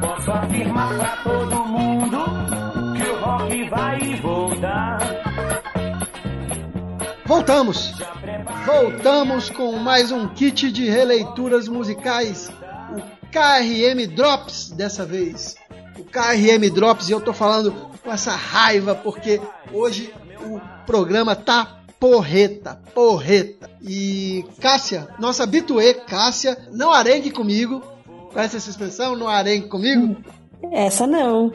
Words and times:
Posso 0.00 0.30
afirmar 0.32 0.96
pra 0.96 1.16
todo 1.22 1.64
mundo 1.66 2.18
que 2.96 3.02
o 3.08 3.20
rock 3.20 3.68
vai 3.70 4.14
voltar. 4.16 4.98
Voltamos! 7.24 7.92
Voltamos 8.66 9.48
com 9.50 9.76
mais 9.76 10.10
um 10.10 10.28
kit 10.28 10.72
de 10.72 10.88
releituras 10.88 11.68
musicais, 11.68 12.50
o 12.90 13.00
KRM 13.30 14.06
Drops 14.14 14.70
dessa 14.70 15.06
vez. 15.06 15.54
O 15.98 16.04
KRM 16.04 16.68
Drops, 16.74 17.08
e 17.08 17.12
eu 17.12 17.20
tô 17.20 17.32
falando 17.32 17.72
com 18.02 18.12
essa 18.12 18.32
raiva 18.32 18.94
porque 18.94 19.40
hoje 19.72 20.12
o 20.44 20.60
programa 20.84 21.36
tá 21.36 21.80
porreta, 22.00 22.80
porreta. 22.94 23.70
E 23.82 24.44
Cássia, 24.60 25.08
nossa 25.18 25.44
habituê 25.44 25.94
Cássia, 25.94 26.56
não 26.72 26.92
arengue 26.92 27.30
comigo. 27.30 27.82
Conhece 28.32 28.56
essa 28.56 28.70
expressão? 28.70 29.16
Não 29.16 29.28
arengue 29.28 29.68
comigo? 29.68 30.16
Essa 30.72 31.06
não. 31.06 31.52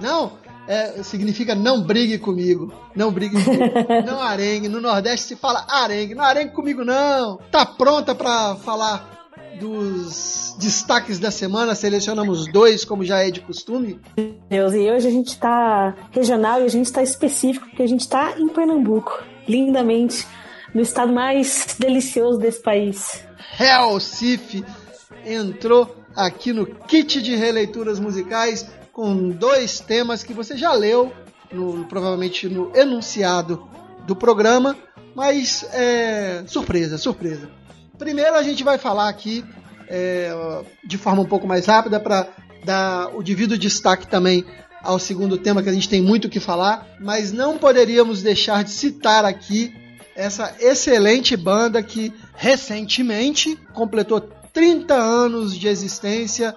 Não? 0.00 0.32
É, 0.66 1.02
significa 1.02 1.54
não 1.54 1.82
brigue 1.82 2.18
comigo. 2.18 2.72
Não 2.94 3.12
brigue 3.12 3.42
comigo. 3.42 3.64
não 4.06 4.20
arengue. 4.20 4.68
No 4.68 4.80
Nordeste 4.80 5.28
se 5.28 5.36
fala 5.36 5.66
arengue. 5.68 6.14
Não 6.14 6.24
arengue 6.24 6.52
comigo, 6.52 6.84
não. 6.84 7.38
Tá 7.50 7.66
pronta 7.66 8.14
para 8.14 8.56
falar 8.56 9.28
dos 9.60 10.56
destaques 10.58 11.18
da 11.18 11.30
semana? 11.30 11.74
Selecionamos 11.74 12.50
dois, 12.50 12.84
como 12.84 13.04
já 13.04 13.20
é 13.20 13.30
de 13.30 13.40
costume. 13.40 14.00
Deus, 14.48 14.72
e 14.74 14.90
hoje 14.90 15.06
a 15.06 15.10
gente 15.10 15.38
tá 15.38 15.94
regional 16.10 16.60
e 16.60 16.64
a 16.64 16.68
gente 16.68 16.92
tá 16.92 17.02
específico, 17.02 17.66
porque 17.68 17.82
a 17.82 17.88
gente 17.88 18.08
tá 18.08 18.34
em 18.38 18.48
Pernambuco. 18.48 19.22
Lindamente. 19.48 20.26
No 20.74 20.80
estado 20.82 21.12
mais 21.12 21.76
delicioso 21.78 22.38
desse 22.38 22.60
país. 22.60 23.24
Recife 23.56 24.64
entrou 25.24 26.04
aqui 26.16 26.52
no 26.52 26.66
kit 26.66 27.22
de 27.22 27.36
releituras 27.36 28.00
musicais 28.00 28.66
com 28.92 29.30
dois 29.30 29.80
temas 29.80 30.22
que 30.22 30.32
você 30.32 30.56
já 30.56 30.72
leu, 30.72 31.12
no, 31.52 31.84
provavelmente 31.86 32.48
no 32.48 32.74
enunciado 32.76 33.68
do 34.06 34.14
programa, 34.14 34.76
mas 35.14 35.64
é, 35.72 36.44
surpresa, 36.46 36.98
surpresa. 36.98 37.48
Primeiro 37.98 38.34
a 38.34 38.42
gente 38.42 38.62
vai 38.62 38.78
falar 38.78 39.08
aqui 39.08 39.44
é, 39.88 40.32
de 40.84 40.98
forma 40.98 41.22
um 41.22 41.26
pouco 41.26 41.46
mais 41.46 41.66
rápida 41.66 42.00
para 42.00 42.28
dar 42.64 43.14
o 43.14 43.22
devido 43.22 43.58
destaque 43.58 44.06
também 44.06 44.44
ao 44.84 44.98
segundo 44.98 45.38
tema 45.38 45.62
que 45.62 45.68
a 45.68 45.72
gente 45.72 45.88
tem 45.88 46.00
muito 46.00 46.26
o 46.26 46.30
que 46.30 46.38
falar, 46.38 46.86
mas 47.00 47.32
não 47.32 47.58
poderíamos 47.58 48.22
deixar 48.22 48.62
de 48.62 48.70
citar 48.70 49.24
aqui 49.24 49.74
essa 50.14 50.54
excelente 50.60 51.36
banda 51.36 51.82
que 51.82 52.12
recentemente 52.34 53.56
completou 53.72 54.20
30 54.52 54.94
anos 54.94 55.56
de 55.58 55.66
existência 55.66 56.54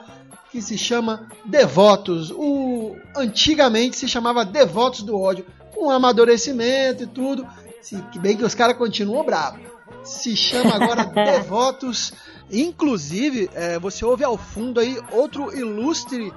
que 0.51 0.61
se 0.61 0.77
chama 0.77 1.27
Devotos. 1.45 2.31
O 2.31 2.95
antigamente 3.15 3.97
se 3.97 4.07
chamava 4.07 4.45
Devotos 4.45 5.01
do 5.01 5.19
Ódio, 5.19 5.45
com 5.73 5.89
amadurecimento 5.89 7.03
e 7.03 7.07
tudo. 7.07 7.47
Se 7.81 7.95
bem 8.19 8.37
que 8.37 8.43
os 8.43 8.53
caras 8.53 8.77
continuam 8.77 9.25
bravos. 9.25 9.61
Se 10.03 10.35
chama 10.35 10.75
agora 10.75 11.05
Devotos. 11.31 12.13
Inclusive, 12.51 13.49
é, 13.53 13.79
você 13.79 14.05
ouve 14.05 14.23
ao 14.23 14.37
fundo 14.37 14.79
aí 14.79 14.97
outro 15.11 15.57
ilustre 15.57 16.31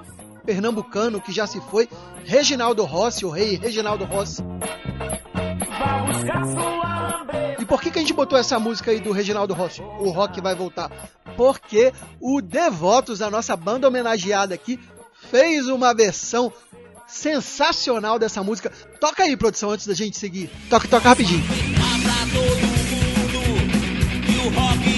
pernambucano 0.45 1.21
que 1.21 1.31
já 1.31 1.47
se 1.47 1.59
foi, 1.61 1.87
Reginaldo 2.23 2.83
Rossi, 2.83 3.25
o 3.25 3.29
rei 3.29 3.55
Reginaldo 3.55 4.05
Rossi. 4.05 4.43
E 7.59 7.65
por 7.65 7.81
que, 7.81 7.91
que 7.91 7.99
a 7.99 8.01
gente 8.01 8.13
botou 8.13 8.37
essa 8.37 8.59
música 8.59 8.91
aí 8.91 8.99
do 8.99 9.11
Reginaldo 9.11 9.53
Rossi? 9.53 9.81
O 9.81 10.09
rock 10.09 10.41
vai 10.41 10.55
voltar. 10.55 10.91
Porque 11.37 11.93
o 12.19 12.41
Devotos, 12.41 13.21
a 13.21 13.29
nossa 13.29 13.55
banda 13.55 13.87
homenageada 13.87 14.53
aqui, 14.53 14.79
fez 15.29 15.67
uma 15.67 15.93
versão 15.93 16.51
sensacional 17.07 18.17
dessa 18.17 18.43
música. 18.43 18.71
Toca 18.99 19.23
aí, 19.23 19.37
produção, 19.37 19.71
antes 19.71 19.85
da 19.85 19.93
gente 19.93 20.17
seguir. 20.17 20.49
Toca, 20.69 20.87
toca 20.87 21.09
rapidinho. 21.09 21.43
E 24.87 24.90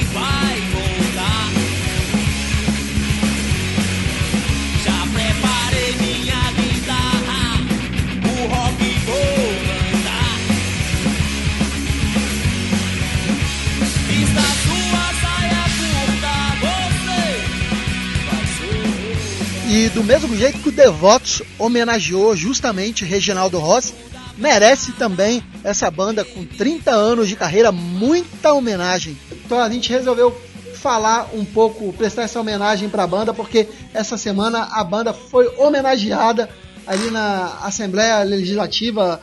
do 19.89 20.03
mesmo 20.03 20.35
jeito 20.35 20.59
que 20.59 20.69
o 20.69 20.71
Devotos 20.71 21.41
homenageou 21.57 22.35
justamente 22.35 23.05
Reginaldo 23.05 23.59
Rossi, 23.59 23.93
merece 24.37 24.91
também 24.93 25.43
essa 25.63 25.89
banda 25.89 26.23
com 26.23 26.45
30 26.45 26.91
anos 26.91 27.27
de 27.27 27.35
carreira 27.35 27.71
muita 27.71 28.53
homenagem. 28.53 29.17
Então 29.45 29.59
a 29.59 29.69
gente 29.69 29.89
resolveu 29.91 30.35
falar 30.75 31.29
um 31.33 31.45
pouco, 31.45 31.93
prestar 31.93 32.23
essa 32.23 32.39
homenagem 32.39 32.89
para 32.89 33.03
a 33.03 33.07
banda, 33.07 33.33
porque 33.33 33.67
essa 33.93 34.17
semana 34.17 34.67
a 34.71 34.83
banda 34.83 35.13
foi 35.13 35.47
homenageada 35.57 36.49
ali 36.85 37.09
na 37.09 37.59
Assembleia 37.61 38.21
Legislativa. 38.23 39.21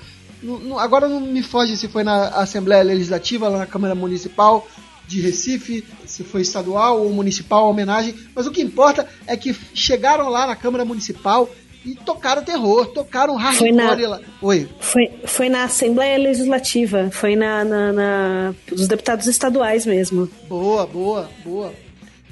Agora 0.79 1.07
não 1.07 1.21
me 1.21 1.43
foge 1.43 1.77
se 1.77 1.87
foi 1.87 2.03
na 2.03 2.29
Assembleia 2.29 2.83
Legislativa, 2.83 3.49
lá 3.49 3.59
na 3.59 3.67
Câmara 3.67 3.95
Municipal, 3.95 4.67
de 5.11 5.21
Recife, 5.21 5.85
se 6.07 6.23
foi 6.23 6.43
estadual 6.43 7.03
ou 7.03 7.13
municipal 7.13 7.65
a 7.65 7.69
homenagem, 7.69 8.15
mas 8.33 8.47
o 8.47 8.53
que 8.53 8.63
importa 8.63 9.09
é 9.27 9.37
que 9.37 9.53
chegaram 9.75 10.29
lá 10.29 10.47
na 10.47 10.55
Câmara 10.55 10.85
Municipal 10.85 11.51
e 11.85 11.97
tocaram 11.97 12.45
terror, 12.45 12.87
tocaram 12.87 13.35
hardcore 13.35 13.73
na, 13.73 14.09
lá. 14.09 14.21
Oi. 14.41 14.69
Foi, 14.79 15.11
foi 15.25 15.49
na 15.49 15.65
Assembleia 15.65 16.17
Legislativa, 16.17 17.11
foi 17.11 17.35
na, 17.35 17.65
na, 17.65 17.93
na 17.93 18.55
dos 18.69 18.87
deputados 18.87 19.27
estaduais 19.27 19.85
mesmo. 19.85 20.31
Boa, 20.49 20.87
boa, 20.87 21.29
boa. 21.45 21.73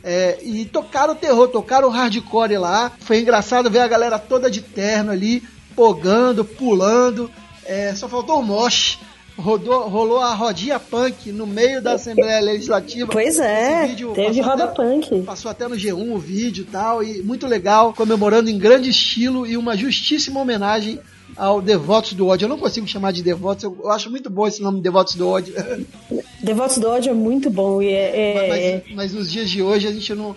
É, 0.04 0.38
e 0.44 0.64
tocaram 0.64 1.16
terror, 1.16 1.48
tocaram 1.48 1.88
hardcore 1.88 2.58
lá. 2.58 2.92
Foi 3.00 3.18
engraçado 3.18 3.68
ver 3.68 3.80
a 3.80 3.88
galera 3.88 4.20
toda 4.20 4.48
de 4.48 4.62
terno 4.62 5.10
ali, 5.10 5.42
pogando, 5.74 6.44
pulando. 6.44 7.28
É, 7.64 7.92
só 7.96 8.08
faltou 8.08 8.38
o 8.38 8.42
moche 8.42 8.98
rodou, 9.38 9.88
rolou 9.88 10.18
a 10.18 10.34
rodinha 10.34 10.78
punk 10.78 11.30
no 11.30 11.46
meio 11.46 11.80
da 11.80 11.92
Assembleia 11.92 12.40
Legislativa. 12.40 13.08
Pois 13.10 13.38
é, 13.38 13.94
teve 14.14 14.40
roda 14.40 14.64
até, 14.64 14.74
punk. 14.74 15.22
Passou 15.22 15.50
até 15.50 15.68
no 15.68 15.76
G1 15.76 16.12
o 16.12 16.18
vídeo 16.18 16.62
e 16.62 16.70
tal, 16.70 17.02
e 17.02 17.22
muito 17.22 17.46
legal, 17.46 17.94
comemorando 17.94 18.50
em 18.50 18.58
grande 18.58 18.90
estilo 18.90 19.46
e 19.46 19.56
uma 19.56 19.76
justíssima 19.76 20.40
homenagem 20.40 20.98
ao 21.36 21.62
Devotos 21.62 22.14
do 22.14 22.26
Ódio. 22.26 22.46
Eu 22.46 22.48
não 22.48 22.58
consigo 22.58 22.86
chamar 22.86 23.12
de 23.12 23.22
Devotos, 23.22 23.64
eu, 23.64 23.90
acho 23.90 24.10
muito 24.10 24.28
bom 24.28 24.46
esse 24.46 24.60
nome 24.60 24.80
Devotos 24.80 25.14
do 25.14 25.28
Ódio. 25.28 25.54
Devotos 26.42 26.78
do 26.78 26.88
Ódio 26.88 27.10
é 27.10 27.14
muito 27.14 27.48
bom. 27.48 27.80
E 27.80 27.88
é, 27.88 28.16
é... 28.16 28.82
Mas, 28.88 28.96
mas, 28.96 29.12
nos 29.12 29.30
dias 29.30 29.48
de 29.48 29.62
hoje 29.62 29.86
a 29.86 29.92
gente 29.92 30.14
não, 30.14 30.34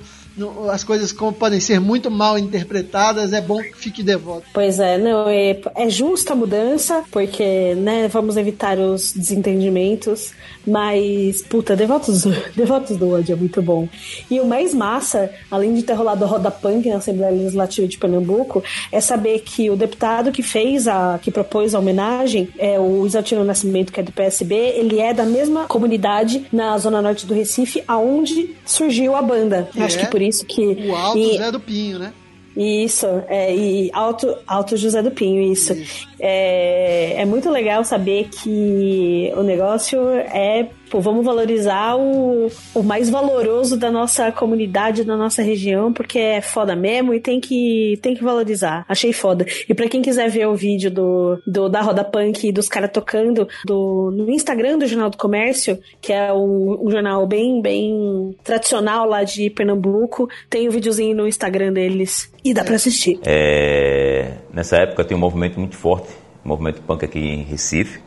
as 0.71 0.83
coisas 0.83 1.11
como 1.11 1.33
podem 1.33 1.59
ser 1.59 1.79
muito 1.79 2.09
mal 2.09 2.37
interpretadas, 2.37 3.33
é 3.33 3.41
bom 3.41 3.61
que 3.61 3.77
fique 3.77 4.01
devoto. 4.01 4.45
Pois 4.53 4.79
é, 4.79 4.97
não, 4.97 5.27
é, 5.27 5.59
é 5.75 5.89
justa 5.89 6.33
a 6.33 6.35
mudança, 6.35 7.03
porque, 7.11 7.75
né, 7.75 8.07
vamos 8.07 8.37
evitar 8.37 8.77
os 8.79 9.11
desentendimentos, 9.11 10.33
mas, 10.65 11.41
puta, 11.43 11.75
Devotos, 11.75 12.23
Devotos 12.55 12.97
do 12.97 13.11
ódio 13.11 13.33
é 13.33 13.35
muito 13.35 13.61
bom. 13.61 13.87
E 14.29 14.39
o 14.39 14.45
mais 14.45 14.73
massa, 14.73 15.29
além 15.49 15.73
de 15.73 15.83
ter 15.83 15.93
rolado 15.93 16.23
a 16.23 16.27
roda 16.27 16.51
punk 16.51 16.87
na 16.89 16.97
Assembleia 16.97 17.31
Legislativa 17.31 17.87
de 17.87 17.97
Pernambuco, 17.97 18.63
é 18.91 18.99
saber 18.99 19.39
que 19.39 19.69
o 19.69 19.75
deputado 19.75 20.31
que 20.31 20.43
fez 20.43 20.87
a, 20.87 21.19
que 21.21 21.31
propôs 21.31 21.73
a 21.73 21.79
homenagem, 21.79 22.49
é 22.57 22.79
o 22.79 23.05
Isaltino 23.05 23.43
Nascimento, 23.43 23.91
que 23.91 23.99
é 23.99 24.03
do 24.03 24.11
PSB, 24.11 24.55
ele 24.55 24.99
é 24.99 25.13
da 25.13 25.25
mesma 25.25 25.65
comunidade 25.65 26.45
na 26.51 26.77
Zona 26.77 27.01
Norte 27.01 27.25
do 27.25 27.33
Recife, 27.33 27.83
aonde 27.87 28.55
surgiu 28.65 29.15
a 29.15 29.21
banda. 29.21 29.69
É. 29.75 29.83
Acho 29.83 29.99
que 29.99 30.07
por 30.07 30.21
isso 30.21 30.45
que. 30.45 30.61
O 30.61 30.95
Alto 30.95 31.17
e, 31.17 31.37
Zé 31.37 31.51
do 31.51 31.59
Pinho, 31.59 31.99
né? 31.99 32.13
Isso, 32.55 33.05
é, 33.27 33.55
e 33.55 33.89
Alto, 33.93 34.35
Alto 34.45 34.75
José 34.75 35.01
do 35.01 35.11
Pinho, 35.11 35.51
isso. 35.51 35.73
isso. 35.73 36.07
É, 36.19 37.21
é 37.21 37.25
muito 37.25 37.49
legal 37.49 37.83
saber 37.83 38.29
que 38.29 39.31
o 39.35 39.43
negócio 39.43 40.09
é 40.09 40.69
Pô, 40.91 40.99
vamos 40.99 41.23
valorizar 41.23 41.95
o, 41.95 42.51
o 42.75 42.83
mais 42.83 43.09
valoroso 43.09 43.77
da 43.77 43.89
nossa 43.89 44.29
comunidade, 44.29 45.05
da 45.05 45.15
nossa 45.15 45.41
região, 45.41 45.93
porque 45.93 46.19
é 46.19 46.41
foda 46.41 46.75
mesmo 46.75 47.13
e 47.13 47.21
tem 47.21 47.39
que, 47.39 47.97
tem 48.01 48.13
que 48.13 48.21
valorizar. 48.21 48.83
Achei 48.89 49.13
foda. 49.13 49.45
E 49.69 49.73
para 49.73 49.87
quem 49.87 50.01
quiser 50.01 50.29
ver 50.29 50.47
o 50.47 50.53
vídeo 50.53 50.91
do, 50.91 51.41
do 51.47 51.69
da 51.69 51.79
Roda 51.79 52.03
Punk 52.03 52.51
dos 52.51 52.67
caras 52.67 52.91
tocando 52.91 53.47
do, 53.65 54.11
no 54.11 54.29
Instagram 54.29 54.79
do 54.79 54.85
Jornal 54.85 55.09
do 55.09 55.15
Comércio, 55.15 55.79
que 56.01 56.11
é 56.11 56.33
um, 56.33 56.85
um, 56.85 56.91
jornal 56.91 57.25
bem, 57.25 57.61
bem 57.61 58.35
tradicional 58.43 59.07
lá 59.07 59.23
de 59.23 59.49
Pernambuco, 59.49 60.29
tem 60.49 60.67
o 60.67 60.71
um 60.71 60.73
videozinho 60.73 61.15
no 61.15 61.25
Instagram 61.25 61.71
deles 61.71 62.29
e 62.43 62.53
dá 62.53 62.65
para 62.65 62.75
assistir. 62.75 63.17
É, 63.25 64.33
nessa 64.53 64.75
época 64.75 65.05
tem 65.05 65.15
um 65.15 65.21
movimento 65.21 65.57
muito 65.57 65.77
forte, 65.77 66.09
movimento 66.43 66.81
punk 66.81 67.05
aqui 67.05 67.19
em 67.19 67.43
Recife, 67.43 68.01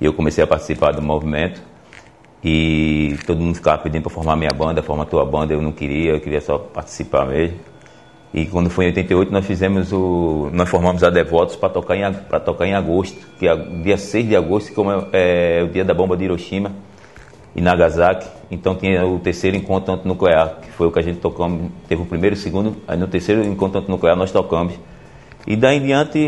e 0.00 0.06
eu 0.06 0.14
comecei 0.14 0.42
a 0.42 0.46
participar 0.46 0.92
do 0.92 1.02
movimento 1.02 1.71
E 2.44 3.16
todo 3.26 3.40
mundo 3.40 3.54
ficava 3.54 3.78
pedindo 3.78 4.02
para 4.02 4.10
formar 4.10 4.36
minha 4.36 4.50
banda, 4.50 4.82
formar 4.82 5.04
tua 5.04 5.24
banda, 5.24 5.52
eu 5.54 5.62
não 5.62 5.70
queria, 5.70 6.12
eu 6.12 6.20
queria 6.20 6.40
só 6.40 6.58
participar 6.58 7.26
mesmo. 7.26 7.58
E 8.34 8.46
quando 8.46 8.70
foi 8.70 8.86
em 8.86 8.88
88 8.88 9.30
nós 9.30 9.44
fizemos 9.46 9.92
o. 9.92 10.48
Nós 10.52 10.68
formamos 10.68 11.04
a 11.04 11.10
Devotos 11.10 11.54
para 11.54 11.68
tocar, 11.68 11.96
em, 11.96 12.12
tocar 12.44 12.66
em 12.66 12.74
agosto, 12.74 13.18
que 13.38 13.46
é 13.46 13.54
dia 13.54 13.98
6 13.98 14.28
de 14.28 14.34
agosto, 14.34 14.72
como 14.72 14.90
é, 14.90 15.60
é 15.60 15.62
o 15.62 15.68
dia 15.68 15.84
da 15.84 15.92
bomba 15.92 16.16
de 16.16 16.24
Hiroshima 16.24 16.72
e 17.54 17.60
Nagasaki. 17.60 18.26
Então 18.50 18.74
tinha 18.74 19.06
o 19.06 19.18
terceiro 19.18 19.56
encontro 19.56 19.92
antinuclear, 19.94 20.56
que 20.62 20.70
foi 20.70 20.86
o 20.86 20.90
que 20.90 20.98
a 20.98 21.02
gente 21.02 21.18
tocamos. 21.20 21.70
Teve 21.86 22.02
o 22.02 22.06
primeiro 22.06 22.34
e 22.34 22.38
o 22.38 22.40
segundo, 22.40 22.76
aí 22.88 22.96
no 22.96 23.06
terceiro 23.06 23.44
encontro 23.44 23.80
antinuclear 23.80 24.16
nós 24.16 24.32
tocamos. 24.32 24.74
E 25.46 25.56
daí 25.56 25.78
em 25.78 25.86
diante 25.86 26.18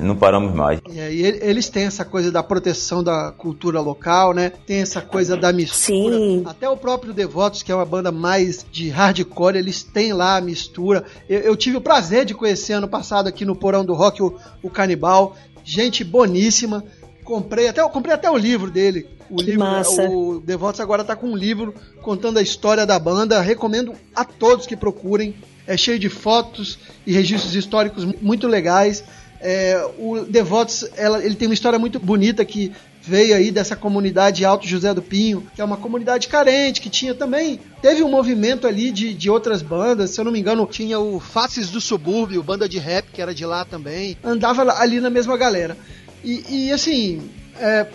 não 0.00 0.16
paramos 0.16 0.52
mais. 0.52 0.80
E 0.90 1.00
aí 1.00 1.22
eles 1.22 1.68
têm 1.68 1.84
essa 1.84 2.04
coisa 2.04 2.30
da 2.30 2.42
proteção 2.42 3.02
da 3.02 3.32
cultura 3.32 3.80
local, 3.80 4.34
né? 4.34 4.52
Tem 4.66 4.78
essa 4.78 5.00
coisa 5.00 5.36
da 5.36 5.52
mistura. 5.52 6.16
Sim. 6.16 6.42
Até 6.44 6.68
o 6.68 6.76
próprio 6.76 7.12
Devotos, 7.12 7.62
que 7.62 7.70
é 7.70 7.74
uma 7.74 7.84
banda 7.84 8.10
mais 8.10 8.64
de 8.70 8.88
hardcore, 8.88 9.56
eles 9.56 9.82
têm 9.82 10.12
lá 10.12 10.36
a 10.36 10.40
mistura. 10.40 11.04
Eu, 11.28 11.40
eu 11.40 11.56
tive 11.56 11.76
o 11.76 11.80
prazer 11.80 12.24
de 12.24 12.34
conhecer 12.34 12.72
ano 12.72 12.88
passado 12.88 13.28
aqui 13.28 13.44
no 13.44 13.54
Porão 13.54 13.84
do 13.84 13.94
Rock 13.94 14.22
o, 14.22 14.36
o 14.62 14.70
Canibal. 14.70 15.36
Gente 15.62 16.02
boníssima. 16.02 16.84
Comprei 17.22 17.68
até, 17.68 17.82
comprei 17.88 18.14
até 18.14 18.30
o 18.30 18.36
livro 18.36 18.70
dele. 18.70 19.06
O 19.30 19.36
Que 19.36 19.44
livro, 19.44 19.60
massa. 19.60 20.02
o 20.10 20.40
Devotos 20.40 20.80
agora 20.80 21.02
tá 21.02 21.16
com 21.16 21.28
um 21.28 21.36
livro 21.36 21.74
contando 22.02 22.38
a 22.38 22.42
história 22.42 22.84
da 22.84 22.98
banda. 22.98 23.40
Recomendo 23.40 23.94
a 24.14 24.24
todos 24.24 24.66
que 24.66 24.76
procurem. 24.76 25.34
É 25.66 25.76
cheio 25.76 25.98
de 25.98 26.08
fotos 26.08 26.78
e 27.06 27.12
registros 27.12 27.54
históricos 27.54 28.04
muito 28.20 28.46
legais. 28.46 29.04
É, 29.40 29.84
o 29.98 30.20
Devotos, 30.20 30.88
ela, 30.96 31.24
ele 31.24 31.34
tem 31.34 31.48
uma 31.48 31.54
história 31.54 31.78
muito 31.78 31.98
bonita 31.98 32.44
que 32.44 32.72
veio 33.06 33.36
aí 33.36 33.50
dessa 33.50 33.76
comunidade 33.76 34.44
Alto 34.44 34.66
José 34.66 34.94
do 34.94 35.02
Pinho, 35.02 35.46
que 35.54 35.60
é 35.60 35.64
uma 35.64 35.76
comunidade 35.76 36.26
carente, 36.28 36.80
que 36.80 36.88
tinha 36.88 37.14
também, 37.14 37.60
teve 37.82 38.02
um 38.02 38.08
movimento 38.10 38.66
ali 38.66 38.90
de, 38.90 39.12
de 39.12 39.28
outras 39.28 39.60
bandas, 39.60 40.10
se 40.10 40.20
eu 40.20 40.24
não 40.24 40.32
me 40.32 40.40
engano, 40.40 40.66
tinha 40.66 40.98
o 40.98 41.20
Faces 41.20 41.68
do 41.68 41.80
Subúrbio, 41.80 42.42
banda 42.42 42.66
de 42.66 42.78
rap, 42.78 43.06
que 43.12 43.20
era 43.20 43.34
de 43.34 43.44
lá 43.44 43.64
também, 43.64 44.16
andava 44.24 44.62
ali 44.72 45.00
na 45.00 45.10
mesma 45.10 45.36
galera. 45.36 45.76
E, 46.24 46.44
e 46.48 46.72
assim, 46.72 47.20
é, 47.60 47.86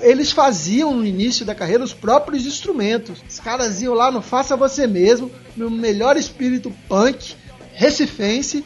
eles 0.00 0.32
faziam 0.32 0.94
no 0.94 1.04
início 1.04 1.44
da 1.44 1.54
carreira 1.54 1.84
os 1.84 1.92
próprios 1.92 2.46
instrumentos. 2.46 3.22
Os 3.28 3.40
caras 3.40 3.82
iam 3.82 3.94
lá 3.94 4.10
no 4.10 4.22
Faça 4.22 4.56
Você 4.56 4.86
Mesmo, 4.86 5.30
no 5.56 5.70
melhor 5.70 6.16
espírito 6.16 6.72
punk, 6.88 7.34
recifense, 7.72 8.64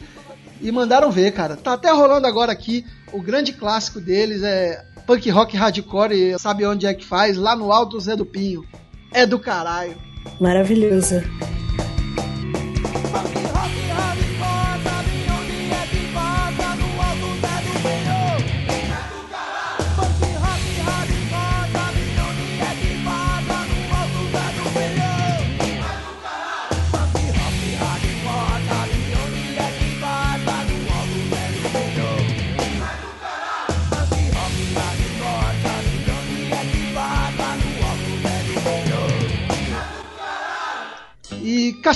e 0.61 0.71
mandaram 0.71 1.11
ver, 1.11 1.31
cara. 1.31 1.55
Tá 1.55 1.73
até 1.73 1.91
rolando 1.91 2.27
agora 2.27 2.51
aqui 2.51 2.85
o 3.11 3.21
grande 3.21 3.53
clássico 3.53 3.99
deles, 3.99 4.43
é 4.43 4.83
punk 5.05 5.29
rock 5.29 5.57
hardcore, 5.57 6.37
sabe 6.37 6.65
onde 6.65 6.85
é 6.85 6.93
que 6.93 7.05
faz? 7.05 7.37
Lá 7.37 7.55
no 7.55 7.71
Alto 7.71 7.99
Zé 7.99 8.15
do 8.15 8.25
Pinho. 8.25 8.63
É 9.11 9.25
do 9.25 9.39
caralho. 9.39 9.97
Maravilhoso. 10.39 11.15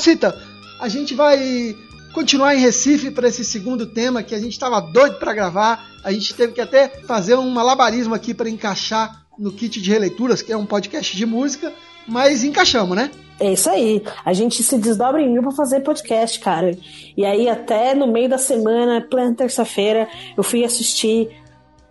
Cacita, 0.03 0.37
a 0.81 0.89
gente 0.89 1.15
vai 1.15 1.77
continuar 2.13 2.53
em 2.53 2.59
Recife 2.59 3.09
para 3.09 3.29
esse 3.29 3.45
segundo 3.45 3.85
tema 3.85 4.21
que 4.21 4.35
a 4.35 4.37
gente 4.37 4.51
estava 4.51 4.81
doido 4.81 5.17
para 5.17 5.33
gravar. 5.33 5.81
A 6.03 6.11
gente 6.11 6.33
teve 6.33 6.51
que 6.51 6.59
até 6.59 6.89
fazer 7.07 7.35
um 7.35 7.49
malabarismo 7.49 8.13
aqui 8.13 8.33
para 8.33 8.49
encaixar 8.49 9.23
no 9.39 9.49
kit 9.53 9.81
de 9.81 9.89
releituras, 9.89 10.41
que 10.41 10.51
é 10.51 10.57
um 10.57 10.65
podcast 10.65 11.15
de 11.15 11.25
música, 11.25 11.71
mas 12.05 12.43
encaixamos, 12.43 12.97
né? 12.97 13.11
É 13.39 13.53
isso 13.53 13.69
aí. 13.69 14.03
A 14.25 14.33
gente 14.33 14.61
se 14.61 14.77
desdobra 14.77 15.21
em 15.21 15.31
mil 15.31 15.41
pra 15.41 15.53
fazer 15.53 15.79
podcast, 15.79 16.37
cara. 16.37 16.77
E 17.15 17.25
aí, 17.25 17.47
até 17.47 17.95
no 17.95 18.05
meio 18.05 18.27
da 18.27 18.37
semana, 18.37 19.07
plena 19.09 19.33
terça-feira, 19.33 20.09
eu 20.35 20.43
fui 20.43 20.65
assistir 20.65 21.29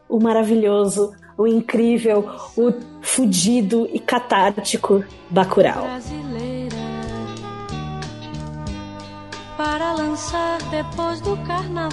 o 0.06 0.20
maravilhoso, 0.20 1.14
o 1.38 1.46
incrível, 1.46 2.28
o 2.58 2.74
fudido 3.00 3.88
e 3.90 3.98
catártico 3.98 5.02
Bacurau. 5.30 5.84
brasileira 5.84 6.51
para 9.62 9.92
lançar 9.92 10.58
depois 10.72 11.20
do 11.20 11.36
carnaval. 11.46 11.92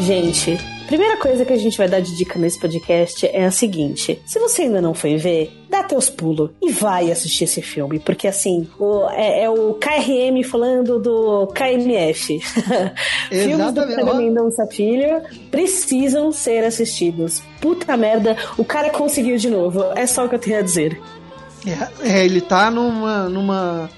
Gente, 0.00 0.58
primeira 0.86 1.16
coisa 1.16 1.46
que 1.46 1.52
a 1.54 1.56
gente 1.56 1.78
vai 1.78 1.88
dar 1.88 2.00
de 2.00 2.14
dica 2.14 2.38
nesse 2.38 2.60
podcast 2.60 3.26
é 3.26 3.46
a 3.46 3.50
seguinte: 3.50 4.20
se 4.26 4.38
você 4.38 4.62
ainda 4.62 4.82
não 4.82 4.92
foi 4.92 5.16
ver, 5.16 5.50
dá 5.70 5.82
teus 5.82 6.10
pulos 6.10 6.50
e 6.60 6.70
vai 6.70 7.10
assistir 7.10 7.44
esse 7.44 7.62
filme, 7.62 7.98
porque 7.98 8.28
assim, 8.28 8.68
o- 8.78 9.08
é, 9.12 9.44
é 9.44 9.48
o 9.50 9.72
KRM 9.74 10.42
falando 10.44 10.98
do 10.98 11.46
KMF. 11.54 12.38
Filmes 13.32 13.72
do 13.72 13.80
ó. 13.80 14.14
Mendonça 14.16 14.66
Filho 14.66 15.22
precisam 15.50 16.30
ser 16.30 16.64
assistidos. 16.64 17.42
Puta 17.62 17.96
merda, 17.96 18.36
o 18.58 18.64
cara 18.64 18.90
conseguiu 18.90 19.38
de 19.38 19.48
novo. 19.48 19.82
É 19.96 20.06
só 20.06 20.26
o 20.26 20.28
que 20.28 20.34
eu 20.34 20.38
tenho 20.38 20.58
a 20.58 20.62
dizer. 20.62 21.00
É, 21.66 22.10
é, 22.20 22.24
ele 22.26 22.42
tá 22.42 22.70
numa, 22.70 23.26
numa. 23.26 23.88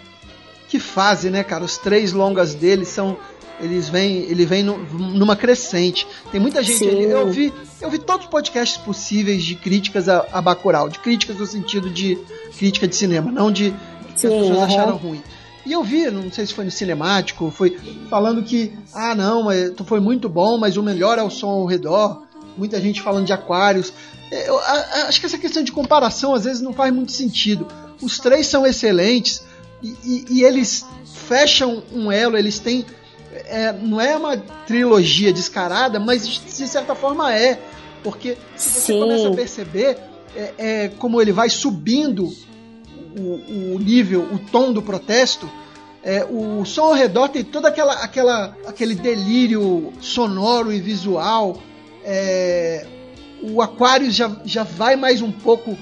Que 0.73 0.81
fase, 0.81 1.29
né, 1.29 1.45
cara? 1.45 1.63
Os 1.63 1.77
três 1.77 2.15
longas 2.15 2.55
dele 2.55 2.87
são. 2.87 3.19
Eles 3.61 3.91
vêm, 3.91 4.17
ele 4.23 4.47
vem 4.47 4.63
nu- 4.63 4.79
numa 4.91 5.37
crescente. 5.37 6.07
Tem 6.31 6.41
muita 6.41 6.63
gente. 6.63 6.79
Sim. 6.79 6.87
Eu 7.03 7.29
vi, 7.31 7.53
eu 7.79 7.91
vi 7.91 7.99
todos 7.99 8.25
os 8.25 8.31
podcasts 8.31 8.79
possíveis 8.79 9.45
de 9.45 9.55
críticas 9.55 10.09
a, 10.09 10.25
a 10.33 10.41
Bacurau, 10.41 10.89
de 10.89 10.99
críticas 10.99 11.37
no 11.37 11.45
sentido 11.47 11.91
de 11.91 12.17
crítica 12.57 12.89
de 12.89 12.97
cinema, 12.97 13.31
não 13.31 13.53
de 13.53 13.71
que 14.17 14.27
as 14.27 14.33
Sim, 14.33 14.41
pessoas 14.41 14.57
aham. 14.57 14.65
acharam 14.65 14.97
ruim. 14.97 15.23
E 15.67 15.73
eu 15.73 15.85
vi, 15.85 16.11
não 16.11 16.33
sei 16.33 16.47
se 16.47 16.55
foi 16.55 16.65
no 16.65 16.71
cinemático, 16.71 17.51
foi 17.55 17.77
falando 18.09 18.43
que, 18.43 18.73
ah, 18.95 19.15
não, 19.15 19.49
foi 19.85 20.01
muito 20.01 20.27
bom, 20.27 20.57
mas 20.57 20.79
o 20.79 20.83
melhor 20.83 21.19
é 21.19 21.23
o 21.23 21.29
som 21.31 21.51
ao 21.51 21.67
redor. 21.67 22.23
Muita 22.57 22.81
gente 22.81 23.03
falando 23.03 23.27
de 23.27 23.33
aquários. 23.35 23.93
É, 24.31 24.49
Eu 24.49 24.59
a- 24.59 24.63
a- 24.63 25.03
acho 25.09 25.21
que 25.21 25.27
essa 25.27 25.37
questão 25.39 25.63
de 25.63 25.71
comparação 25.71 26.33
às 26.35 26.45
vezes 26.45 26.63
não 26.63 26.73
faz 26.73 26.93
muito 26.95 27.13
sentido. 27.13 27.67
Os 28.01 28.19
três 28.19 28.47
são 28.47 28.67
excelentes 28.67 29.45
e, 29.83 29.97
e- 30.05 30.25
e 30.31 30.45
eles 30.45 30.85
fecham 31.05 31.83
um 31.93 32.11
elo, 32.11 32.37
eles 32.37 32.59
têm. 32.59 32.85
é, 33.47 33.73
não 33.73 34.01
é 34.01 34.17
uma 34.17 34.37
trilogia 34.37 35.33
descarada, 35.33 35.99
mas 35.99 36.27
de 36.27 36.69
certa 36.69 36.95
forma 36.95 37.35
é. 37.35 37.59
Porque 38.03 38.37
se 38.57 38.69
você 38.81 38.93
Sim. 38.93 39.01
começa 39.01 39.29
a 39.29 39.35
perceber 39.35 39.99
é, 40.37 40.55
é, 40.59 40.89
como 40.99 41.21
ele 41.21 41.33
vai 41.33 41.49
subindo 41.49 42.33
o, 43.17 43.75
o 43.75 43.79
nível, 43.79 44.23
o 44.33 44.39
tom 44.39 44.73
do 44.73 44.83
protesto, 44.83 45.49
é, 46.03 46.25
o 46.29 46.65
som 46.65 46.83
ao 46.87 46.95
redor 46.95 47.29
tem 47.29 47.45
todo 47.45 47.67
aquela, 47.67 47.93
aquela, 47.95 48.57
aquele 48.67 48.95
delírio 48.95 49.93
sonoro 50.01 50.73
e 50.73 50.81
visual. 50.81 51.63
é, 52.05 52.87
o 53.43 53.61
Aquarius 53.63 54.15
já, 54.15 54.31
já 54.45 54.63
vai 54.63 54.95
mais 54.97 55.21
um 55.23 55.31
pouco 55.33 55.77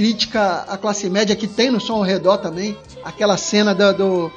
crítica 0.00 0.64
à 0.66 0.78
classe 0.78 1.10
média 1.10 1.36
que 1.36 1.46
tem 1.46 1.70
no 1.70 1.78
som 1.78 1.96
ao 1.96 2.02
redor 2.02 2.38
também. 2.38 2.74
Aquela 3.04 3.36
cena 3.36 3.74
do, 3.74 3.92
do- 3.92 4.32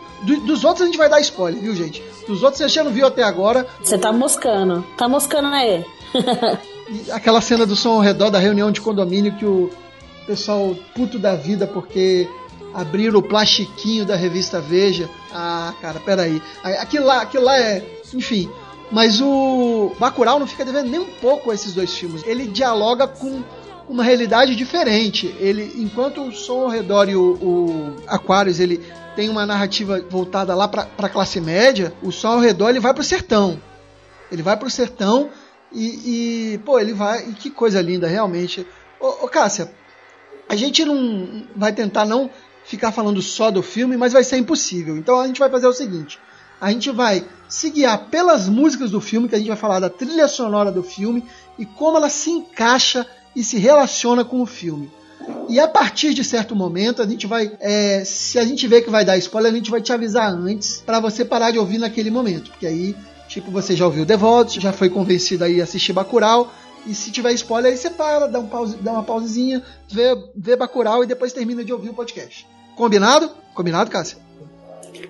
Dos 0.45 0.65
outros 0.65 0.81
a 0.81 0.85
gente 0.85 0.97
vai 0.97 1.07
dar 1.09 1.21
spoiler, 1.21 1.61
viu, 1.61 1.73
gente? 1.73 2.03
Dos 2.27 2.43
outros 2.43 2.57
você 2.61 2.67
já 2.67 2.83
não 2.83 2.91
viu 2.91 3.07
até 3.07 3.23
agora. 3.23 3.65
Você 3.81 3.97
tá 3.97 4.11
moscando. 4.11 4.85
Tá 4.97 5.07
moscando 5.07 5.47
aí. 5.47 5.85
Aquela 7.11 7.39
cena 7.39 7.65
do 7.65 7.75
som 7.77 7.91
ao 7.93 7.99
redor 8.01 8.29
da 8.29 8.39
reunião 8.39 8.71
de 8.71 8.81
condomínio 8.81 9.35
que 9.37 9.45
o 9.45 9.69
pessoal 10.27 10.75
puto 10.95 11.17
da 11.17 11.35
vida 11.35 11.65
porque 11.65 12.27
abriram 12.73 13.19
o 13.19 13.23
plastiquinho 13.23 14.05
da 14.05 14.15
revista 14.17 14.59
Veja. 14.59 15.09
Ah, 15.33 15.73
cara, 15.81 15.99
peraí. 16.01 16.41
Aquilo 16.81 17.05
lá, 17.05 17.21
aquilo 17.21 17.45
lá 17.45 17.57
é. 17.57 17.85
Enfim. 18.13 18.49
Mas 18.91 19.21
o 19.21 19.93
Bacurau 19.97 20.39
não 20.39 20.45
fica 20.45 20.65
devendo 20.65 20.89
nem 20.89 20.99
um 20.99 21.05
pouco 21.21 21.51
a 21.51 21.53
esses 21.55 21.73
dois 21.73 21.93
filmes. 21.93 22.21
Ele 22.25 22.47
dialoga 22.47 23.07
com 23.07 23.41
uma 23.87 24.03
realidade 24.03 24.55
diferente. 24.55 25.33
Ele, 25.39 25.73
enquanto 25.77 26.21
o 26.21 26.31
som 26.31 26.61
ao 26.61 26.69
redor 26.69 27.09
e 27.09 27.15
o, 27.15 27.33
o 27.33 27.95
Aquarius 28.07 28.59
ele 28.59 28.81
tem 29.15 29.29
uma 29.29 29.45
narrativa 29.45 30.01
voltada 30.09 30.55
lá 30.55 30.67
para 30.67 30.87
a 30.97 31.09
classe 31.09 31.39
média, 31.39 31.93
o 32.01 32.11
som 32.11 32.29
ao 32.29 32.39
redor 32.39 32.69
ele 32.69 32.79
vai 32.79 32.93
pro 32.93 33.03
sertão. 33.03 33.59
Ele 34.31 34.41
vai 34.41 34.57
pro 34.57 34.69
sertão 34.69 35.29
e, 35.71 36.53
e, 36.53 36.57
pô, 36.59 36.79
ele 36.79 36.93
vai. 36.93 37.27
E 37.29 37.33
que 37.33 37.49
coisa 37.49 37.81
linda, 37.81 38.07
realmente. 38.07 38.65
Ô, 38.99 39.25
ô 39.25 39.27
Cássia, 39.27 39.71
a 40.47 40.55
gente 40.55 40.83
não 40.85 41.45
vai 41.55 41.73
tentar 41.73 42.05
não 42.05 42.29
ficar 42.63 42.91
falando 42.91 43.21
só 43.21 43.51
do 43.51 43.61
filme, 43.61 43.97
mas 43.97 44.13
vai 44.13 44.23
ser 44.23 44.37
impossível. 44.37 44.97
Então 44.97 45.19
a 45.19 45.27
gente 45.27 45.39
vai 45.39 45.49
fazer 45.49 45.67
o 45.67 45.73
seguinte: 45.73 46.19
a 46.59 46.71
gente 46.71 46.91
vai 46.91 47.25
se 47.47 47.69
guiar 47.69 48.05
pelas 48.09 48.47
músicas 48.47 48.91
do 48.91 49.01
filme, 49.01 49.27
que 49.27 49.35
a 49.35 49.37
gente 49.37 49.47
vai 49.47 49.57
falar 49.57 49.79
da 49.79 49.89
trilha 49.89 50.27
sonora 50.27 50.71
do 50.71 50.81
filme 50.81 51.23
e 51.57 51.65
como 51.65 51.97
ela 51.97 52.09
se 52.09 52.29
encaixa 52.29 53.05
e 53.35 53.43
se 53.43 53.57
relaciona 53.57 54.23
com 54.23 54.41
o 54.41 54.45
filme. 54.45 54.91
E 55.47 55.59
a 55.59 55.67
partir 55.67 56.13
de 56.13 56.23
certo 56.23 56.55
momento, 56.55 57.01
a 57.01 57.07
gente 57.07 57.27
vai. 57.27 57.51
É, 57.59 58.03
se 58.05 58.37
a 58.37 58.45
gente 58.45 58.67
vê 58.67 58.81
que 58.81 58.89
vai 58.89 59.05
dar 59.05 59.17
spoiler, 59.17 59.51
a 59.51 59.55
gente 59.55 59.71
vai 59.71 59.81
te 59.81 59.93
avisar 59.93 60.31
antes 60.31 60.81
para 60.85 60.99
você 60.99 61.23
parar 61.23 61.51
de 61.51 61.59
ouvir 61.59 61.77
naquele 61.77 62.11
momento. 62.11 62.51
Porque 62.51 62.67
aí, 62.67 62.95
tipo, 63.27 63.51
você 63.51 63.75
já 63.75 63.85
ouviu 63.85 64.05
Devotos, 64.05 64.55
já 64.55 64.73
foi 64.73 64.89
convencido 64.89 65.43
aí 65.43 65.61
a 65.61 65.63
assistir 65.63 65.93
Bacurau. 65.93 66.51
E 66.85 66.93
se 66.93 67.11
tiver 67.11 67.31
spoiler, 67.33 67.71
aí 67.71 67.77
você 67.77 67.89
para, 67.89 68.27
dá, 68.27 68.39
um 68.39 68.47
pause, 68.47 68.75
dá 68.77 68.91
uma 68.91 69.03
pausezinha, 69.03 69.63
vê, 69.89 70.17
vê 70.35 70.55
Bacurau 70.57 71.03
e 71.03 71.07
depois 71.07 71.31
termina 71.31 71.63
de 71.63 71.71
ouvir 71.71 71.89
o 71.89 71.93
podcast. 71.93 72.45
Combinado? 72.75 73.29
Combinado, 73.53 73.89
Cássia? 73.89 74.17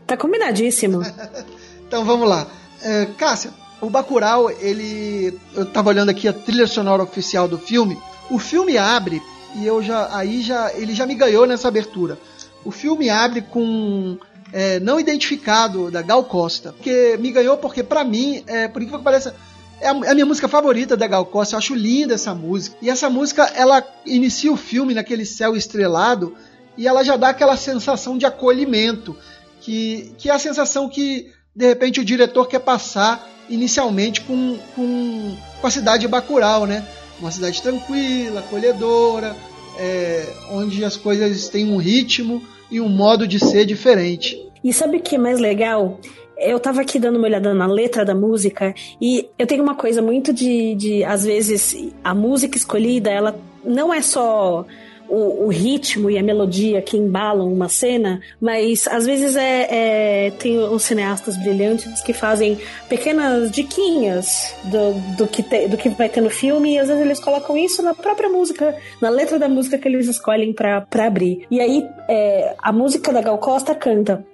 Tá 0.05 0.15
combinadíssimo. 0.15 1.01
então 1.87 2.05
vamos 2.05 2.29
lá. 2.29 2.45
É, 2.81 3.07
Cássia, 3.17 3.51
o 3.81 3.89
Bacurau, 3.89 4.51
ele. 4.51 5.39
Eu 5.55 5.65
tava 5.65 5.89
olhando 5.89 6.09
aqui 6.09 6.27
a 6.27 6.33
trilha 6.33 6.67
sonora 6.67 7.01
oficial 7.01 7.47
do 7.47 7.57
filme. 7.57 7.97
O 8.29 8.39
filme 8.39 8.77
abre 8.77 9.21
e 9.55 9.65
eu 9.65 9.81
já. 9.81 10.15
Aí 10.15 10.41
já. 10.41 10.71
Ele 10.73 10.93
já 10.93 11.05
me 11.05 11.15
ganhou 11.15 11.45
nessa 11.45 11.67
abertura. 11.67 12.17
O 12.63 12.71
filme 12.71 13.09
abre 13.09 13.41
com. 13.41 14.17
É, 14.51 14.79
não 14.79 14.99
identificado 14.99 15.89
da 15.89 16.01
Gal 16.01 16.23
Costa. 16.23 16.75
Que 16.81 17.17
me 17.17 17.31
ganhou 17.31 17.57
porque, 17.57 17.83
para 17.83 18.03
mim, 18.03 18.43
é, 18.47 18.67
por 18.67 18.81
incrível 18.81 18.99
que 18.99 19.03
pareça, 19.03 19.35
é 19.81 19.87
a, 19.87 19.91
é 19.91 20.11
a 20.11 20.13
minha 20.13 20.25
música 20.25 20.47
favorita 20.47 20.95
da 20.95 21.07
Gal 21.07 21.25
Costa. 21.25 21.55
Eu 21.55 21.57
acho 21.57 21.75
linda 21.75 22.13
essa 22.13 22.33
música. 22.33 22.77
E 22.81 22.89
essa 22.89 23.09
música, 23.09 23.43
ela 23.55 23.83
inicia 24.05 24.51
o 24.51 24.57
filme 24.57 24.93
naquele 24.93 25.25
céu 25.25 25.55
estrelado 25.55 26.35
e 26.77 26.87
ela 26.87 27.03
já 27.03 27.17
dá 27.17 27.29
aquela 27.29 27.57
sensação 27.57 28.17
de 28.17 28.25
acolhimento. 28.25 29.15
Que, 29.61 30.13
que 30.17 30.29
é 30.29 30.33
a 30.33 30.39
sensação 30.39 30.89
que, 30.89 31.31
de 31.55 31.67
repente, 31.67 32.01
o 32.01 32.05
diretor 32.05 32.47
quer 32.47 32.59
passar 32.59 33.29
inicialmente 33.49 34.21
com, 34.21 34.57
com, 34.75 35.37
com 35.61 35.67
a 35.67 35.71
cidade 35.71 36.01
de 36.01 36.07
Bacurau, 36.07 36.65
né? 36.65 36.85
Uma 37.23 37.31
cidade 37.31 37.61
tranquila, 37.61 38.41
acolhedora, 38.41 39.33
é, 39.79 40.27
onde 40.51 40.83
as 40.83 40.97
coisas 40.97 41.47
têm 41.47 41.71
um 41.71 41.77
ritmo 41.77 42.43
e 42.69 42.81
um 42.81 42.89
modo 42.89 43.25
de 43.25 43.39
ser 43.39 43.65
diferente. 43.65 44.37
E 44.61 44.73
sabe 44.73 44.97
o 44.97 45.01
que 45.01 45.15
é 45.15 45.17
mais 45.17 45.39
legal? 45.39 46.01
Eu 46.37 46.59
tava 46.59 46.81
aqui 46.81 46.99
dando 46.99 47.15
uma 47.15 47.25
olhada 47.25 47.53
na 47.53 47.65
letra 47.65 48.03
da 48.03 48.13
música 48.13 48.75
e 48.99 49.29
eu 49.39 49.47
tenho 49.47 49.63
uma 49.63 49.73
coisa 49.73 50.01
muito 50.01 50.33
de, 50.33 50.75
de 50.75 51.03
às 51.05 51.23
vezes, 51.23 51.93
a 52.03 52.13
música 52.13 52.57
escolhida, 52.57 53.09
ela 53.09 53.39
não 53.63 53.93
é 53.93 54.01
só 54.01 54.65
o, 55.13 55.45
o, 55.45 55.47
ritmo 55.49 56.09
e 56.09 56.17
a 56.17 56.23
melodia 56.23 56.81
que 56.81 56.97
embalam 56.97 57.51
uma 57.51 57.69
cena, 57.69 58.19
mas 58.41 58.87
às 58.87 59.05
vezes 59.05 59.35
é, 59.35 60.27
é 60.27 60.31
tem 60.31 60.57
os 60.57 60.83
cineastas 60.83 61.37
brilhantes 61.37 62.01
que 62.01 62.13
fazem 62.13 62.57
pequenas 62.89 63.51
diquinhas 63.51 64.55
do, 64.63 65.15
do, 65.17 65.27
que 65.27 65.43
te, 65.43 65.67
do 65.67 65.77
que 65.77 65.89
vai 65.89 66.09
ter 66.09 66.21
no 66.21 66.29
filme 66.29 66.73
e 66.73 66.79
às 66.79 66.87
vezes 66.87 67.03
eles 67.03 67.19
colocam 67.19 67.55
isso 67.55 67.83
na 67.83 67.93
própria 67.93 68.29
música, 68.29 68.75
na 68.99 69.09
letra 69.09 69.37
da 69.37 69.47
música 69.47 69.77
que 69.77 69.87
eles 69.87 70.07
escolhem 70.07 70.51
para 70.51 70.85
abrir. 71.05 71.45
E 71.51 71.61
aí 71.61 71.87
é, 72.09 72.55
a 72.57 72.71
música 72.71 73.13
da 73.13 73.21
Gal 73.21 73.37
Costa 73.37 73.75
canta. 73.75 74.25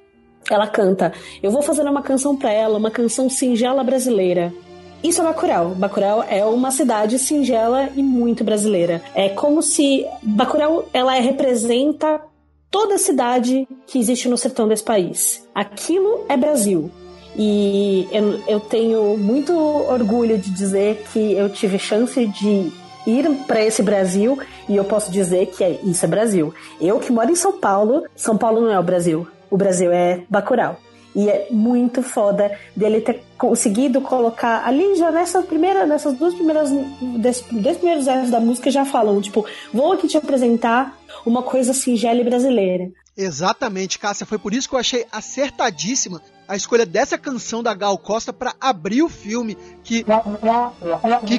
Ela 0.49 0.67
canta: 0.67 1.11
Eu 1.43 1.51
vou 1.51 1.61
fazer 1.61 1.83
uma 1.83 2.01
canção 2.01 2.35
para 2.35 2.51
ela, 2.51 2.77
uma 2.77 2.89
canção 2.89 3.29
singela 3.29 3.83
brasileira. 3.83 4.53
Isso 5.03 5.21
é 5.21 5.23
Bacurau. 5.23 5.69
Bacurau 5.69 6.23
é 6.23 6.43
uma 6.43 6.71
cidade 6.71 7.17
singela 7.17 7.89
e 7.95 8.03
muito 8.03 8.43
brasileira. 8.43 9.01
É 9.15 9.29
como 9.29 9.61
se 9.61 10.05
Bacurau 10.21 10.85
ela 10.93 11.13
representa 11.13 12.21
toda 12.69 12.95
a 12.95 12.99
cidade 12.99 13.67
que 13.87 13.97
existe 13.97 14.27
no 14.27 14.37
sertão 14.37 14.67
desse 14.67 14.83
país. 14.83 15.47
Aquilo 15.55 16.25
é 16.27 16.35
Brasil. 16.35 16.91
E 17.37 18.07
eu, 18.11 18.41
eu 18.47 18.59
tenho 18.59 19.17
muito 19.17 19.53
orgulho 19.53 20.37
de 20.37 20.51
dizer 20.51 21.03
que 21.13 21.33
eu 21.33 21.49
tive 21.49 21.79
chance 21.79 22.25
de 22.25 22.71
ir 23.07 23.29
para 23.47 23.63
esse 23.63 23.81
Brasil 23.81 24.37
e 24.67 24.75
eu 24.75 24.83
posso 24.83 25.09
dizer 25.11 25.47
que 25.47 25.63
é, 25.63 25.79
isso 25.83 26.03
é 26.03 26.07
Brasil. 26.07 26.53
Eu 26.81 26.99
que 26.99 27.11
moro 27.11 27.31
em 27.31 27.35
São 27.35 27.57
Paulo, 27.57 28.03
São 28.15 28.37
Paulo 28.37 28.61
não 28.61 28.71
é 28.71 28.79
o 28.79 28.83
Brasil. 28.83 29.27
O 29.49 29.57
Brasil 29.57 29.91
é 29.91 30.23
Bacurau. 30.29 30.77
E 31.19 31.29
é 31.29 31.47
muito 31.51 32.01
foda 32.01 32.57
dele 32.73 33.01
ter 33.01 33.21
conseguido 33.37 33.99
colocar 33.99 34.65
ali 34.65 34.95
já 34.95 35.11
nessa 35.11 35.41
primeira, 35.41 35.85
nessas 35.85 36.13
duas 36.17 36.33
primeiras, 36.33 36.69
desses 37.17 37.43
dois 37.51 37.75
primeiros 37.75 38.07
anos 38.07 38.31
da 38.31 38.39
música 38.39 38.71
já 38.71 38.85
falam, 38.85 39.19
tipo, 39.19 39.45
vou 39.73 39.91
aqui 39.91 40.07
te 40.07 40.17
apresentar 40.17 40.97
uma 41.25 41.43
coisa 41.43 41.73
singela 41.73 42.21
e 42.21 42.23
brasileira. 42.23 42.89
Exatamente, 43.17 43.99
Cássia. 43.99 44.25
Foi 44.25 44.39
por 44.39 44.53
isso 44.53 44.69
que 44.69 44.75
eu 44.75 44.79
achei 44.79 45.05
acertadíssima 45.11 46.21
a 46.49 46.55
escolha 46.55 46.83
dessa 46.83 47.15
canção 47.15 47.61
da 47.61 47.75
Gal 47.75 47.95
Costa 47.95 48.33
para 48.33 48.55
abrir 48.59 49.03
o 49.03 49.07
filme. 49.07 49.55
Que 49.83 50.03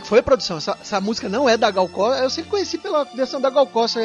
que 0.00 0.06
foi 0.06 0.22
produção? 0.22 0.58
Essa, 0.58 0.78
essa, 0.80 1.00
música 1.00 1.28
não 1.28 1.48
é 1.48 1.56
da 1.56 1.68
Gal 1.68 1.88
Costa. 1.88 2.22
Eu 2.22 2.30
sempre 2.30 2.52
conheci 2.52 2.78
pela 2.78 3.02
versão 3.02 3.40
da 3.40 3.50
Gal 3.50 3.66
Costa. 3.66 4.00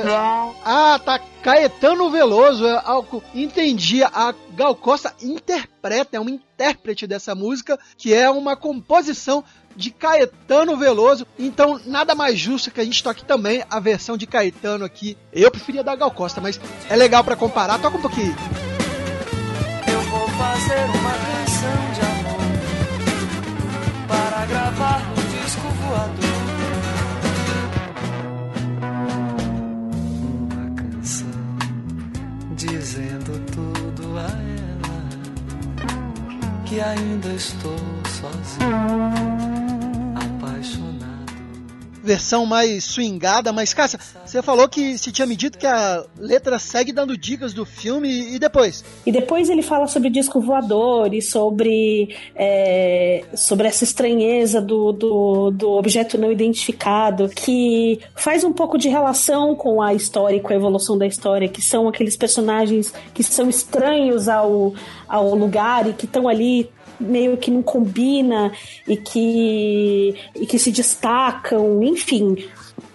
Ah, 0.66 1.00
tá. 1.06 1.20
Caetano 1.44 2.10
Veloso. 2.10 2.66
É. 2.66 2.82
Entendi. 3.36 4.04
A 4.04 4.34
Gal 4.56 4.76
Costa 4.76 5.14
interpreta, 5.22 6.18
é 6.18 6.20
uma 6.20 6.32
intérprete 6.32 7.06
dessa 7.06 7.36
música, 7.36 7.78
que 7.96 8.12
é 8.12 8.28
uma 8.28 8.56
composição 8.56 9.44
de 9.76 9.92
Caetano 9.92 10.76
Veloso. 10.76 11.28
Então, 11.38 11.80
nada 11.86 12.16
mais 12.16 12.40
justo 12.40 12.72
que 12.72 12.82
a 12.82 12.84
gente 12.84 13.04
toque 13.04 13.24
também 13.24 13.64
a 13.70 13.80
versão 13.80 14.18
de 14.18 14.26
Caetano 14.26 14.84
aqui. 14.84 15.16
Eu 15.32 15.52
preferia 15.52 15.84
da 15.84 15.96
Gal 15.96 16.10
Costa, 16.10 16.42
mas 16.42 16.60
é 16.90 16.96
legal 16.96 17.24
para 17.24 17.36
comparar. 17.36 17.78
Toca 17.78 17.98
um 17.98 18.02
pouquinho. 18.02 18.36
Fazer 20.38 20.86
uma 20.98 21.14
canção 21.14 21.80
de 21.94 22.02
amor 22.02 22.46
para 24.08 24.46
gravar 24.46 25.02
no 25.10 25.24
disco 25.24 25.68
voador. 25.82 26.46
Uma 30.52 30.66
canção 30.76 31.40
dizendo 32.56 33.32
tudo 33.52 34.18
a 34.18 34.30
ela 34.30 35.00
que 36.66 36.82
ainda 36.82 37.30
estou 37.30 37.80
sozinho 38.10 39.35
versão 42.06 42.46
mais 42.46 42.86
swingada, 42.86 43.52
mas 43.52 43.74
Cássia, 43.74 44.00
você 44.24 44.42
falou 44.42 44.70
que 44.70 44.98
se 44.98 45.12
tinha 45.12 45.26
me 45.26 45.36
dito 45.36 45.58
que 45.58 45.66
a 45.66 46.06
letra 46.18 46.60
segue 46.60 46.94
dando 46.94 47.18
dicas 47.18 47.54
do 47.54 47.66
filme 47.66 48.36
e 48.36 48.40
depois? 48.40 48.86
E 49.06 49.12
depois 49.12 49.50
ele 49.50 49.62
fala 49.62 49.88
sobre 49.88 50.10
disco 50.10 50.40
voador 50.40 51.14
e 51.14 51.22
sobre, 51.22 52.16
é, 52.36 53.24
sobre 53.34 53.68
essa 53.68 53.84
estranheza 53.84 54.62
do, 54.62 54.92
do, 54.92 55.52
do 55.52 55.72
objeto 55.72 56.18
não 56.18 56.32
identificado, 56.32 57.28
que 57.30 58.00
faz 58.16 58.44
um 58.44 58.54
pouco 58.54 58.78
de 58.78 58.88
relação 58.88 59.56
com 59.56 59.82
a 59.82 59.94
história 59.94 60.38
e 60.38 60.40
com 60.40 60.54
a 60.54 60.56
evolução 60.56 60.98
da 60.98 61.08
história, 61.08 61.50
que 61.50 61.62
são 61.62 61.88
aqueles 61.88 62.16
personagens 62.16 62.94
que 63.14 63.24
são 63.24 63.50
estranhos 63.50 64.30
ao, 64.30 64.74
ao 65.08 65.34
lugar 65.34 65.90
e 65.90 65.94
que 65.94 66.06
estão 66.06 66.28
ali 66.28 66.70
meio 67.00 67.38
que 67.38 67.52
não 67.52 67.62
combina 67.62 68.52
e 68.88 68.98
que, 68.98 70.16
e 70.36 70.46
que 70.46 70.60
se 70.60 70.72
destacam, 70.72 71.84
enfim. 71.84 72.48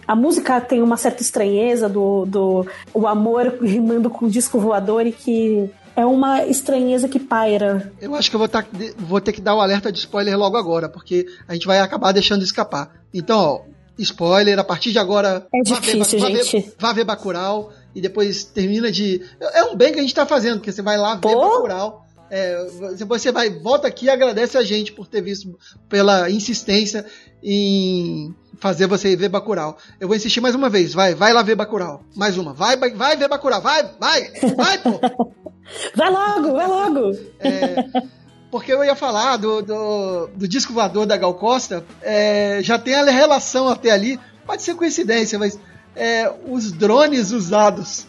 A 0.06 0.16
música 0.16 0.60
tem 0.60 0.82
uma 0.82 0.96
certa 0.96 1.22
estranheza 1.22 1.88
do, 1.88 2.26
do 2.26 2.66
o 2.92 3.06
amor 3.06 3.58
rimando 3.62 4.10
com 4.10 4.26
o 4.26 4.30
disco 4.30 4.58
voador 4.58 5.06
e 5.06 5.12
que 5.12 5.70
é 5.94 6.04
uma 6.04 6.44
estranheza 6.46 7.08
que 7.08 7.18
paira. 7.18 7.92
Eu 8.00 8.14
acho 8.14 8.30
que 8.30 8.36
eu 8.36 8.38
vou, 8.38 8.48
tá, 8.48 8.64
vou 8.98 9.20
ter 9.20 9.32
que 9.32 9.40
dar 9.40 9.54
o 9.54 9.58
um 9.58 9.60
alerta 9.60 9.92
de 9.92 9.98
spoiler 9.98 10.36
logo 10.36 10.56
agora, 10.56 10.88
porque 10.88 11.26
a 11.46 11.52
gente 11.52 11.66
vai 11.66 11.80
acabar 11.80 12.12
deixando 12.12 12.42
escapar. 12.42 12.90
Então, 13.12 13.38
ó, 13.38 13.60
spoiler, 13.98 14.58
a 14.58 14.64
partir 14.64 14.92
de 14.92 14.98
agora. 14.98 15.46
É 15.54 15.62
difícil, 15.62 16.18
vá 16.18 16.28
ver, 16.28 16.44
gente. 16.44 16.54
Vá 16.56 16.60
ver, 16.60 16.74
vá 16.78 16.92
ver 16.92 17.04
Bacurau 17.04 17.72
e 17.94 18.00
depois 18.00 18.44
termina 18.44 18.90
de. 18.90 19.22
É 19.40 19.64
um 19.64 19.76
bem 19.76 19.92
que 19.92 19.98
a 19.98 20.02
gente 20.02 20.14
tá 20.14 20.26
fazendo, 20.26 20.56
porque 20.56 20.72
você 20.72 20.82
vai 20.82 20.96
lá 20.96 21.14
ver 21.14 21.20
Pô? 21.20 21.50
Bacurau 21.50 22.06
é, 22.30 22.66
você 23.06 23.32
vai, 23.32 23.50
volta 23.50 23.88
aqui 23.88 24.06
e 24.06 24.10
agradece 24.10 24.56
a 24.56 24.62
gente 24.62 24.92
por 24.92 25.06
ter 25.06 25.20
visto, 25.20 25.58
pela 25.88 26.30
insistência 26.30 27.04
em 27.42 28.34
fazer 28.58 28.86
você 28.86 29.16
ver 29.16 29.28
Bacurau. 29.28 29.76
Eu 29.98 30.06
vou 30.06 30.16
insistir 30.16 30.40
mais 30.40 30.54
uma 30.54 30.68
vez, 30.68 30.94
vai, 30.94 31.14
vai 31.14 31.32
lá 31.32 31.42
ver 31.42 31.56
Bacurau. 31.56 32.04
Mais 32.14 32.38
uma, 32.38 32.52
vai, 32.52 32.76
vai 32.76 33.16
ver 33.16 33.28
Bacurau, 33.28 33.60
vai, 33.60 33.82
vai, 33.98 34.30
vai, 34.54 34.78
pô! 34.78 35.00
vai 35.96 36.10
logo, 36.10 36.52
vai 36.52 36.66
logo! 36.68 37.18
É, 37.40 38.02
porque 38.50 38.72
eu 38.72 38.84
ia 38.84 38.94
falar 38.94 39.36
do, 39.36 39.62
do, 39.62 40.26
do 40.28 40.46
disco 40.48 40.72
voador 40.72 41.06
da 41.06 41.16
Gal 41.16 41.34
Costa, 41.34 41.84
é, 42.00 42.60
já 42.62 42.78
tem 42.78 42.94
a 42.94 43.04
relação 43.04 43.68
até 43.68 43.90
ali, 43.90 44.20
pode 44.46 44.62
ser 44.62 44.74
coincidência, 44.74 45.38
mas 45.38 45.58
é, 45.96 46.32
os 46.46 46.70
drones 46.70 47.32
usados 47.32 48.06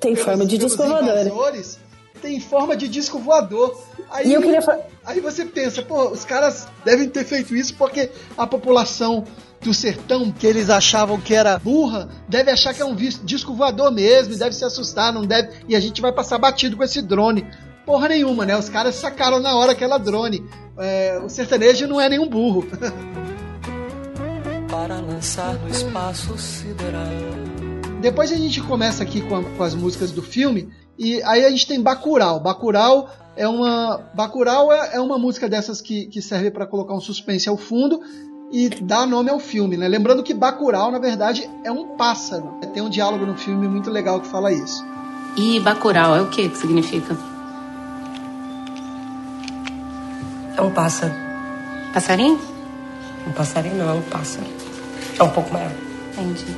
tem 0.00 0.14
forma 0.14 0.44
de 0.44 0.58
disco 0.58 0.82
voador 0.82 1.26
tem 2.20 2.40
forma 2.40 2.76
de 2.76 2.88
disco 2.88 3.18
voador. 3.18 3.78
Aí, 4.10 4.28
e 4.28 4.34
eu 4.34 4.40
queria 4.42 4.60
aí 5.04 5.20
você 5.20 5.44
pensa, 5.44 5.82
pô, 5.82 6.08
os 6.10 6.24
caras 6.24 6.66
devem 6.84 7.08
ter 7.08 7.24
feito 7.24 7.54
isso 7.54 7.74
porque 7.76 8.10
a 8.36 8.46
população 8.46 9.24
do 9.60 9.72
sertão, 9.74 10.30
que 10.30 10.46
eles 10.46 10.70
achavam 10.70 11.20
que 11.20 11.34
era 11.34 11.58
burra, 11.58 12.08
deve 12.28 12.50
achar 12.50 12.72
que 12.74 12.82
é 12.82 12.84
um 12.84 12.94
disco 12.94 13.54
voador 13.54 13.90
mesmo, 13.90 14.36
deve 14.36 14.54
se 14.54 14.64
assustar, 14.64 15.12
não 15.12 15.22
deve. 15.22 15.50
E 15.68 15.74
a 15.74 15.80
gente 15.80 16.00
vai 16.00 16.12
passar 16.12 16.38
batido 16.38 16.76
com 16.76 16.84
esse 16.84 17.02
drone. 17.02 17.46
Porra 17.84 18.08
nenhuma, 18.08 18.44
né? 18.44 18.56
Os 18.56 18.68
caras 18.68 18.94
sacaram 18.96 19.38
na 19.40 19.54
hora 19.56 19.74
que 19.74 19.82
era 19.84 19.96
drone. 19.98 20.44
É, 20.78 21.20
o 21.24 21.28
sertanejo 21.28 21.86
não 21.86 22.00
é 22.00 22.08
nenhum 22.08 22.28
burro. 22.28 22.66
Para 24.70 25.00
lançar 25.00 25.54
no 25.54 25.68
espaço 25.68 26.36
sideral 26.36 27.06
Depois 28.00 28.30
a 28.32 28.36
gente 28.36 28.60
começa 28.60 29.02
aqui 29.02 29.20
com, 29.22 29.36
a- 29.36 29.42
com 29.42 29.62
as 29.62 29.74
músicas 29.74 30.10
do 30.10 30.22
filme 30.22 30.68
e 30.98 31.22
aí 31.22 31.44
a 31.44 31.50
gente 31.50 31.66
tem 31.66 31.80
Bacurau. 31.80 32.40
Bacurau 32.40 33.10
é 33.36 33.46
uma 33.46 34.00
Bacurau 34.14 34.72
é, 34.72 34.96
é 34.96 35.00
uma 35.00 35.18
música 35.18 35.48
dessas 35.48 35.80
que, 35.80 36.06
que 36.06 36.22
serve 36.22 36.50
para 36.50 36.66
colocar 36.66 36.94
um 36.94 37.00
suspense 37.00 37.48
ao 37.48 37.56
fundo 37.56 38.00
e 38.50 38.68
dá 38.68 39.04
nome 39.06 39.30
ao 39.30 39.38
filme, 39.38 39.76
né? 39.76 39.88
Lembrando 39.88 40.22
que 40.22 40.32
Bacurau 40.32 40.90
na 40.90 40.98
verdade 40.98 41.48
é 41.64 41.70
um 41.70 41.96
pássaro. 41.96 42.58
Tem 42.72 42.82
um 42.82 42.88
diálogo 42.88 43.26
no 43.26 43.36
filme 43.36 43.68
muito 43.68 43.90
legal 43.90 44.20
que 44.20 44.28
fala 44.28 44.52
isso. 44.52 44.84
E 45.36 45.60
Bacurau 45.60 46.16
é 46.16 46.22
o 46.22 46.30
que 46.30 46.48
que 46.48 46.56
significa? 46.56 47.16
É 50.56 50.62
um 50.62 50.70
pássaro. 50.70 51.12
Passarinho? 51.92 52.40
Um 53.26 53.32
passarinho 53.32 53.76
não, 53.76 53.90
é 53.90 53.92
um 53.92 54.02
pássaro. 54.02 54.46
É 55.18 55.22
um 55.22 55.28
pouco 55.28 55.52
maior. 55.52 55.72
Entendi. 56.12 56.56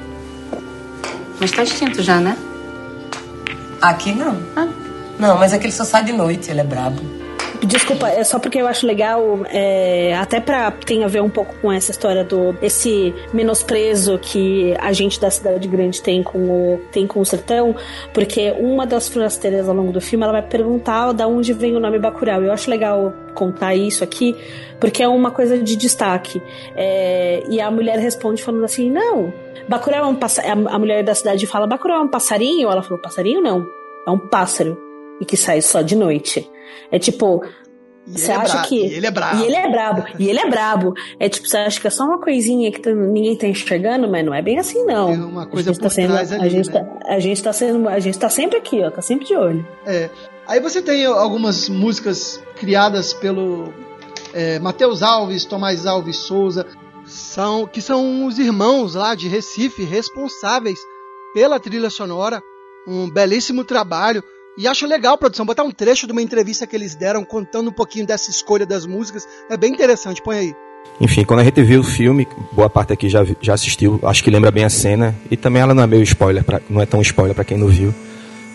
Mas 1.41 1.51
tá 1.51 1.63
extinto 1.63 2.03
já, 2.03 2.21
né? 2.21 2.37
Aqui 3.81 4.13
não. 4.13 4.37
Ah. 4.57 4.69
Não, 5.19 5.37
mas 5.39 5.53
aquele 5.53 5.73
só 5.73 5.85
sai 5.85 6.05
de 6.05 6.13
noite, 6.13 6.51
ele 6.51 6.61
é 6.61 6.65
brabo. 6.65 7.19
Desculpa, 7.67 8.09
é 8.09 8.23
só 8.23 8.39
porque 8.39 8.59
eu 8.59 8.69
acho 8.69 8.87
legal, 8.87 9.41
é, 9.47 10.15
até 10.17 10.39
pra 10.39 10.71
tem 10.71 11.03
a 11.03 11.09
ver 11.09 11.21
um 11.21 11.29
pouco 11.29 11.57
com 11.61 11.73
essa 11.73 11.91
história 11.91 12.23
do 12.23 12.57
esse 12.63 13.13
menosprezo 13.33 14.17
que 14.19 14.77
a 14.79 14.93
gente 14.93 15.21
da 15.21 15.29
cidade 15.29 15.67
grande 15.67 16.01
tem 16.01 16.23
com 16.23 16.39
o 16.39 16.81
tem 16.93 17.05
com 17.05 17.21
o 17.21 17.25
sertão, 17.25 17.75
porque 18.15 18.53
uma 18.61 18.87
das 18.87 19.09
forasteiras 19.09 19.69
ao 19.69 19.75
longo 19.75 19.91
do 19.91 20.01
filme 20.01 20.23
ela 20.23 20.33
vai 20.33 20.43
perguntar 20.43 21.13
da 21.13 21.27
onde 21.27 21.53
vem 21.53 21.77
o 21.77 21.81
nome 21.81 21.99
Bacurau. 21.99 22.43
Eu 22.43 22.53
acho 22.53 22.71
legal 22.71 23.13
contar 23.35 23.75
isso 23.75 24.05
aqui, 24.05 24.37
porque 24.79 25.03
é 25.03 25.09
uma 25.09 25.33
coisa 25.33 25.59
de 25.59 25.75
destaque. 25.75 26.41
É, 26.77 27.43
e 27.51 27.61
a 27.61 27.71
mulher 27.73 27.99
responde 27.99 28.43
falando 28.43 28.65
assim: 28.65 28.89
não, 28.89 29.33
Bacurau 29.69 30.05
é 30.05 30.07
um 30.07 30.15
passarinho. 30.15 30.69
A 30.69 30.79
mulher 30.79 31.05
da 31.05 31.15
cidade 31.15 31.47
fala: 31.47 31.67
Bacurau 31.67 31.99
é 32.01 32.05
um 32.05 32.09
passarinho? 32.09 32.71
Ela 32.71 32.83
falou: 32.83 32.99
passarinho 33.01 33.41
não, 33.43 33.67
é 34.07 34.11
um 34.11 34.19
pássaro 34.19 34.77
e 35.21 35.25
que 35.25 35.37
sai 35.37 35.61
só 35.61 35.83
de 35.83 35.95
noite. 35.97 36.49
É 36.91 36.99
tipo, 36.99 37.43
você 38.07 38.33
é 38.33 38.37
acha 38.37 38.53
bra- 38.59 38.63
que. 38.67 38.87
e 38.87 38.95
ele 38.95 39.07
é 39.07 39.11
brabo. 39.11 39.37
E 39.43 39.47
ele 39.47 39.57
é 39.57 39.71
brabo. 39.71 40.05
E 40.19 40.29
ele 40.29 40.39
é 40.39 40.49
brabo. 40.49 40.95
É 41.21 41.29
tipo, 41.29 41.47
você 41.49 41.57
acha 41.59 41.81
que 41.81 41.87
é 41.87 41.91
só 41.91 42.05
uma 42.05 42.19
coisinha 42.21 42.71
que 42.73 42.81
tá- 42.81 42.91
ninguém 42.95 43.37
tá 43.37 43.47
enxergando, 43.47 44.09
mas 44.09 44.25
não 44.25 44.33
é 44.35 44.41
bem 44.41 44.59
assim, 44.59 44.85
não. 44.87 45.09
Tem 45.09 45.21
uma 45.23 45.47
coisa 45.47 45.71
a 45.71 45.73
gente 45.73 45.83
por 45.83 45.89
tá 45.89 45.95
sendo, 45.95 46.17
ali, 46.17 46.35
a 46.35 46.49
gente 46.49 46.71
né? 46.71 46.73
tá, 46.85 46.99
a 47.15 47.19
gente 47.21 47.43
tá 47.43 47.53
sendo, 47.53 47.89
a 47.89 47.99
gente 47.99 48.19
tá 48.19 48.29
sempre 48.31 48.57
aqui, 48.59 48.83
ó, 48.83 48.91
tá 48.91 49.03
sempre 49.03 49.27
de 49.27 49.35
olho. 49.37 49.67
É. 49.87 50.09
Aí 50.47 50.61
você 50.61 50.81
tem 50.81 51.05
algumas 51.05 51.69
músicas 51.69 52.43
criadas 52.57 53.13
pelo 53.13 53.71
é, 54.33 54.59
Matheus 54.59 55.03
Alves, 55.03 55.45
Tomás 55.45 55.85
Alves 55.85 56.17
Souza, 56.17 56.65
são, 57.09 57.67
que 57.67 57.81
são 57.81 58.27
os 58.27 58.39
irmãos 58.39 58.95
lá 58.95 59.15
de 59.15 59.29
Recife 59.29 59.83
responsáveis 59.85 60.79
pela 61.35 61.59
trilha 61.59 61.91
sonora. 61.91 62.43
Um 62.87 63.11
belíssimo 63.11 63.65
trabalho. 63.65 64.23
E 64.57 64.67
acho 64.67 64.87
legal, 64.87 65.17
produção, 65.17 65.47
botar 65.47 65.63
um 65.63 65.71
trecho 65.71 66.07
de 66.07 66.13
uma 66.13 66.23
entrevista 66.23 66.67
que 66.67 66.75
eles 66.75 66.95
deram 66.95 67.25
contando 67.25 67.69
um 67.69 67.73
pouquinho 67.73 68.07
dessa 68.07 68.31
escolha 68.31 68.67
das 68.67 68.87
músicas. 68.87 69.27
É 69.49 69.57
bem 69.57 69.73
interessante, 69.73 70.21
põe 70.21 70.37
aí. 70.37 70.57
Enfim, 71.01 71.25
quando 71.25 71.41
a 71.41 71.45
gente 71.45 71.63
viu 71.63 71.81
o 71.81 71.85
filme, 71.85 72.27
boa 72.53 72.69
parte 72.69 72.93
aqui 72.93 73.09
já, 73.09 73.25
já 73.41 73.55
assistiu, 73.55 74.01
acho 74.03 74.23
que 74.25 74.31
lembra 74.31 74.51
bem 74.51 74.65
a 74.65 74.71
cena. 74.71 75.15
E 75.31 75.37
também 75.37 75.63
ela 75.63 75.75
não 75.75 75.83
é 75.83 75.87
meio 75.87 76.03
spoiler, 76.03 76.43
pra, 76.43 76.61
não 76.69 76.81
é 76.81 76.87
tão 76.87 77.01
spoiler 77.03 77.35
pra 77.35 77.45
quem 77.45 77.57
não 77.57 77.69
viu. 77.69 77.95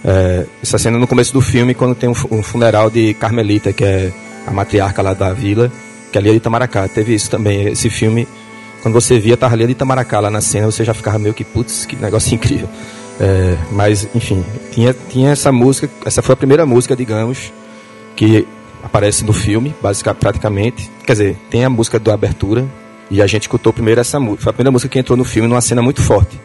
É, 0.04 0.46
essa 0.62 0.78
cena 0.78 0.98
no 1.00 1.08
começo 1.08 1.32
do 1.32 1.40
filme, 1.40 1.74
quando 1.74 1.96
tem 1.96 2.10
um, 2.10 2.16
um 2.32 2.44
funeral 2.44 2.90
de 2.90 3.14
Carmelita, 3.14 3.72
que 3.72 3.86
é 3.86 4.12
a 4.46 4.52
matriarca 4.52 5.02
lá 5.02 5.14
da 5.14 5.32
vila, 5.32 5.72
que 6.12 6.18
ali 6.18 6.30
é 6.30 6.32
de 6.32 6.38
Itamaracá. 6.38 6.86
Teve 6.90 7.14
isso 7.14 7.30
também, 7.30 7.70
esse 7.70 7.90
filme, 7.90 8.28
quando 8.84 8.94
você 8.94 9.18
via, 9.18 9.36
tava 9.38 9.56
ali 9.56 9.66
de 9.66 9.72
Itamaracá 9.72 10.20
lá 10.20 10.30
na 10.30 10.42
cena, 10.42 10.70
você 10.70 10.84
já 10.84 10.94
ficava 10.94 11.18
meio 11.18 11.34
que, 11.34 11.44
putz, 11.46 11.86
que 11.86 11.96
negócio 11.96 12.36
incrível. 12.36 12.68
É, 13.20 13.58
mas, 13.72 14.08
enfim, 14.14 14.44
tinha, 14.72 14.94
tinha 15.10 15.32
essa 15.32 15.52
música, 15.54 15.90
essa 16.06 16.22
foi 16.22 16.34
a 16.34 16.36
primeira 16.36 16.66
música, 16.66 16.94
digamos, 16.96 17.54
que 18.16 18.46
aparece 18.84 19.24
no 19.24 19.32
filme, 19.32 19.74
basicamente, 19.82 20.20
praticamente. 20.20 20.92
Quer 21.06 21.14
dizer, 21.14 21.38
tem 21.50 21.64
a 21.64 21.70
música 21.70 21.98
da 21.98 22.14
abertura, 22.14 22.66
e 23.10 23.22
a 23.22 23.28
gente 23.28 23.44
escutou 23.44 23.72
primeiro 23.72 24.02
essa 24.02 24.20
música. 24.20 24.44
Foi 24.44 24.50
a 24.50 24.54
primeira 24.54 24.72
música 24.72 24.90
que 24.90 25.00
entrou 25.00 25.18
no 25.18 25.24
filme 25.24 25.48
numa 25.48 25.62
cena 25.62 25.82
muito 25.82 26.02
forte. 26.02 26.40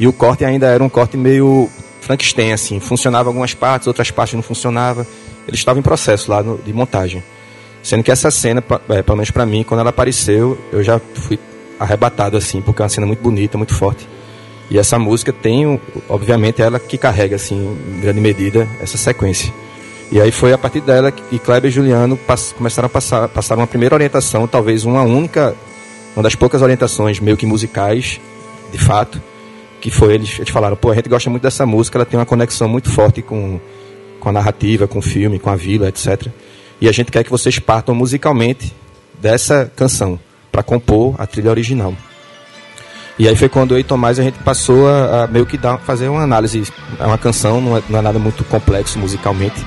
E 0.00 0.06
o 0.08 0.12
corte 0.12 0.44
ainda 0.44 0.66
era 0.66 0.82
um 0.82 0.88
corte 0.88 1.16
meio 1.16 1.68
Frankenstein, 2.00 2.52
assim. 2.52 2.80
Funcionava 2.80 3.28
algumas 3.28 3.54
partes, 3.54 3.86
outras 3.86 4.10
partes 4.10 4.34
não 4.34 4.42
funcionava. 4.42 5.06
Ele 5.46 5.56
estava 5.56 5.78
em 5.78 5.82
processo 5.82 6.30
lá 6.30 6.42
no- 6.42 6.58
de 6.58 6.72
montagem. 6.72 7.22
Sendo 7.82 8.02
que 8.02 8.10
essa 8.10 8.30
cena, 8.30 8.64
é, 8.88 9.02
pelo 9.02 9.16
menos 9.16 9.30
pra 9.30 9.46
mim, 9.46 9.62
quando 9.62 9.80
ela 9.80 9.90
apareceu, 9.90 10.58
eu 10.72 10.82
já 10.82 11.00
fui 11.14 11.38
arrebatado, 11.78 12.36
assim, 12.36 12.60
porque 12.60 12.82
é 12.82 12.84
uma 12.84 12.88
cena 12.88 13.06
muito 13.06 13.22
bonita, 13.22 13.56
muito 13.56 13.74
forte. 13.74 14.08
E 14.70 14.78
essa 14.78 14.98
música 14.98 15.32
tem, 15.32 15.80
obviamente, 16.08 16.60
ela 16.60 16.78
que 16.78 16.98
carrega, 16.98 17.36
assim, 17.36 17.76
em 17.88 18.00
grande 18.00 18.20
medida, 18.20 18.68
essa 18.80 18.98
sequência. 18.98 19.52
E 20.10 20.20
aí 20.20 20.30
foi 20.30 20.52
a 20.52 20.58
partir 20.58 20.80
dela 20.80 21.10
que 21.10 21.38
Kleber 21.38 21.68
e 21.68 21.72
Juliano 21.72 22.18
começaram 22.56 22.86
a 22.86 22.88
passar, 22.88 23.28
passaram 23.28 23.60
uma 23.60 23.66
primeira 23.66 23.94
orientação, 23.94 24.46
talvez 24.46 24.84
uma 24.84 25.02
única, 25.02 25.54
uma 26.14 26.22
das 26.22 26.34
poucas 26.34 26.62
orientações 26.62 27.18
meio 27.20 27.36
que 27.36 27.46
musicais, 27.46 28.20
de 28.70 28.78
fato, 28.78 29.20
que 29.80 29.90
foi 29.90 30.14
eles, 30.14 30.38
eles 30.38 30.50
falaram, 30.50 30.76
pô, 30.76 30.90
a 30.90 30.94
gente 30.94 31.08
gosta 31.08 31.28
muito 31.28 31.42
dessa 31.42 31.66
música, 31.66 31.98
ela 31.98 32.04
tem 32.04 32.18
uma 32.18 32.26
conexão 32.26 32.68
muito 32.68 32.90
forte 32.90 33.20
com, 33.20 33.60
com 34.20 34.28
a 34.28 34.32
narrativa, 34.32 34.86
com 34.86 35.00
o 35.00 35.02
filme, 35.02 35.38
com 35.38 35.50
a 35.50 35.56
vila, 35.56 35.88
etc. 35.88 36.28
E 36.80 36.88
a 36.88 36.92
gente 36.92 37.10
quer 37.10 37.24
que 37.24 37.30
vocês 37.30 37.58
partam 37.58 37.94
musicalmente 37.94 38.72
dessa 39.20 39.70
canção 39.74 40.18
para 40.56 40.62
compor 40.62 41.14
a 41.18 41.26
trilha 41.26 41.50
original. 41.50 41.92
E 43.18 43.28
aí 43.28 43.36
foi 43.36 43.48
quando 43.48 43.74
eu 43.74 43.78
e 43.78 43.84
Tomás 43.84 44.18
a 44.18 44.22
gente 44.22 44.38
passou 44.38 44.88
a, 44.88 45.24
a 45.24 45.26
meio 45.26 45.44
que 45.44 45.58
dar, 45.58 45.78
fazer 45.78 46.08
uma 46.08 46.22
análise. 46.22 46.64
É 46.98 47.04
uma 47.04 47.18
canção, 47.18 47.60
não 47.60 47.76
é, 47.76 47.82
não 47.90 47.98
é 47.98 48.02
nada 48.02 48.18
muito 48.18 48.42
complexo 48.44 48.98
musicalmente. 48.98 49.64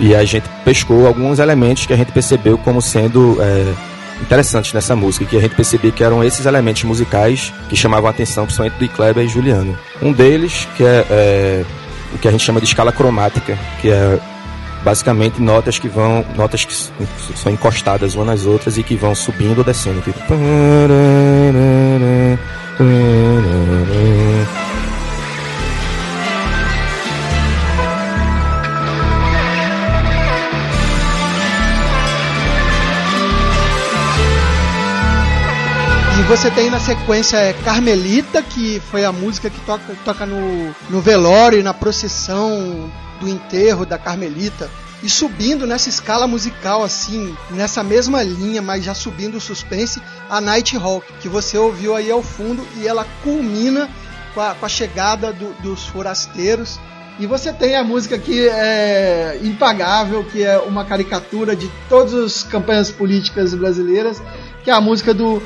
E 0.00 0.14
a 0.14 0.24
gente 0.24 0.48
pescou 0.64 1.06
alguns 1.06 1.38
elementos 1.38 1.86
que 1.86 1.92
a 1.92 1.96
gente 1.96 2.10
percebeu 2.10 2.58
como 2.58 2.82
sendo 2.82 3.36
é, 3.40 3.74
interessantes 4.20 4.72
nessa 4.72 4.96
música, 4.96 5.24
que 5.24 5.36
a 5.36 5.40
gente 5.40 5.54
percebia 5.54 5.92
que 5.92 6.02
eram 6.02 6.22
esses 6.22 6.46
elementos 6.46 6.82
musicais 6.82 7.52
que 7.68 7.76
chamavam 7.76 8.08
a 8.08 8.10
atenção, 8.10 8.44
principalmente 8.44 8.78
do 8.78 8.88
Kleber 8.88 9.24
e 9.24 9.28
Juliano. 9.28 9.76
Um 10.00 10.12
deles, 10.12 10.66
que 10.76 10.84
é, 10.84 11.06
é 11.10 11.64
o 12.12 12.18
que 12.18 12.26
a 12.26 12.30
gente 12.30 12.44
chama 12.44 12.60
de 12.60 12.66
escala 12.66 12.90
cromática, 12.90 13.56
que 13.80 13.90
é 13.90 14.18
basicamente 14.84 15.40
notas 15.40 15.78
que 15.78 15.88
vão 15.88 16.24
notas 16.36 16.64
que 16.64 16.74
são 16.74 17.52
encostadas 17.52 18.14
umas 18.14 18.26
nas 18.26 18.46
outras 18.46 18.76
e 18.78 18.82
que 18.82 18.96
vão 18.96 19.14
subindo 19.14 19.58
ou 19.58 19.64
descendo 19.64 20.00
tipo 20.00 20.18
E 36.18 36.24
você 36.24 36.50
tem 36.50 36.70
na 36.70 36.78
sequência 36.78 37.36
é, 37.36 37.52
Carmelita, 37.52 38.42
que 38.42 38.80
foi 38.90 39.04
a 39.04 39.10
música 39.10 39.50
que 39.50 39.60
toca, 39.62 39.92
toca 40.04 40.24
no, 40.24 40.74
no 40.88 41.00
velório 41.00 41.62
na 41.64 41.74
procissão 41.74 42.90
do 43.22 43.28
enterro 43.28 43.86
da 43.86 43.96
Carmelita. 43.96 44.68
E 45.02 45.08
subindo 45.10 45.66
nessa 45.66 45.88
escala 45.88 46.26
musical, 46.28 46.82
assim, 46.84 47.36
nessa 47.50 47.82
mesma 47.82 48.22
linha, 48.22 48.62
mas 48.62 48.84
já 48.84 48.94
subindo 48.94 49.36
o 49.36 49.40
suspense, 49.40 50.00
a 50.30 50.40
Nighthawk, 50.40 51.04
que 51.20 51.28
você 51.28 51.58
ouviu 51.58 51.96
aí 51.96 52.10
ao 52.10 52.22
fundo, 52.22 52.64
e 52.76 52.86
ela 52.86 53.04
culmina 53.24 53.88
com 54.32 54.40
a, 54.40 54.54
com 54.54 54.64
a 54.64 54.68
chegada 54.68 55.32
do- 55.32 55.52
dos 55.60 55.86
forasteiros. 55.86 56.78
E 57.18 57.26
você 57.26 57.52
tem 57.52 57.74
a 57.76 57.82
música 57.82 58.16
que 58.16 58.48
é 58.48 59.38
impagável, 59.42 60.24
que 60.24 60.44
é 60.44 60.56
uma 60.58 60.84
caricatura 60.84 61.54
de 61.56 61.68
todas 61.88 62.14
as 62.14 62.42
campanhas 62.44 62.90
políticas 62.90 63.52
brasileiras, 63.54 64.22
que 64.62 64.70
é 64.70 64.72
a 64.72 64.80
música 64.80 65.12
do 65.12 65.42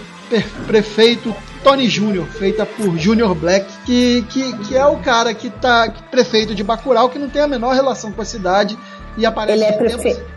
prefeito 0.67 1.35
Tony 1.62 1.88
Júnior, 1.88 2.27
feita 2.27 2.64
por 2.64 2.97
Junior 2.97 3.35
Black, 3.35 3.66
que, 3.85 4.23
que, 4.29 4.57
que 4.59 4.77
é 4.77 4.87
o 4.87 4.99
cara 4.99 5.33
que 5.35 5.51
tá 5.51 5.92
prefeito 6.11 6.55
de 6.55 6.62
Bacurau, 6.62 7.09
que 7.09 7.19
não 7.19 7.29
tem 7.29 7.42
a 7.42 7.49
menor 7.49 7.75
relação 7.75 8.12
com 8.12 8.23
a 8.23 8.25
cidade 8.25 8.79
e 9.16 9.27
aparece 9.27 9.64
Ele 9.64 9.64
é 9.64 9.73
prefeito. 9.73 10.37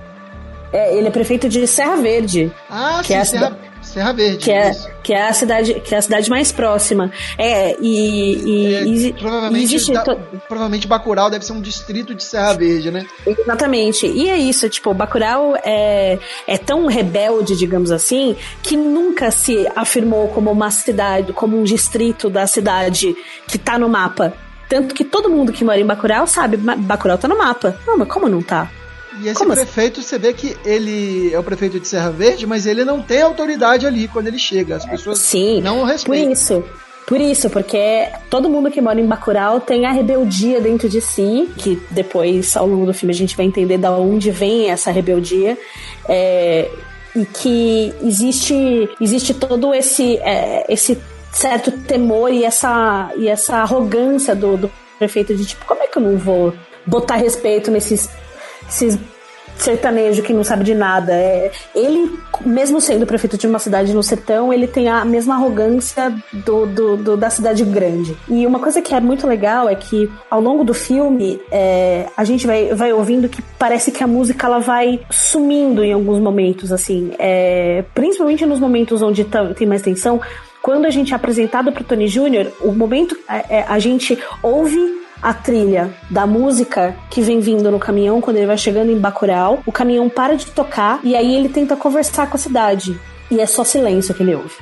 É, 0.71 0.95
ele 0.95 1.07
é 1.07 1.11
prefeito 1.11 1.49
de 1.49 1.65
Serra 1.65 1.95
Verde. 1.97 2.51
Ah, 2.69 2.99
que 3.01 3.07
sim, 3.07 3.13
é 3.13 3.19
a 3.19 3.25
Serra, 3.25 3.57
Serra 3.89 4.13
Verde. 4.13 4.37
Que 4.45 4.51
é, 4.51 4.71
isso. 4.71 4.87
que 5.03 5.13
é 5.13 5.27
a 5.27 5.33
cidade 5.33 5.73
que 5.81 5.93
é 5.95 5.97
a 5.97 6.01
cidade 6.01 6.29
mais 6.29 6.51
próxima. 6.51 7.11
É, 7.37 7.75
e, 7.79 8.35
e, 8.45 8.75
É, 8.75 8.83
e- 8.85 9.13
provavelmente, 9.13 9.63
existe 9.75 9.91
da- 9.93 10.03
provavelmente 10.47 10.87
Bacurau 10.87 11.29
deve 11.29 11.45
ser 11.45 11.53
um 11.53 11.61
distrito 11.61 12.13
de 12.15 12.23
Serra 12.23 12.53
Verde, 12.53 12.91
né? 12.91 13.05
Exatamente. 13.25 14.05
E 14.07 14.29
é 14.29 14.37
isso, 14.37 14.69
tipo, 14.69 14.93
Bacurau 14.93 15.55
é, 15.63 16.17
é 16.47 16.57
tão 16.57 16.85
rebelde, 16.85 17.55
digamos 17.55 17.91
assim, 17.91 18.35
que 18.61 18.75
nunca 18.77 19.31
se 19.31 19.67
afirmou 19.75 20.27
como 20.29 20.51
uma 20.51 20.69
cidade, 20.71 21.33
como 21.33 21.57
um 21.59 21.63
distrito 21.63 22.29
da 22.29 22.45
cidade 22.47 23.15
que 23.47 23.57
tá 23.57 23.77
no 23.77 23.89
mapa. 23.89 24.33
Tanto 24.69 24.93
que 24.93 25.03
todo 25.03 25.29
mundo 25.29 25.51
que 25.51 25.63
mora 25.63 25.79
em 25.79 25.85
Bacurau 25.85 26.27
sabe, 26.27 26.55
"Ma- 26.57 26.75
Bacurau 26.75 27.17
tá 27.17 27.27
no 27.27 27.37
mapa. 27.37 27.75
Não, 27.87 27.97
mas 27.97 28.07
como 28.07 28.29
não 28.29 28.41
tá? 28.41 28.69
E 29.21 29.27
esse 29.27 29.39
Como 29.39 29.53
assim? 29.53 29.63
prefeito, 29.63 30.01
você 30.03 30.17
vê 30.17 30.33
que 30.33 30.55
ele 30.65 31.33
é 31.33 31.39
o 31.39 31.43
prefeito 31.43 31.79
de 31.79 31.87
Serra 31.87 32.11
Verde, 32.11 32.45
mas 32.45 32.65
ele 32.65 32.85
não 32.85 33.01
tem 33.01 33.21
autoridade 33.21 33.85
ali 33.87 34.07
quando 34.07 34.27
ele 34.27 34.39
chega. 34.39 34.75
As 34.75 34.85
pessoas 34.85 35.19
Sim, 35.19 35.61
não 35.61 35.77
o 35.77 35.79
por 35.81 35.87
respeitam. 35.87 36.31
isso. 36.31 36.63
Por 37.07 37.19
isso, 37.19 37.49
porque 37.49 38.07
todo 38.29 38.47
mundo 38.47 38.69
que 38.69 38.79
mora 38.79 39.01
em 39.01 39.05
Bacurau 39.07 39.59
tem 39.59 39.87
a 39.87 39.91
rebeldia 39.91 40.61
dentro 40.61 40.87
de 40.87 41.01
si, 41.01 41.49
que 41.57 41.81
depois, 41.89 42.55
ao 42.55 42.67
longo 42.67 42.85
do 42.85 42.93
filme, 42.93 43.11
a 43.11 43.17
gente 43.17 43.35
vai 43.35 43.47
entender 43.47 43.79
da 43.79 43.91
onde 43.91 44.29
vem 44.29 44.69
essa 44.69 44.91
rebeldia. 44.91 45.57
É, 46.07 46.69
e 47.15 47.25
que 47.25 47.91
existe, 48.03 48.87
existe 49.01 49.33
todo 49.33 49.73
esse, 49.73 50.17
é, 50.17 50.65
esse 50.69 50.99
certo 51.31 51.71
temor 51.71 52.31
e 52.31 52.43
essa, 52.45 53.11
e 53.17 53.27
essa 53.27 53.57
arrogância 53.57 54.35
do, 54.35 54.55
do 54.55 54.71
prefeito 54.99 55.35
de 55.35 55.45
tipo, 55.45 55.65
como 55.65 55.81
é 55.81 55.87
que 55.87 55.97
eu 55.97 56.03
não 56.03 56.15
vou 56.17 56.53
botar 56.85 57.15
respeito 57.15 57.71
nesses 57.71 58.07
esses 58.69 58.97
sertanejo 59.59 60.23
que 60.23 60.33
não 60.33 60.43
sabe 60.43 60.63
de 60.63 60.73
nada. 60.73 61.13
É, 61.13 61.51
ele, 61.75 62.17
mesmo 62.45 62.79
sendo 62.79 63.05
prefeito 63.05 63.37
de 63.37 63.47
uma 63.47 63.59
cidade 63.59 63.93
no 63.93 64.01
sertão, 64.01 64.51
ele 64.51 64.67
tem 64.67 64.87
a 64.87 65.03
mesma 65.05 65.35
arrogância 65.35 66.13
do, 66.31 66.65
do, 66.65 66.97
do 66.97 67.17
da 67.17 67.29
cidade 67.29 67.63
grande. 67.63 68.15
E 68.27 68.45
uma 68.47 68.59
coisa 68.59 68.81
que 68.81 68.93
é 68.93 68.99
muito 68.99 69.27
legal 69.27 69.69
é 69.69 69.75
que 69.75 70.09
ao 70.29 70.41
longo 70.41 70.63
do 70.63 70.73
filme 70.73 71.39
é, 71.51 72.07
a 72.15 72.23
gente 72.23 72.47
vai, 72.47 72.73
vai 72.73 72.93
ouvindo 72.93 73.29
que 73.29 73.41
parece 73.57 73.91
que 73.91 74.03
a 74.03 74.07
música 74.07 74.47
ela 74.47 74.59
vai 74.59 75.01
sumindo 75.11 75.83
em 75.83 75.93
alguns 75.93 76.19
momentos, 76.19 76.71
assim. 76.71 77.11
É, 77.19 77.83
principalmente 77.93 78.45
nos 78.45 78.59
momentos 78.59 79.01
onde 79.01 79.23
tá, 79.25 79.53
tem 79.53 79.67
mais 79.67 79.81
tensão. 79.81 80.21
Quando 80.61 80.85
a 80.85 80.89
gente 80.89 81.13
é 81.13 81.15
apresentado 81.15 81.71
para 81.71 81.83
Tony 81.83 82.07
Jr., 82.07 82.51
o 82.61 82.71
momento 82.71 83.17
é, 83.29 83.59
é, 83.59 83.65
a 83.67 83.79
gente 83.79 84.17
ouve 84.43 84.99
a 85.21 85.33
trilha 85.33 85.93
da 86.09 86.25
música 86.25 86.95
que 87.09 87.21
vem 87.21 87.39
vindo 87.39 87.69
no 87.71 87.79
caminhão 87.79 88.21
quando 88.21 88.37
ele 88.37 88.45
vai 88.45 88.57
chegando 88.57 88.91
em 88.91 88.97
Bacurau. 88.97 89.61
O 89.65 89.71
caminhão 89.71 90.09
para 90.09 90.35
de 90.35 90.45
tocar 90.47 90.99
e 91.03 91.15
aí 91.15 91.35
ele 91.35 91.49
tenta 91.49 91.75
conversar 91.75 92.29
com 92.29 92.37
a 92.37 92.39
cidade. 92.39 92.99
E 93.29 93.39
é 93.39 93.45
só 93.45 93.63
silêncio 93.63 94.13
que 94.13 94.23
ele 94.23 94.35
ouve. 94.35 94.55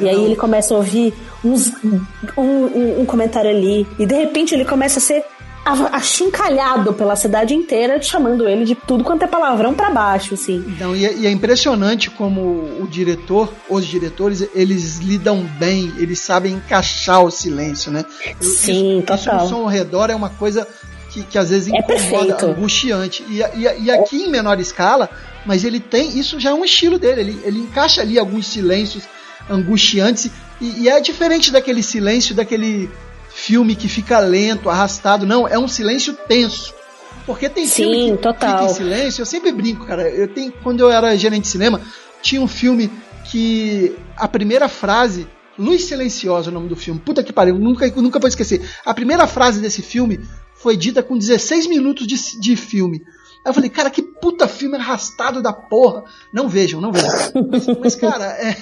E 0.00 0.08
aí 0.08 0.24
ele 0.24 0.36
começa 0.36 0.74
a 0.74 0.76
ouvir 0.76 1.14
uns, 1.44 1.72
um, 1.84 2.00
um, 2.36 3.00
um 3.02 3.06
comentário 3.06 3.50
ali. 3.50 3.86
E 3.98 4.04
de 4.04 4.14
repente 4.14 4.54
ele 4.54 4.64
começa 4.64 4.98
a 4.98 5.02
ser 5.02 5.24
achincalhado 5.64 6.92
pela 6.92 7.16
cidade 7.16 7.54
inteira, 7.54 8.00
chamando 8.02 8.46
ele 8.46 8.64
de 8.64 8.74
tudo 8.74 9.02
quanto 9.02 9.24
é 9.24 9.26
palavrão 9.26 9.72
para 9.72 9.90
baixo, 9.90 10.34
assim. 10.34 10.62
Então, 10.68 10.94
e 10.94 11.06
é, 11.06 11.14
e 11.14 11.26
é, 11.26 11.30
impressionante 11.30 12.10
como 12.10 12.40
o 12.80 12.86
diretor, 12.86 13.50
os 13.68 13.86
diretores, 13.86 14.46
eles 14.54 14.98
lidam 14.98 15.42
bem, 15.58 15.92
eles 15.96 16.20
sabem 16.20 16.54
encaixar 16.54 17.22
o 17.22 17.30
silêncio, 17.30 17.90
né? 17.90 18.04
Sim, 18.40 18.98
isso, 18.98 19.06
total. 19.06 19.36
Isso 19.38 19.48
som 19.48 19.60
ao 19.60 19.66
redor 19.66 20.10
é 20.10 20.14
uma 20.14 20.28
coisa 20.28 20.68
que, 21.10 21.22
que 21.22 21.38
às 21.38 21.48
vezes 21.48 21.72
é 21.72 21.78
incomoda, 21.78 22.36
é 22.38 22.44
angustiante. 22.44 23.24
E, 23.28 23.40
e, 23.40 23.84
e 23.84 23.90
aqui 23.90 24.22
em 24.22 24.30
menor 24.30 24.60
escala, 24.60 25.08
mas 25.46 25.64
ele 25.64 25.80
tem, 25.80 26.18
isso 26.18 26.38
já 26.38 26.50
é 26.50 26.54
um 26.54 26.64
estilo 26.64 26.98
dele, 26.98 27.20
ele, 27.22 27.40
ele 27.42 27.60
encaixa 27.60 28.02
ali 28.02 28.18
alguns 28.18 28.46
silêncios 28.46 29.04
angustiantes 29.48 30.30
e, 30.60 30.82
e 30.82 30.88
é 30.88 31.00
diferente 31.00 31.50
daquele 31.50 31.82
silêncio, 31.82 32.34
daquele 32.34 32.90
filme 33.44 33.76
que 33.76 33.88
fica 33.88 34.18
lento, 34.18 34.70
arrastado. 34.70 35.26
Não, 35.26 35.46
é 35.46 35.58
um 35.58 35.68
silêncio 35.68 36.14
tenso. 36.26 36.74
Porque 37.26 37.48
tem 37.48 37.66
Sim, 37.66 37.82
filme 37.82 38.16
que 38.16 38.22
total. 38.22 38.58
fica 38.58 38.70
em 38.70 38.74
silêncio. 38.74 39.22
Eu 39.22 39.26
sempre 39.26 39.52
brinco, 39.52 39.86
cara. 39.86 40.08
Eu 40.08 40.28
tenho, 40.28 40.52
quando 40.62 40.80
eu 40.80 40.90
era 40.90 41.16
gerente 41.16 41.42
de 41.42 41.48
cinema, 41.48 41.80
tinha 42.22 42.40
um 42.40 42.48
filme 42.48 42.90
que 43.30 43.94
a 44.16 44.26
primeira 44.26 44.68
frase. 44.68 45.26
Luz 45.56 45.84
Silenciosa 45.84 46.48
é 46.48 46.50
o 46.50 46.54
nome 46.54 46.68
do 46.68 46.74
filme. 46.74 46.98
Puta 46.98 47.22
que 47.22 47.32
pariu, 47.32 47.56
nunca, 47.56 47.86
nunca 47.94 48.18
vou 48.18 48.28
esquecer. 48.28 48.60
A 48.84 48.92
primeira 48.92 49.24
frase 49.26 49.60
desse 49.60 49.82
filme 49.82 50.20
foi 50.54 50.76
dita 50.76 51.00
com 51.00 51.16
16 51.16 51.68
minutos 51.68 52.08
de, 52.08 52.40
de 52.40 52.56
filme. 52.56 53.04
Aí 53.44 53.50
eu 53.50 53.54
falei, 53.54 53.68
cara, 53.68 53.90
que 53.90 54.00
puta 54.00 54.48
filme 54.48 54.76
arrastado 54.76 55.42
da 55.42 55.52
porra. 55.52 56.04
Não 56.32 56.48
vejam, 56.48 56.80
não 56.80 56.90
vejam. 56.90 57.10
Mas, 57.78 57.94
cara, 57.94 58.24
é, 58.24 58.56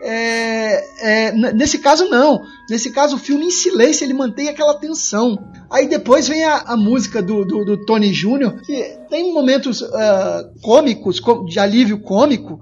é, 0.00 1.28
é, 1.28 1.32
nesse 1.52 1.78
caso 1.78 2.08
não. 2.08 2.40
Nesse 2.70 2.90
caso 2.90 3.16
o 3.16 3.18
filme 3.18 3.44
em 3.44 3.50
silêncio 3.50 4.02
ele 4.02 4.14
mantém 4.14 4.48
aquela 4.48 4.78
tensão. 4.78 5.38
Aí 5.70 5.86
depois 5.86 6.26
vem 6.26 6.42
a, 6.42 6.56
a 6.60 6.76
música 6.76 7.20
do, 7.20 7.44
do, 7.44 7.66
do, 7.66 7.84
Tony 7.84 8.12
Jr., 8.12 8.62
que 8.64 8.98
tem 9.10 9.34
momentos 9.34 9.82
uh, 9.82 10.50
cômicos, 10.62 11.20
de 11.46 11.60
alívio 11.60 12.00
cômico, 12.00 12.60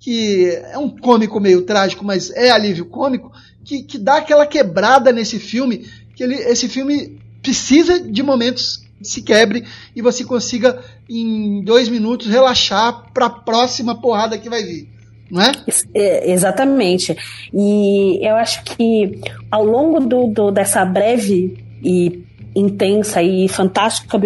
que 0.00 0.46
é 0.46 0.78
um 0.78 0.88
cômico 0.88 1.38
meio 1.38 1.60
trágico, 1.62 2.02
mas 2.04 2.30
é 2.30 2.50
alívio 2.50 2.86
cômico, 2.86 3.30
que, 3.62 3.82
que 3.82 3.98
dá 3.98 4.16
aquela 4.16 4.46
quebrada 4.46 5.12
nesse 5.12 5.38
filme, 5.38 5.86
que 6.16 6.24
ele, 6.24 6.36
esse 6.36 6.68
filme 6.70 7.20
precisa 7.42 8.00
de 8.00 8.22
momentos 8.22 8.82
se 9.02 9.22
quebre 9.22 9.64
e 9.94 10.02
você 10.02 10.24
consiga 10.24 10.82
em 11.08 11.62
dois 11.62 11.88
minutos 11.88 12.26
relaxar 12.26 13.12
para 13.12 13.26
a 13.26 13.30
próxima 13.30 14.00
porrada 14.00 14.38
que 14.38 14.48
vai 14.48 14.62
vir. 14.62 14.88
Não 15.30 15.40
é? 15.40 15.52
é? 15.94 16.30
Exatamente. 16.30 17.16
E 17.54 18.18
eu 18.22 18.36
acho 18.36 18.62
que 18.64 19.20
ao 19.50 19.64
longo 19.64 20.00
do, 20.00 20.26
do 20.26 20.50
dessa 20.50 20.84
breve 20.84 21.56
e 21.82 22.22
intensa 22.54 23.22
e 23.22 23.48
fantástica 23.48 24.20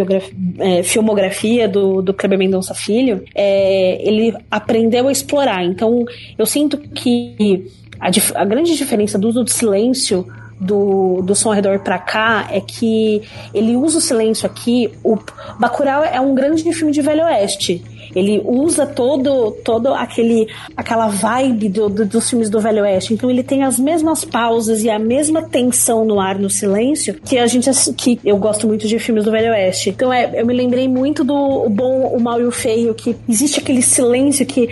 é, 0.59 0.83
filmografia 0.83 1.69
do, 1.69 2.03
do 2.03 2.12
Kleber 2.12 2.39
Mendonça 2.39 2.75
Filho, 2.75 3.25
é, 3.35 4.07
ele 4.07 4.35
aprendeu 4.51 5.07
a 5.07 5.12
explorar. 5.12 5.65
Então, 5.65 6.05
eu 6.37 6.45
sinto 6.45 6.77
que 6.77 7.71
a, 8.01 8.11
a 8.41 8.45
grande 8.45 8.77
diferença 8.77 9.19
do 9.19 9.29
uso 9.29 9.45
do 9.45 9.51
silêncio 9.51 10.27
do, 10.59 11.23
do 11.23 11.35
som 11.35 11.51
ao 11.51 11.55
redor 11.55 11.81
pra 11.81 11.99
cá 11.99 12.49
é 12.51 12.61
que 12.61 13.23
ele 13.53 13.77
usa 13.77 13.99
o 13.99 14.01
silêncio 14.01 14.47
aqui. 14.47 14.92
O 15.05 15.19
Bacurau 15.59 16.05
é 16.05 16.21
um 16.21 16.35
grande 16.35 16.73
filme 16.73 16.92
de 16.92 17.03
Velho 17.03 17.25
Oeste. 17.25 17.85
Ele 18.16 18.40
usa 18.46 18.87
todo, 18.87 19.52
todo 19.62 19.92
aquele, 19.92 20.48
aquela 20.74 21.07
vibe 21.07 21.68
do, 21.68 21.88
do, 21.90 22.07
dos 22.07 22.31
filmes 22.31 22.48
do 22.48 22.59
Velho 22.59 22.83
Oeste. 22.83 23.12
Então 23.12 23.31
ele 23.31 23.42
tem 23.42 23.62
as 23.62 23.79
mesmas 23.79 24.24
pausas 24.24 24.83
e 24.83 24.88
a 24.88 24.98
mesma 24.98 25.42
tensão 25.42 26.02
no 26.02 26.18
ar, 26.18 26.38
no 26.38 26.48
silêncio, 26.48 27.12
que 27.22 27.37
a 27.37 27.46
gente 27.46 27.70
que 27.94 28.18
eu 28.24 28.38
gosto 28.38 28.66
muito 28.66 28.88
de 28.88 28.98
filmes 28.98 29.24
do 29.24 29.31
Velho 29.31 29.52
Oeste. 29.52 29.90
Então 29.90 30.11
é, 30.11 30.40
eu 30.40 30.46
me 30.46 30.55
lembrei 30.55 30.88
muito 30.88 31.22
do 31.22 31.37
o 31.37 31.68
bom, 31.68 32.07
o 32.07 32.18
mal 32.18 32.40
e 32.40 32.44
o 32.44 32.50
feio, 32.50 32.94
que 32.94 33.14
existe 33.29 33.61
aquele 33.61 33.83
silêncio 33.83 34.46
que 34.46 34.70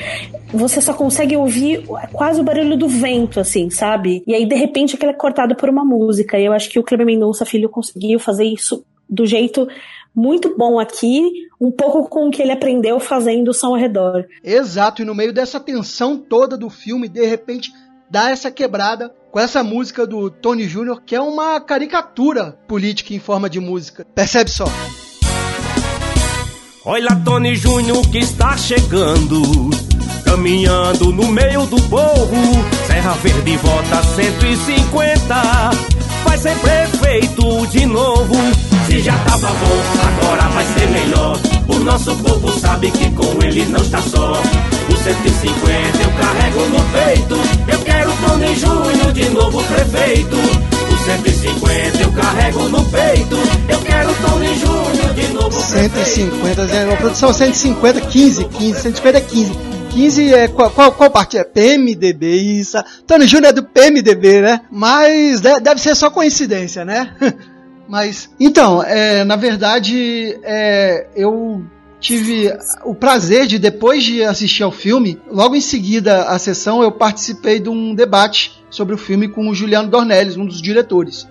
você 0.50 0.80
só 0.80 0.94
consegue 0.94 1.36
ouvir 1.36 1.84
quase 2.12 2.40
o 2.40 2.44
barulho 2.44 2.78
do 2.78 2.88
vento, 2.88 3.40
assim, 3.40 3.68
sabe? 3.68 4.22
E 4.26 4.34
aí, 4.34 4.46
de 4.46 4.54
repente, 4.54 4.94
aquilo 4.94 5.10
é 5.10 5.14
cortado 5.14 5.54
por 5.54 5.68
uma 5.68 5.84
música. 5.84 6.38
E 6.38 6.46
eu 6.46 6.52
acho 6.52 6.70
que 6.70 6.78
o 6.78 6.82
Kleber 6.82 7.04
Mendonça 7.04 7.44
Filho 7.44 7.68
conseguiu 7.68 8.18
fazer 8.18 8.44
isso 8.44 8.84
do 9.08 9.26
jeito 9.26 9.68
muito 10.14 10.56
bom 10.56 10.78
aqui, 10.78 11.48
um 11.60 11.70
pouco 11.70 12.08
com 12.08 12.28
o 12.28 12.30
que 12.30 12.40
ele 12.40 12.52
aprendeu 12.52 13.00
fazendo 13.00 13.48
o 13.48 13.54
som 13.54 13.68
ao 13.68 13.76
redor. 13.76 14.24
Exato, 14.42 15.02
e 15.02 15.04
no 15.04 15.14
meio 15.14 15.32
dessa 15.32 15.58
tensão 15.58 16.16
toda 16.16 16.56
do 16.56 16.70
filme, 16.70 17.08
de 17.08 17.26
repente 17.26 17.72
dá 18.08 18.30
essa 18.30 18.50
quebrada 18.50 19.12
com 19.30 19.40
essa 19.40 19.64
música 19.64 20.06
do 20.06 20.30
Tony 20.30 20.66
Jr., 20.66 21.00
que 21.04 21.16
é 21.16 21.20
uma 21.20 21.60
caricatura 21.60 22.56
política 22.68 23.12
em 23.12 23.18
forma 23.18 23.50
de 23.50 23.58
música. 23.58 24.06
Percebe 24.14 24.50
só? 24.50 24.66
Olha 26.86 27.16
Tony 27.24 27.56
Júnior 27.56 28.06
que 28.10 28.18
está 28.18 28.58
chegando 28.58 29.40
Caminhando 30.22 31.12
no 31.12 31.28
meio 31.28 31.64
do 31.64 31.80
povo 31.88 32.36
Serra 32.86 33.14
Verde 33.14 33.56
vota 33.56 34.02
150 34.02 36.03
Vai 36.24 36.38
ser 36.38 36.56
prefeito 36.56 37.66
de 37.68 37.86
novo. 37.86 38.34
Se 38.86 39.00
já 39.00 39.16
tava 39.18 39.48
bom, 39.48 39.82
agora 40.06 40.48
vai 40.48 40.64
ser 40.64 40.88
melhor. 40.88 41.38
O 41.68 41.78
nosso 41.80 42.14
povo 42.16 42.58
sabe 42.58 42.90
que 42.90 43.10
com 43.10 43.42
ele 43.42 43.64
não 43.66 43.80
está 43.80 44.00
só. 44.00 44.32
O 44.32 44.96
150 44.96 46.02
eu 46.02 46.10
carrego 46.12 46.60
no 46.68 46.80
peito. 46.92 47.36
Eu 47.68 47.78
quero 47.80 48.12
Tony 48.26 48.54
Júnior 48.56 49.12
de 49.12 49.30
novo 49.30 49.62
prefeito. 49.64 50.36
O 50.36 51.04
150 51.04 52.02
eu 52.02 52.12
carrego 52.12 52.68
no 52.68 52.84
peito. 52.84 53.36
Eu 53.68 53.80
quero 53.80 54.14
Tony 54.14 54.58
Júnior 54.58 55.14
de 55.14 55.28
novo 55.34 55.50
prefeito. 55.50 56.04
150, 56.04 56.92
a 56.92 56.96
produção 56.96 57.32
150, 57.32 58.00
15, 58.00 58.44
15, 58.44 58.80
150 58.80 59.18
é 59.18 59.20
15 59.20 59.73
15 59.94 60.34
é 60.34 60.48
qual, 60.48 60.72
qual, 60.72 60.90
qual, 60.90 61.08
parte? 61.08 61.38
É 61.38 61.44
PMDB, 61.44 62.26
isso. 62.34 62.76
Tony 63.06 63.28
Júnior 63.28 63.50
é 63.50 63.52
do 63.52 63.62
PMDB, 63.62 64.40
né? 64.40 64.62
Mas 64.68 65.40
deve 65.40 65.80
ser 65.80 65.94
só 65.94 66.10
coincidência, 66.10 66.84
né? 66.84 67.14
Mas, 67.88 68.28
então, 68.40 68.82
é, 68.82 69.22
na 69.22 69.36
verdade, 69.36 70.36
é, 70.42 71.06
eu 71.14 71.64
tive 72.00 72.52
o 72.84 72.92
prazer 72.92 73.46
de, 73.46 73.56
depois 73.56 74.02
de 74.02 74.24
assistir 74.24 74.64
ao 74.64 74.72
filme, 74.72 75.20
logo 75.30 75.54
em 75.54 75.60
seguida 75.60 76.24
à 76.24 76.40
sessão, 76.40 76.82
eu 76.82 76.90
participei 76.90 77.60
de 77.60 77.68
um 77.68 77.94
debate 77.94 78.64
sobre 78.70 78.96
o 78.96 78.98
filme 78.98 79.28
com 79.28 79.48
o 79.48 79.54
Juliano 79.54 79.88
Dornelles, 79.88 80.36
um 80.36 80.44
dos 80.44 80.60
diretores. 80.60 81.24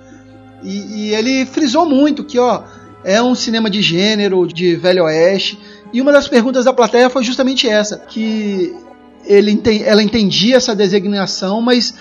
E, 0.63 1.09
e 1.09 1.15
ele 1.15 1.45
frisou 1.45 1.85
muito 1.85 2.23
que, 2.23 2.39
ó, 2.39 2.63
é 3.03 3.21
um 3.21 3.35
cinema 3.35 3.69
de 3.69 3.81
gênero, 3.81 4.47
de 4.47 4.73
velho 4.77 5.03
oeste, 5.03 5.59
e 5.93 6.01
uma 6.01 6.11
das 6.11 6.27
perguntas 6.27 6.65
da 6.65 6.73
plateia 6.73 7.09
foi 7.09 7.23
justamente 7.23 7.69
essa, 7.69 7.97
que 7.97 8.75
ele, 9.25 9.61
ela 9.85 10.01
entendia 10.01 10.57
essa 10.57 10.75
designação, 10.75 11.61
mas 11.61 11.93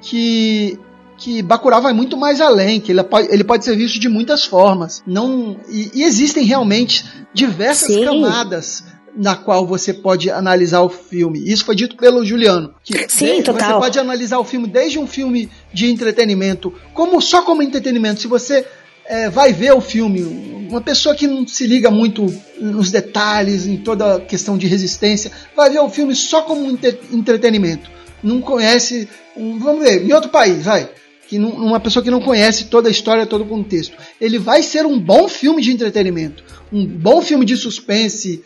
que 0.00 0.78
que 1.16 1.42
Bacurau 1.42 1.82
vai 1.82 1.92
muito 1.92 2.16
mais 2.16 2.40
além, 2.40 2.80
que 2.80 2.92
ele 2.92 3.02
pode, 3.02 3.26
ele 3.34 3.42
pode 3.42 3.64
ser 3.64 3.76
visto 3.76 3.98
de 3.98 4.08
muitas 4.08 4.44
formas. 4.44 5.02
Não 5.04 5.56
e, 5.68 5.90
e 5.92 6.04
existem 6.04 6.44
realmente 6.44 7.04
diversas 7.34 7.92
Sim. 7.92 8.04
camadas 8.04 8.84
na 9.16 9.34
qual 9.34 9.66
você 9.66 9.92
pode 9.92 10.30
analisar 10.30 10.80
o 10.82 10.88
filme. 10.88 11.42
Isso 11.44 11.64
foi 11.64 11.74
dito 11.74 11.96
pelo 11.96 12.24
Juliano. 12.24 12.72
Que 12.84 13.08
Sim, 13.08 13.42
total. 13.42 13.72
Você 13.72 13.78
pode 13.80 13.98
analisar 13.98 14.38
o 14.38 14.44
filme 14.44 14.68
desde 14.68 14.96
um 15.00 15.08
filme 15.08 15.50
de 15.74 15.90
entretenimento, 15.90 16.72
como 16.94 17.20
só 17.20 17.42
como 17.42 17.62
entretenimento. 17.62 18.20
Se 18.20 18.28
você 18.28 18.64
é, 19.08 19.30
vai 19.30 19.52
ver 19.52 19.72
o 19.72 19.80
filme, 19.80 20.22
uma 20.68 20.80
pessoa 20.80 21.14
que 21.14 21.26
não 21.26 21.46
se 21.48 21.66
liga 21.66 21.90
muito 21.90 22.26
nos 22.60 22.90
detalhes, 22.90 23.66
em 23.66 23.76
toda 23.78 24.16
a 24.16 24.20
questão 24.20 24.58
de 24.58 24.66
resistência, 24.66 25.32
vai 25.56 25.70
ver 25.70 25.80
o 25.80 25.88
filme 25.88 26.14
só 26.14 26.42
como 26.42 26.70
entre- 26.70 26.98
entretenimento. 27.12 27.90
Não 28.22 28.40
conhece, 28.40 29.08
um- 29.36 29.58
vamos 29.58 29.82
ver, 29.82 30.04
em 30.04 30.12
outro 30.12 30.30
país, 30.30 30.64
vai. 30.64 30.88
Que 31.26 31.38
não, 31.38 31.50
uma 31.50 31.80
pessoa 31.80 32.02
que 32.02 32.10
não 32.10 32.20
conhece 32.20 32.64
toda 32.66 32.88
a 32.88 32.90
história, 32.90 33.26
todo 33.26 33.44
o 33.44 33.48
contexto. 33.48 33.96
Ele 34.20 34.38
vai 34.38 34.62
ser 34.62 34.84
um 34.86 34.98
bom 34.98 35.28
filme 35.28 35.62
de 35.62 35.72
entretenimento. 35.72 36.42
Um 36.72 36.86
bom 36.86 37.20
filme 37.22 37.44
de 37.44 37.56
suspense, 37.56 38.42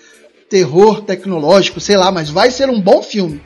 terror 0.49 1.03
tecnológico, 1.03 1.81
sei 1.81 1.97
lá, 1.97 2.11
mas 2.13 2.29
vai 2.29 2.51
ser 2.51 2.69
um 2.69 2.81
bom 2.81 3.03
filme. 3.03 3.41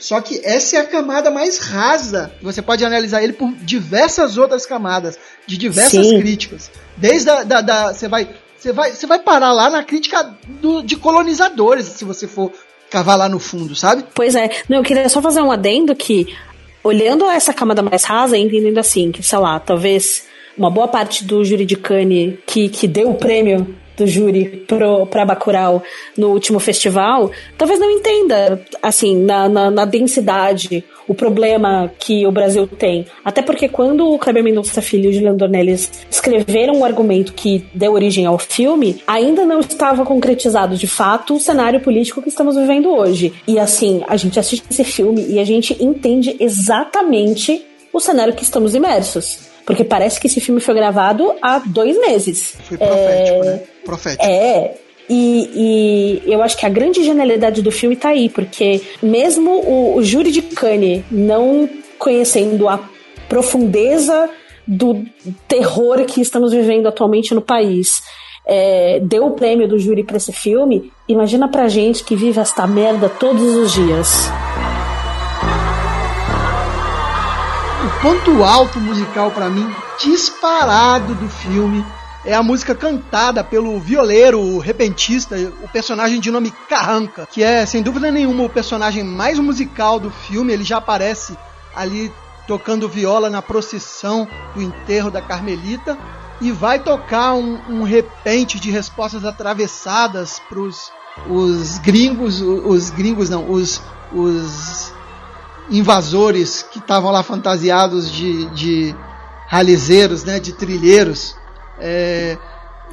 Só 0.00 0.20
que 0.20 0.40
essa 0.42 0.76
é 0.76 0.80
a 0.80 0.84
camada 0.86 1.30
mais 1.30 1.58
rasa. 1.58 2.32
Você 2.42 2.60
pode 2.62 2.84
analisar 2.84 3.22
ele 3.22 3.34
por 3.34 3.52
diversas 3.52 4.36
outras 4.38 4.64
camadas, 4.66 5.18
de 5.46 5.56
diversas 5.58 6.06
Sim. 6.06 6.18
críticas. 6.20 6.70
Desde 6.96 7.30
a, 7.30 7.42
da, 7.44 7.60
da- 7.60 7.92
você 7.92 8.08
vai, 8.08 8.28
você 8.58 8.72
vai, 8.72 8.92
você 8.92 9.06
vai 9.06 9.18
parar 9.18 9.52
lá 9.52 9.68
na 9.70 9.84
crítica 9.84 10.34
do- 10.60 10.82
de 10.82 10.96
colonizadores, 10.96 11.86
se 11.86 12.04
você 12.04 12.26
for 12.26 12.50
cavar 12.90 13.16
lá 13.18 13.28
no 13.28 13.38
fundo, 13.38 13.76
sabe? 13.76 14.04
Pois 14.14 14.34
é. 14.34 14.50
Não, 14.68 14.78
eu 14.78 14.82
queria 14.82 15.08
só 15.08 15.20
fazer 15.22 15.42
um 15.42 15.52
adendo 15.52 15.94
que, 15.94 16.34
olhando 16.82 17.24
essa 17.26 17.52
camada 17.52 17.82
mais 17.82 18.02
rasa 18.04 18.36
entendendo 18.38 18.78
assim, 18.78 19.12
que, 19.12 19.22
sei 19.22 19.38
lá, 19.38 19.60
talvez 19.60 20.24
uma 20.56 20.70
boa 20.70 20.88
parte 20.88 21.24
do 21.24 21.42
Cannes 21.82 22.38
que, 22.46 22.68
que 22.68 22.88
deu 22.88 23.10
o 23.10 23.14
prêmio 23.14 23.76
do 24.00 24.06
júri 24.06 24.64
pro, 24.66 25.06
pra 25.06 25.24
Bacurau 25.24 25.82
no 26.16 26.28
último 26.28 26.58
festival, 26.58 27.30
talvez 27.56 27.78
não 27.78 27.90
entenda, 27.90 28.60
assim, 28.82 29.16
na, 29.16 29.48
na, 29.48 29.70
na 29.70 29.84
densidade, 29.84 30.82
o 31.06 31.14
problema 31.14 31.92
que 31.98 32.26
o 32.26 32.32
Brasil 32.32 32.66
tem. 32.66 33.06
Até 33.24 33.42
porque 33.42 33.68
quando 33.68 34.12
o 34.12 34.18
Kleber 34.18 34.42
Mendonça 34.42 34.80
Filho 34.80 35.06
e 35.06 35.08
o 35.08 35.12
Juliano 35.12 35.36
Dornelles 35.36 35.90
escreveram 36.10 36.78
o 36.78 36.84
argumento 36.84 37.32
que 37.32 37.64
deu 37.74 37.92
origem 37.92 38.26
ao 38.26 38.38
filme, 38.38 39.02
ainda 39.06 39.44
não 39.44 39.60
estava 39.60 40.04
concretizado 40.04 40.76
de 40.76 40.86
fato 40.86 41.34
o 41.34 41.40
cenário 41.40 41.80
político 41.80 42.22
que 42.22 42.28
estamos 42.28 42.56
vivendo 42.56 42.90
hoje. 42.90 43.32
E 43.46 43.58
assim, 43.58 44.02
a 44.06 44.16
gente 44.16 44.38
assiste 44.38 44.64
esse 44.70 44.84
filme 44.84 45.26
e 45.28 45.38
a 45.38 45.44
gente 45.44 45.76
entende 45.82 46.36
exatamente 46.38 47.64
o 47.92 48.00
cenário 48.00 48.34
que 48.34 48.44
estamos 48.44 48.74
imersos. 48.74 49.49
Porque 49.70 49.84
parece 49.84 50.18
que 50.18 50.26
esse 50.26 50.40
filme 50.40 50.60
foi 50.60 50.74
gravado 50.74 51.32
há 51.40 51.60
dois 51.60 51.96
meses. 51.96 52.56
Foi 52.64 52.76
profético, 52.76 53.44
né? 53.44 53.60
Profético. 53.84 54.24
É. 54.24 54.74
E, 55.08 56.22
e 56.26 56.32
eu 56.32 56.42
acho 56.42 56.56
que 56.56 56.66
a 56.66 56.68
grande 56.68 57.04
genialidade 57.04 57.62
do 57.62 57.70
filme 57.70 57.94
tá 57.94 58.08
aí, 58.08 58.28
porque 58.28 58.82
mesmo 59.00 59.48
o, 59.60 59.94
o 59.94 60.02
júri 60.02 60.32
de 60.32 60.42
Cannes 60.42 61.04
não 61.08 61.70
conhecendo 62.00 62.68
a 62.68 62.80
profundeza 63.28 64.28
do 64.66 65.04
terror 65.46 66.04
que 66.04 66.20
estamos 66.20 66.50
vivendo 66.50 66.88
atualmente 66.88 67.32
no 67.32 67.40
país, 67.40 68.02
é, 68.44 68.98
deu 69.00 69.26
o 69.26 69.30
prêmio 69.30 69.68
do 69.68 69.78
júri 69.78 70.02
pra 70.02 70.16
esse 70.16 70.32
filme, 70.32 70.90
imagina 71.06 71.48
pra 71.48 71.68
gente 71.68 72.02
que 72.02 72.16
vive 72.16 72.40
esta 72.40 72.66
merda 72.66 73.08
todos 73.08 73.54
os 73.54 73.72
dias. 73.72 74.28
Ponto 78.00 78.42
alto 78.42 78.80
musical 78.80 79.30
pra 79.30 79.50
mim, 79.50 79.70
disparado 79.98 81.14
do 81.14 81.28
filme, 81.28 81.84
é 82.24 82.34
a 82.34 82.42
música 82.42 82.74
cantada 82.74 83.44
pelo 83.44 83.78
violeiro, 83.78 84.40
o 84.40 84.58
repentista, 84.58 85.36
o 85.62 85.68
personagem 85.68 86.18
de 86.18 86.30
nome 86.30 86.50
Carranca, 86.68 87.28
que 87.30 87.42
é 87.42 87.64
sem 87.66 87.82
dúvida 87.82 88.10
nenhuma 88.10 88.44
o 88.44 88.48
personagem 88.48 89.04
mais 89.04 89.38
musical 89.38 90.00
do 90.00 90.10
filme. 90.10 90.52
Ele 90.52 90.64
já 90.64 90.78
aparece 90.78 91.36
ali 91.74 92.10
tocando 92.46 92.88
viola 92.88 93.28
na 93.28 93.42
procissão 93.42 94.26
do 94.54 94.62
enterro 94.62 95.10
da 95.10 95.20
Carmelita 95.20 95.98
e 96.40 96.50
vai 96.50 96.78
tocar 96.78 97.34
um, 97.34 97.60
um 97.68 97.82
repente 97.82 98.58
de 98.58 98.70
respostas 98.70 99.24
atravessadas 99.24 100.40
pros 100.48 100.90
os 101.28 101.78
gringos, 101.78 102.40
os 102.40 102.88
gringos 102.88 103.28
não, 103.28 103.50
os, 103.50 103.82
os 104.12 104.92
invasores 105.70 106.62
que 106.62 106.78
estavam 106.78 107.10
lá 107.10 107.22
fantasiados 107.22 108.10
de, 108.10 108.46
de 108.46 108.94
ralizeiros, 109.46 110.24
né, 110.24 110.40
de 110.40 110.52
trilheiros. 110.52 111.36
É, 111.78 112.36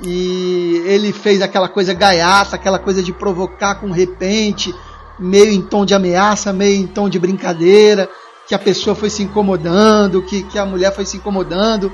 e 0.02 0.82
ele 0.86 1.12
fez 1.12 1.42
aquela 1.42 1.68
coisa 1.68 1.94
gaiata, 1.94 2.56
aquela 2.56 2.80
coisa 2.80 3.02
de 3.02 3.12
provocar 3.12 3.76
com 3.76 3.92
repente, 3.92 4.74
meio 5.20 5.52
em 5.52 5.62
tom 5.62 5.86
de 5.86 5.94
ameaça, 5.94 6.54
meio 6.54 6.80
em 6.80 6.88
tom 6.88 7.10
de 7.10 7.18
brincadeira, 7.18 8.08
que 8.48 8.54
a 8.54 8.60
pessoa 8.60 8.96
foi 8.96 9.10
se 9.10 9.24
incomodando, 9.24 10.22
que, 10.22 10.44
que 10.44 10.60
a 10.60 10.66
mulher 10.66 10.94
foi 10.94 11.06
se 11.06 11.18
incomodando, 11.18 11.92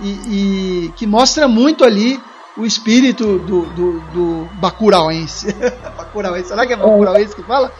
e, 0.00 0.08
e 0.08 0.92
que 0.94 1.06
mostra 1.06 1.48
muito 1.48 1.82
ali 1.82 2.20
o 2.56 2.64
espírito 2.64 3.38
do, 3.38 3.66
do, 3.66 4.00
do 4.00 4.48
Bacurauense. 4.54 5.54
Bacurauense, 5.96 6.48
será 6.48 6.66
que 6.66 6.72
é 6.72 6.76
Bacurauense 6.76 7.36
que 7.36 7.42
fala? 7.42 7.70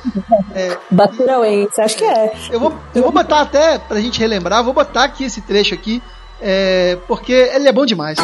É, 0.54 0.76
Bacurauense, 0.90 1.80
acho 1.80 1.96
que 1.96 2.04
é. 2.04 2.32
eu 2.50 2.60
vou, 2.60 2.74
eu 2.94 3.02
vou 3.02 3.12
botar 3.12 3.40
até, 3.40 3.78
pra 3.78 4.00
gente 4.00 4.20
relembrar, 4.20 4.62
vou 4.62 4.74
botar 4.74 5.04
aqui 5.04 5.24
esse 5.24 5.40
trecho 5.40 5.74
aqui, 5.74 6.02
é, 6.40 6.98
porque 7.06 7.32
ele 7.32 7.68
é 7.68 7.72
bom 7.72 7.86
demais. 7.86 8.18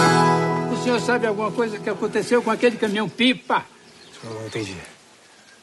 O 0.72 0.76
senhor 0.84 1.00
sabe 1.00 1.26
alguma 1.26 1.50
coisa 1.50 1.78
que 1.78 1.88
aconteceu 1.88 2.42
com 2.42 2.50
aquele 2.50 2.76
caminhão 2.76 3.08
pipa? 3.08 3.64
Não 4.22 4.46
entendi. 4.46 4.76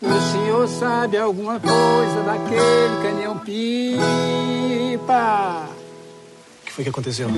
O 0.02 0.32
senhor 0.32 0.68
sabe 0.68 1.18
alguma 1.18 1.60
coisa 1.60 2.22
daquele 2.24 3.04
caminhão 3.04 3.38
pipa? 3.38 4.10
O 6.62 6.66
que 6.66 6.72
foi 6.72 6.84
que 6.84 6.90
aconteceu? 6.90 7.30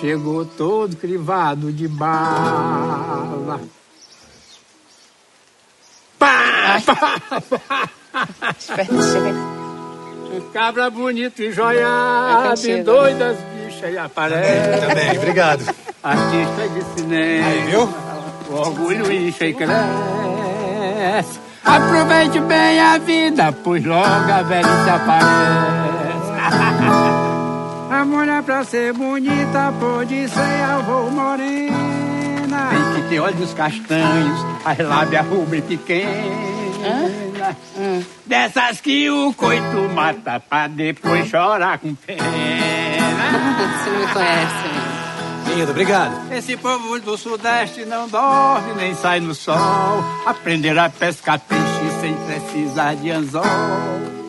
Chegou 0.00 0.46
todo 0.46 0.96
crivado 0.96 1.70
de 1.70 1.86
bala. 1.86 3.60
Pá, 6.18 6.80
pá, 6.86 7.20
pá. 7.42 7.88
Cabra 10.54 10.88
bonito 10.88 11.42
e 11.42 11.52
joiado, 11.52 12.66
e 12.66 12.82
doidas 12.82 13.36
bichas 13.54 13.92
e 13.92 13.98
aparece. 13.98 14.80
Também, 14.80 15.18
obrigado. 15.18 15.74
Artista 16.02 16.68
de 16.68 16.82
cinema. 16.94 17.46
Aí, 17.46 17.60
viu? 17.66 17.86
O 18.48 18.54
orgulho 18.54 19.12
incha 19.12 19.46
e 19.46 19.52
cresce. 19.52 21.38
Aproveite 21.62 22.40
bem 22.40 22.80
a 22.80 22.96
vida, 22.96 23.52
pois 23.52 23.84
logo 23.84 24.32
a 24.32 24.42
velhice 24.42 24.90
aparece. 24.90 26.30
A 27.90 28.04
mulher 28.04 28.42
pra 28.44 28.62
ser 28.64 28.92
bonita 28.92 29.74
pode 29.80 30.28
ser 30.28 30.62
avô 30.64 31.10
morena. 31.10 31.70
Tem 32.70 33.02
que 33.02 33.08
ter 33.08 33.18
olhos 33.20 33.52
castanhos, 33.52 34.46
as 34.64 34.78
lábias 34.78 35.26
rubra 35.26 35.58
e 35.58 35.62
pequena. 35.62 36.10
Dessas 38.24 38.80
que 38.80 39.10
o 39.10 39.34
coito 39.34 39.88
mata 39.92 40.38
pra 40.38 40.68
depois 40.68 41.28
chorar 41.28 41.78
com 41.78 41.94
pena. 41.94 42.22
Você 43.84 43.90
me 43.90 44.06
conhece. 44.12 45.56
Lindo, 45.56 45.70
obrigado. 45.72 46.32
Esse 46.32 46.56
povo 46.56 47.00
do 47.00 47.18
Sudeste 47.18 47.84
não 47.84 48.08
dorme 48.08 48.72
nem 48.74 48.94
sai 48.94 49.18
no 49.18 49.34
sol. 49.34 49.56
Aprender 50.24 50.78
a 50.78 50.88
pescar 50.88 51.40
peixe 51.40 52.00
sem 52.00 52.14
precisar 52.14 52.94
de 52.94 53.10
anzol. 53.10 54.19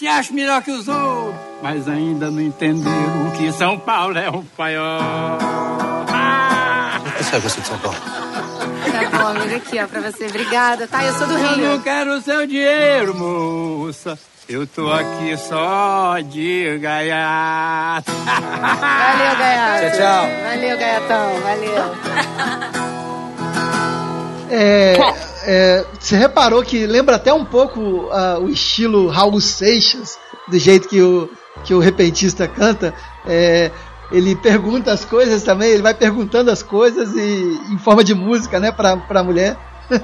Se 0.00 0.08
acha 0.08 0.32
melhor 0.32 0.62
que 0.62 0.70
os 0.70 0.88
outros, 0.88 1.34
mas 1.62 1.86
ainda 1.86 2.30
não 2.30 2.40
entenderam 2.40 3.32
que 3.36 3.52
São 3.52 3.78
Paulo 3.78 4.16
é 4.16 4.30
um 4.30 4.42
paiol. 4.42 4.82
Ah! 6.10 6.98
Essa 7.20 7.36
é 7.36 7.38
você 7.38 7.60
de 7.60 7.66
São 7.66 7.78
Paulo. 7.80 7.98
Tá 8.00 9.18
bom, 9.18 9.26
amigo, 9.26 9.56
aqui, 9.56 9.78
ó, 9.78 9.86
pra 9.86 10.00
você. 10.00 10.24
Obrigada, 10.24 10.88
tá? 10.88 11.04
Eu 11.04 11.12
sou 11.12 11.26
do 11.26 11.34
Eu 11.34 11.38
não 11.58 11.72
Rio. 11.72 11.82
quero 11.82 12.18
seu 12.22 12.46
dinheiro, 12.46 13.14
moça. 13.14 14.18
Eu 14.48 14.66
tô 14.66 14.90
aqui 14.90 15.36
só 15.36 16.18
de 16.20 16.78
gaiato. 16.78 18.10
Valeu, 18.10 19.36
Gaiato. 19.38 19.98
Tchau, 19.98 19.98
tchau. 19.98 20.26
Valeu, 20.48 20.78
Gaiatão. 20.78 21.40
Valeu. 21.42 21.94
É, 24.50 24.96
é, 25.44 25.84
você 25.98 26.16
reparou 26.16 26.62
que 26.62 26.86
lembra 26.86 27.16
até 27.16 27.32
um 27.32 27.44
pouco 27.44 28.08
ah, 28.10 28.38
o 28.40 28.48
estilo 28.48 29.08
Raul 29.08 29.40
Seixas, 29.40 30.18
do 30.48 30.58
jeito 30.58 30.88
que 30.88 31.00
o, 31.00 31.28
que 31.64 31.74
o 31.74 31.78
repentista 31.78 32.46
canta. 32.46 32.94
É, 33.26 33.70
ele 34.12 34.34
pergunta 34.34 34.92
as 34.92 35.04
coisas 35.04 35.42
também, 35.42 35.70
ele 35.70 35.82
vai 35.82 35.94
perguntando 35.94 36.50
as 36.50 36.62
coisas 36.62 37.14
e 37.14 37.60
em 37.72 37.78
forma 37.78 38.02
de 38.02 38.14
música, 38.14 38.58
né, 38.58 38.72
pra, 38.72 38.96
pra 38.96 39.22
mulher. 39.22 39.56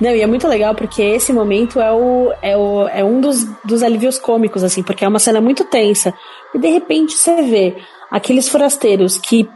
Não, 0.00 0.10
e 0.10 0.20
é 0.20 0.26
muito 0.26 0.46
legal 0.48 0.74
porque 0.74 1.02
esse 1.02 1.32
momento 1.32 1.80
é, 1.80 1.92
o, 1.92 2.32
é, 2.42 2.56
o, 2.56 2.88
é 2.88 3.04
um 3.04 3.20
dos, 3.20 3.44
dos 3.64 3.82
alívios 3.82 4.18
cômicos, 4.18 4.62
assim, 4.62 4.82
porque 4.82 5.04
é 5.04 5.08
uma 5.08 5.18
cena 5.18 5.40
muito 5.40 5.64
tensa. 5.64 6.12
E 6.54 6.58
de 6.58 6.68
repente 6.68 7.14
você 7.14 7.42
vê 7.42 7.76
aqueles 8.10 8.48
forasteiros 8.48 9.18
que 9.18 9.48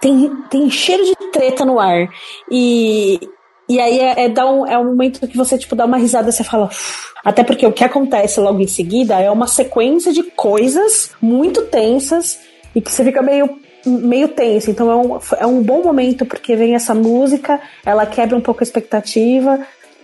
tem, 0.00 0.30
tem 0.50 0.70
cheiro 0.70 1.04
de 1.04 1.14
treta 1.30 1.64
no 1.64 1.78
ar. 1.78 2.08
E, 2.50 3.20
E 3.68 3.80
aí 3.80 3.98
é, 3.98 4.24
é, 4.24 4.28
dá 4.28 4.50
um, 4.50 4.66
é 4.66 4.76
um 4.78 4.84
momento 4.84 5.26
que 5.26 5.36
você, 5.36 5.56
tipo, 5.56 5.76
dá 5.76 5.84
uma 5.84 5.96
risada 5.96 6.28
e 6.28 6.32
você 6.32 6.44
fala. 6.44 6.66
"Uf". 6.66 7.12
Até 7.24 7.44
porque 7.44 7.66
o 7.66 7.72
que 7.72 7.84
acontece 7.84 8.40
logo 8.40 8.60
em 8.60 8.66
seguida 8.66 9.20
é 9.20 9.30
uma 9.30 9.46
sequência 9.46 10.12
de 10.12 10.22
coisas 10.24 11.10
muito 11.20 11.62
tensas 11.62 12.40
e 12.74 12.80
que 12.80 12.90
você 12.90 13.04
fica 13.04 13.22
meio, 13.22 13.58
meio 13.86 14.28
tenso. 14.28 14.70
Então 14.70 14.90
é 14.90 14.96
um, 14.96 15.18
é 15.38 15.46
um 15.46 15.62
bom 15.62 15.82
momento 15.82 16.26
porque 16.26 16.56
vem 16.56 16.74
essa 16.74 16.94
música, 16.94 17.60
ela 17.86 18.04
quebra 18.06 18.36
um 18.36 18.40
pouco 18.40 18.60
a 18.60 18.64
expectativa, 18.64 19.60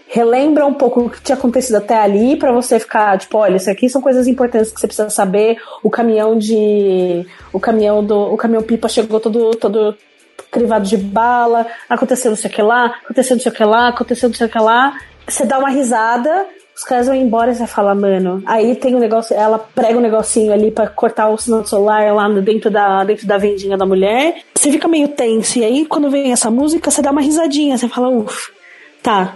relembra 0.06 0.64
um 0.64 0.74
pouco 0.74 1.00
o 1.00 1.10
que 1.10 1.20
tinha 1.20 1.36
acontecido 1.36 1.76
até 1.76 1.96
ali 1.96 2.36
pra 2.36 2.52
você 2.52 2.78
ficar, 2.78 3.18
tipo, 3.18 3.36
olha, 3.36 3.56
isso 3.56 3.70
aqui 3.70 3.88
são 3.88 4.00
coisas 4.00 4.26
importantes 4.26 4.70
que 4.70 4.80
você 4.80 4.86
precisa 4.86 5.10
saber. 5.10 5.58
O 5.82 5.90
caminhão 5.90 6.38
de. 6.38 7.26
O 7.52 7.60
caminhão 7.60 8.04
do. 8.04 8.32
O 8.32 8.36
caminhão 8.36 8.62
pipa 8.62 8.88
chegou 8.88 9.18
todo. 9.18 9.50
todo 9.56 9.96
crivado 10.50 10.86
de 10.86 10.96
bala, 10.96 11.66
aconteceu 11.88 12.30
não 12.30 12.36
sei 12.36 12.50
o 12.50 12.52
que 12.52 12.62
lá, 12.62 12.86
aconteceu 13.04 13.36
não 13.36 13.42
sei 13.42 13.52
o 13.52 13.54
que 13.54 13.64
lá, 13.64 13.88
aconteceu 13.88 14.28
não 14.28 14.36
sei 14.36 14.46
o 14.46 14.50
que 14.50 14.58
lá. 14.58 14.98
Você 15.26 15.44
dá 15.44 15.58
uma 15.58 15.68
risada, 15.68 16.46
os 16.74 16.84
caras 16.84 17.06
vão 17.06 17.16
embora 17.16 17.50
e 17.50 17.54
você 17.54 17.66
fala, 17.66 17.94
mano. 17.94 18.42
Aí 18.46 18.76
tem 18.76 18.94
um 18.94 19.00
negócio, 19.00 19.34
ela 19.34 19.58
prega 19.58 19.98
um 19.98 20.00
negocinho 20.00 20.52
ali 20.52 20.70
pra 20.70 20.86
cortar 20.86 21.28
o 21.28 21.36
sinal 21.36 21.66
celular 21.66 22.14
lá 22.14 22.28
dentro 22.40 22.70
da, 22.70 23.04
dentro 23.04 23.26
da 23.26 23.36
vendinha 23.36 23.76
da 23.76 23.84
mulher. 23.84 24.42
Você 24.54 24.70
fica 24.70 24.86
meio 24.86 25.08
tenso. 25.08 25.58
E 25.58 25.64
aí, 25.64 25.84
quando 25.84 26.08
vem 26.08 26.30
essa 26.30 26.50
música, 26.50 26.90
você 26.90 27.02
dá 27.02 27.10
uma 27.10 27.20
risadinha, 27.20 27.76
você 27.76 27.88
fala, 27.88 28.08
uff, 28.08 28.52
tá. 29.02 29.34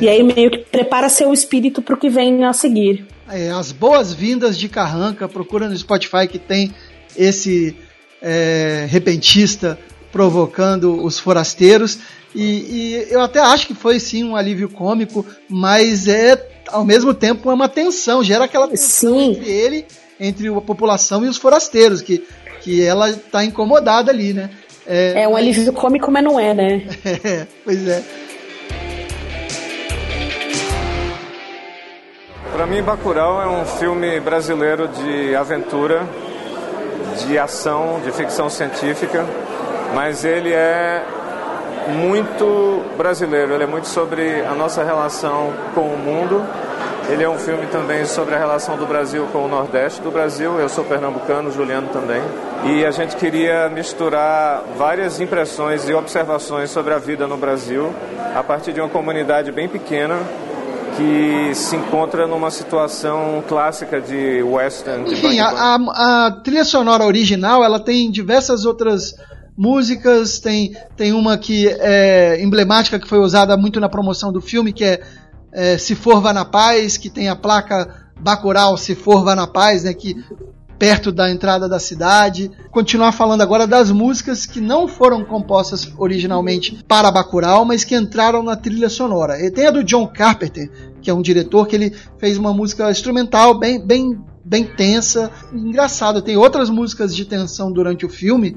E 0.00 0.08
aí 0.08 0.22
meio 0.22 0.50
que 0.50 0.58
prepara 0.58 1.08
seu 1.08 1.32
espírito 1.32 1.80
pro 1.80 1.96
que 1.96 2.08
vem 2.08 2.44
a 2.44 2.52
seguir. 2.52 3.06
É, 3.30 3.50
as 3.50 3.72
boas-vindas 3.72 4.58
de 4.58 4.68
Carranca, 4.68 5.28
procura 5.28 5.68
no 5.68 5.76
Spotify 5.76 6.26
que 6.26 6.38
tem 6.38 6.74
esse 7.16 7.76
é, 8.22 8.86
repentista 8.88 9.78
provocando 10.12 11.04
os 11.04 11.18
forasteiros. 11.18 11.98
E, 12.34 12.42
e 12.42 13.06
eu 13.10 13.20
até 13.20 13.40
acho 13.40 13.66
que 13.66 13.74
foi 13.74 13.98
sim 13.98 14.24
um 14.24 14.36
alívio 14.36 14.68
cômico, 14.68 15.24
mas 15.48 16.06
é 16.06 16.36
ao 16.70 16.84
mesmo 16.84 17.14
tempo 17.14 17.50
é 17.50 17.54
uma 17.54 17.68
tensão, 17.68 18.22
gera 18.22 18.44
aquela 18.44 18.68
tensão 18.68 19.20
entre 19.20 19.50
ele, 19.50 19.86
entre 20.20 20.48
a 20.48 20.60
população 20.60 21.24
e 21.24 21.28
os 21.28 21.36
forasteiros, 21.36 22.02
que, 22.02 22.26
que 22.60 22.84
ela 22.84 23.12
tá 23.12 23.44
incomodada 23.44 24.10
ali, 24.10 24.32
né? 24.32 24.50
É 24.86 25.28
um 25.28 25.36
alívio 25.36 25.70
cômico, 25.72 26.10
mas 26.10 26.24
não 26.24 26.40
é, 26.40 26.54
né? 26.54 26.86
É, 27.04 27.46
pois 27.62 27.86
é. 27.86 28.02
Para 32.52 32.66
mim, 32.66 32.82
Bacurau 32.82 33.40
é 33.42 33.46
um 33.46 33.64
filme 33.66 34.18
brasileiro 34.18 34.88
de 34.88 35.34
aventura, 35.34 36.08
de 37.18 37.38
ação, 37.38 38.00
de 38.02 38.10
ficção 38.10 38.48
científica, 38.48 39.26
mas 39.94 40.24
ele 40.24 40.52
é 40.52 41.04
muito 41.88 42.82
brasileiro, 42.96 43.54
ele 43.54 43.64
é 43.64 43.66
muito 43.66 43.88
sobre 43.88 44.42
a 44.42 44.54
nossa 44.54 44.82
relação 44.84 45.52
com 45.74 45.82
o 45.82 45.96
mundo. 45.98 46.42
Ele 47.10 47.24
é 47.24 47.28
um 47.28 47.38
filme 47.38 47.66
também 47.68 48.04
sobre 48.04 48.34
a 48.34 48.38
relação 48.38 48.76
do 48.76 48.84
Brasil 48.84 49.26
com 49.32 49.38
o 49.46 49.48
Nordeste 49.48 50.02
do 50.02 50.10
Brasil. 50.10 50.60
Eu 50.60 50.68
sou 50.68 50.84
pernambucano, 50.84 51.50
Juliano 51.50 51.88
também. 51.88 52.20
E 52.66 52.84
a 52.84 52.90
gente 52.90 53.16
queria 53.16 53.70
misturar 53.70 54.62
várias 54.76 55.18
impressões 55.18 55.88
e 55.88 55.94
observações 55.94 56.70
sobre 56.70 56.92
a 56.92 56.98
vida 56.98 57.26
no 57.26 57.38
Brasil 57.38 57.94
a 58.36 58.42
partir 58.42 58.74
de 58.74 58.80
uma 58.80 58.90
comunidade 58.90 59.50
bem 59.50 59.66
pequena 59.68 60.18
que 60.98 61.54
se 61.54 61.76
encontra 61.76 62.26
numa 62.26 62.50
situação 62.50 63.42
clássica 63.48 64.00
de 64.02 64.42
western, 64.42 65.04
de 65.04 65.14
Enfim, 65.14 65.28
bang 65.28 65.40
a, 65.40 65.48
a- 65.76 66.26
a 66.26 66.30
trilha 66.42 66.64
sonora 66.64 67.04
original 67.06 67.64
ela 67.64 67.80
tem 67.80 68.10
diversas 68.10 68.64
outras 68.66 69.14
músicas, 69.58 70.38
tem, 70.38 70.76
tem 70.96 71.12
uma 71.12 71.36
que 71.36 71.66
é 71.66 72.40
emblemática 72.40 72.96
que 72.96 73.08
foi 73.08 73.18
usada 73.18 73.56
muito 73.56 73.80
na 73.80 73.88
promoção 73.88 74.32
do 74.32 74.40
filme, 74.40 74.72
que 74.72 74.84
é, 74.84 75.00
é, 75.52 75.76
Se 75.76 75.96
For 75.96 76.20
Vá 76.20 76.32
na 76.32 76.44
Paz, 76.44 76.96
que 76.96 77.10
tem 77.10 77.28
a 77.28 77.34
placa 77.34 78.08
Bacurau 78.20 78.76
Se 78.76 78.94
For 78.94 79.24
Vá 79.24 79.34
na 79.34 79.48
Paz, 79.48 79.82
né, 79.82 79.92
que 79.92 80.16
perto 80.78 81.10
da 81.10 81.28
entrada 81.28 81.68
da 81.68 81.80
cidade. 81.80 82.52
Continuar 82.70 83.10
falando 83.10 83.40
agora 83.40 83.66
das 83.66 83.90
músicas 83.90 84.46
que 84.46 84.60
não 84.60 84.86
foram 84.86 85.24
compostas 85.24 85.92
originalmente 85.98 86.84
para 86.86 87.10
Bacurau, 87.10 87.64
mas 87.64 87.82
que 87.82 87.96
entraram 87.96 88.44
na 88.44 88.54
trilha 88.54 88.88
sonora. 88.88 89.44
E 89.44 89.50
tem 89.50 89.66
a 89.66 89.72
do 89.72 89.82
John 89.82 90.06
Carpenter, 90.06 90.70
que 91.02 91.10
é 91.10 91.14
um 91.14 91.20
diretor 91.20 91.66
que 91.66 91.74
ele 91.74 91.92
fez 92.18 92.38
uma 92.38 92.54
música 92.54 92.88
instrumental 92.88 93.58
bem, 93.58 93.84
bem, 93.84 94.16
bem 94.44 94.64
tensa. 94.64 95.32
Engraçado, 95.52 96.22
tem 96.22 96.36
outras 96.36 96.70
músicas 96.70 97.14
de 97.14 97.24
tensão 97.24 97.72
durante 97.72 98.06
o 98.06 98.08
filme, 98.08 98.56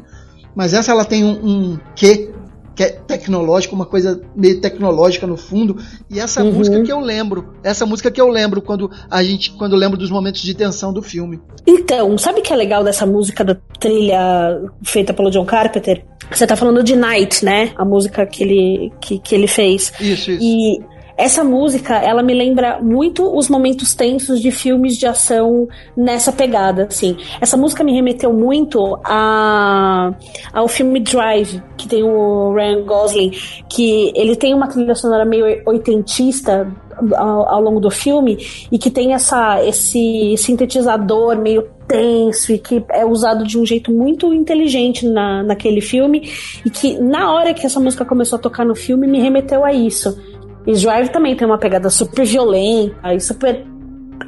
mas 0.55 0.73
essa 0.73 0.91
ela 0.91 1.05
tem 1.05 1.23
um, 1.23 1.31
um 1.45 1.79
quê 1.95 2.29
que 2.73 2.83
é 2.83 2.89
tecnológico, 2.89 3.75
uma 3.75 3.85
coisa 3.85 4.21
meio 4.33 4.61
tecnológica 4.61 5.27
no 5.27 5.35
fundo. 5.35 5.77
E 6.09 6.19
essa 6.19 6.41
Uhum. 6.41 6.53
música 6.53 6.81
que 6.81 6.91
eu 6.91 7.01
lembro, 7.01 7.53
essa 7.63 7.85
música 7.85 8.09
que 8.09 8.19
eu 8.19 8.29
lembro 8.29 8.61
quando 8.61 8.89
a 9.09 9.21
gente, 9.21 9.51
quando 9.51 9.73
eu 9.73 9.77
lembro 9.77 9.97
dos 9.97 10.09
momentos 10.09 10.41
de 10.41 10.53
tensão 10.53 10.93
do 10.93 11.01
filme. 11.01 11.39
Então, 11.67 12.17
sabe 12.17 12.39
o 12.39 12.41
que 12.41 12.53
é 12.53 12.55
legal 12.55 12.81
dessa 12.83 13.05
música 13.05 13.43
da 13.43 13.57
trilha 13.77 14.61
feita 14.83 15.13
pelo 15.13 15.29
John 15.29 15.45
Carpenter? 15.45 16.05
Você 16.31 16.47
tá 16.47 16.55
falando 16.55 16.81
de 16.81 16.95
Night, 16.95 17.43
né? 17.43 17.73
A 17.75 17.83
música 17.83 18.25
que 18.25 18.41
ele, 18.43 18.91
que, 19.01 19.19
que 19.19 19.35
ele 19.35 19.47
fez. 19.47 19.91
Isso, 19.99 20.31
isso. 20.31 20.41
E 20.41 20.79
essa 21.21 21.43
música, 21.43 21.95
ela 21.97 22.23
me 22.23 22.33
lembra 22.33 22.79
muito 22.81 23.37
os 23.37 23.47
momentos 23.47 23.93
tensos 23.93 24.41
de 24.41 24.51
filmes 24.51 24.97
de 24.97 25.05
ação 25.05 25.67
nessa 25.95 26.31
pegada, 26.31 26.87
assim. 26.89 27.15
Essa 27.39 27.55
música 27.55 27.83
me 27.83 27.93
remeteu 27.93 28.33
muito 28.33 28.99
a, 29.03 30.13
ao 30.51 30.67
filme 30.67 30.99
Drive, 30.99 31.61
que 31.77 31.87
tem 31.87 32.03
o 32.03 32.53
Ryan 32.53 32.83
Gosling, 32.83 33.31
que 33.69 34.11
ele 34.15 34.35
tem 34.35 34.53
uma 34.55 34.67
trilha 34.67 34.95
sonora 34.95 35.23
meio 35.23 35.61
oitentista 35.67 36.67
ao, 37.15 37.49
ao 37.49 37.61
longo 37.61 37.79
do 37.79 37.91
filme 37.91 38.37
e 38.71 38.77
que 38.77 38.89
tem 38.89 39.13
essa, 39.13 39.63
esse 39.63 40.35
sintetizador 40.37 41.37
meio 41.37 41.67
tenso 41.87 42.53
e 42.53 42.57
que 42.57 42.83
é 42.89 43.05
usado 43.05 43.45
de 43.45 43.59
um 43.59 43.65
jeito 43.65 43.91
muito 43.91 44.33
inteligente 44.33 45.05
na, 45.05 45.43
naquele 45.43 45.81
filme 45.81 46.29
e 46.65 46.69
que 46.69 46.97
na 46.97 47.33
hora 47.33 47.53
que 47.53 47.65
essa 47.65 47.79
música 47.79 48.05
começou 48.05 48.37
a 48.37 48.41
tocar 48.41 48.65
no 48.65 48.75
filme 48.75 49.07
me 49.07 49.19
remeteu 49.19 49.63
a 49.63 49.73
isso. 49.73 50.17
E 50.65 50.73
Drive 50.73 51.09
também 51.09 51.35
tem 51.35 51.47
uma 51.47 51.57
pegada 51.57 51.89
super 51.89 52.25
violenta 52.25 53.13
e 53.13 53.19
super 53.19 53.65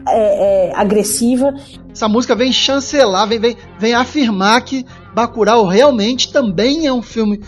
é, 0.08 0.70
é, 0.70 0.76
agressiva. 0.76 1.54
Essa 1.92 2.08
música 2.08 2.36
vem 2.36 2.52
chancelar, 2.52 3.28
vem, 3.28 3.40
vem, 3.40 3.58
vem 3.80 3.94
afirmar 3.94 4.64
que 4.64 4.86
Bacurau 5.14 5.66
realmente 5.66 6.32
também 6.32 6.88
é 6.88 6.94
um 6.94 7.02
filme 7.02 7.42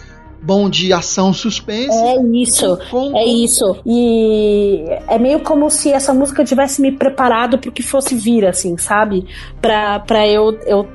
bom 0.45 0.69
de 0.69 0.93
ação 0.93 1.33
suspense. 1.33 1.97
É 1.97 2.21
isso, 2.37 2.77
é 3.15 3.25
isso. 3.25 3.77
E 3.85 4.85
é 5.07 5.17
meio 5.17 5.39
como 5.39 5.69
se 5.71 5.91
essa 5.91 6.13
música 6.13 6.45
tivesse 6.45 6.81
me 6.81 6.91
preparado 6.91 7.57
pro 7.57 7.71
que 7.71 7.81
fosse 7.81 8.13
vir, 8.13 8.45
assim, 8.45 8.77
sabe? 8.77 9.25
Pra, 9.59 9.99
pra 9.99 10.27
eu, 10.27 10.57
eu 10.67 10.87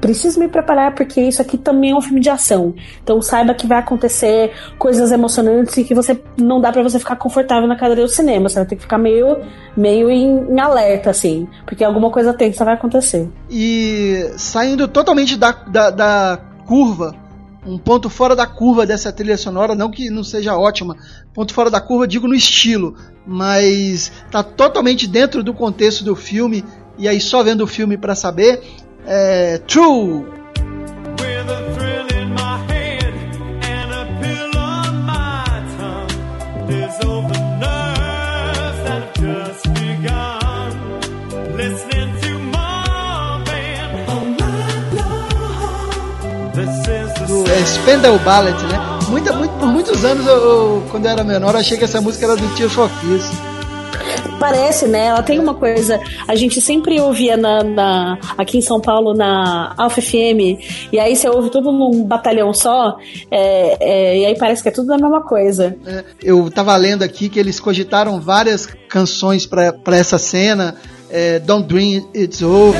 preciso 0.00 0.38
me 0.38 0.48
preparar 0.48 0.94
porque 0.94 1.20
isso 1.20 1.42
aqui 1.42 1.58
também 1.58 1.90
é 1.90 1.94
um 1.94 2.00
filme 2.00 2.20
de 2.20 2.30
ação. 2.30 2.74
Então 3.02 3.20
saiba 3.20 3.54
que 3.54 3.66
vai 3.66 3.78
acontecer 3.78 4.52
coisas 4.78 5.12
emocionantes 5.12 5.76
e 5.76 5.84
que 5.84 5.94
você 5.94 6.20
não 6.40 6.60
dá 6.60 6.72
pra 6.72 6.82
você 6.82 6.98
ficar 6.98 7.16
confortável 7.16 7.68
na 7.68 7.76
cadeira 7.76 8.02
do 8.02 8.08
cinema. 8.08 8.48
Você 8.48 8.56
vai 8.56 8.66
ter 8.66 8.76
que 8.76 8.82
ficar 8.82 8.98
meio, 8.98 9.38
meio 9.76 10.10
em, 10.10 10.52
em 10.52 10.60
alerta, 10.60 11.10
assim, 11.10 11.48
porque 11.66 11.84
alguma 11.84 12.10
coisa 12.10 12.32
tensa 12.32 12.64
vai 12.64 12.74
acontecer. 12.74 13.28
E 13.50 14.30
saindo 14.36 14.88
totalmente 14.88 15.36
da, 15.36 15.52
da, 15.52 15.90
da 15.90 16.38
curva, 16.66 17.14
um 17.66 17.78
ponto 17.78 18.08
fora 18.08 18.34
da 18.34 18.46
curva 18.46 18.86
dessa 18.86 19.12
trilha 19.12 19.36
sonora, 19.36 19.74
não 19.74 19.90
que 19.90 20.10
não 20.10 20.24
seja 20.24 20.56
ótima, 20.56 20.96
ponto 21.34 21.52
fora 21.52 21.70
da 21.70 21.80
curva, 21.80 22.06
digo 22.06 22.26
no 22.26 22.34
estilo, 22.34 22.94
mas 23.26 24.10
tá 24.30 24.42
totalmente 24.42 25.06
dentro 25.06 25.42
do 25.42 25.52
contexto 25.52 26.04
do 26.04 26.16
filme, 26.16 26.64
e 26.96 27.06
aí 27.06 27.20
só 27.20 27.42
vendo 27.42 27.62
o 27.62 27.66
filme 27.66 27.96
pra 27.96 28.14
saber. 28.14 28.60
É, 29.10 29.56
True! 29.66 30.26
Do 47.26 47.50
é, 47.50 47.64
Spandau 47.64 48.18
Ballet, 48.18 48.52
né? 48.64 48.78
Muita, 49.08 49.32
muito, 49.32 49.52
por 49.52 49.68
muitos 49.68 50.04
anos, 50.04 50.26
eu, 50.26 50.34
eu, 50.34 50.84
quando 50.90 51.06
eu 51.06 51.10
era 51.10 51.24
menor, 51.24 51.54
eu 51.54 51.60
achei 51.60 51.78
que 51.78 51.84
essa 51.84 52.00
música 52.02 52.26
era 52.26 52.36
do 52.36 52.54
Tio 52.54 52.68
Chofis. 52.68 53.30
Parece, 54.38 54.86
né? 54.86 55.06
Ela 55.06 55.22
tem 55.22 55.38
uma 55.38 55.54
coisa. 55.54 56.00
A 56.28 56.34
gente 56.36 56.60
sempre 56.60 57.00
ouvia 57.00 57.36
na, 57.36 57.62
na- 57.64 58.18
aqui 58.36 58.58
em 58.58 58.60
São 58.62 58.80
Paulo 58.80 59.12
na 59.12 59.74
Alfa 59.76 60.00
FM, 60.00 60.58
e 60.92 60.98
aí 60.98 61.16
você 61.16 61.28
ouve 61.28 61.50
tudo 61.50 61.72
num 61.72 62.04
batalhão 62.04 62.54
só, 62.54 62.96
é, 63.30 63.76
é, 63.80 64.18
e 64.18 64.26
aí 64.26 64.38
parece 64.38 64.62
que 64.62 64.68
é 64.68 64.72
tudo 64.72 64.92
a 64.92 64.96
mesma 64.96 65.22
coisa. 65.22 65.76
É, 65.84 66.04
eu 66.22 66.48
tava 66.50 66.74
lendo 66.76 67.02
aqui 67.02 67.28
que 67.28 67.38
eles 67.38 67.58
cogitaram 67.58 68.20
várias 68.20 68.66
canções 68.88 69.44
pra 69.44 69.72
pra 69.72 69.96
essa 69.96 70.18
cena. 70.18 70.76
é, 71.10 71.38
Don't 71.40 71.66
Dream 71.66 72.06
It's 72.14 72.40
Over. 72.42 72.78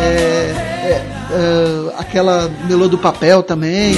É, 0.00 0.54
é, 0.92 1.94
aquela 1.98 2.48
Melô 2.68 2.88
do 2.88 2.96
Papel 2.98 3.42
também. 3.42 3.94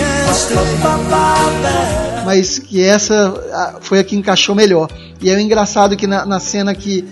Mas 2.25 2.59
que 2.59 2.83
essa 2.83 3.79
foi 3.81 3.99
a 3.99 4.05
que 4.05 4.17
encaixou 4.17 4.55
melhor. 4.55 4.91
E 5.21 5.31
é 5.31 5.41
engraçado 5.41 5.97
que 5.97 6.07
na, 6.07 6.25
na 6.25 6.39
cena 6.41 6.75
que, 6.75 7.05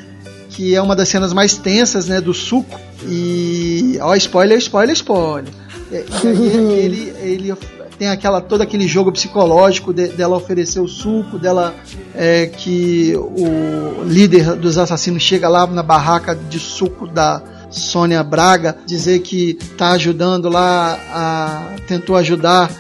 que 0.51 0.75
é 0.75 0.81
uma 0.83 0.95
das 0.95 1.09
cenas 1.09 1.33
mais 1.33 1.57
tensas, 1.57 2.07
né, 2.07 2.21
do 2.21 2.35
suco. 2.35 2.79
E. 3.07 3.99
Ó, 4.01 4.15
spoiler, 4.15 4.59
spoiler, 4.59 4.95
spoiler. 4.95 5.53
É, 5.93 6.05
aí 6.25 6.79
ele, 6.79 7.15
ele 7.21 7.55
tem 7.99 8.09
aquela 8.09 8.41
todo 8.41 8.61
aquele 8.61 8.87
jogo 8.87 9.13
psicológico 9.13 9.93
de- 9.93 10.09
dela 10.09 10.37
oferecer 10.37 10.81
o 10.81 10.89
suco, 10.89 11.39
dela 11.39 11.75
é, 12.15 12.47
que 12.47 13.15
o 13.17 14.03
líder 14.05 14.57
dos 14.57 14.77
assassinos 14.79 15.23
chega 15.23 15.49
lá 15.49 15.67
na 15.67 15.83
barraca 15.83 16.35
de 16.35 16.59
suco 16.59 17.07
da 17.07 17.41
Sônia 17.71 18.23
Braga 18.23 18.77
dizer 18.87 19.21
que 19.21 19.55
tá 19.79 19.91
ajudando 19.93 20.49
lá, 20.49 20.99
a, 21.13 21.77
tentou 21.87 22.17
ajudar 22.17 22.71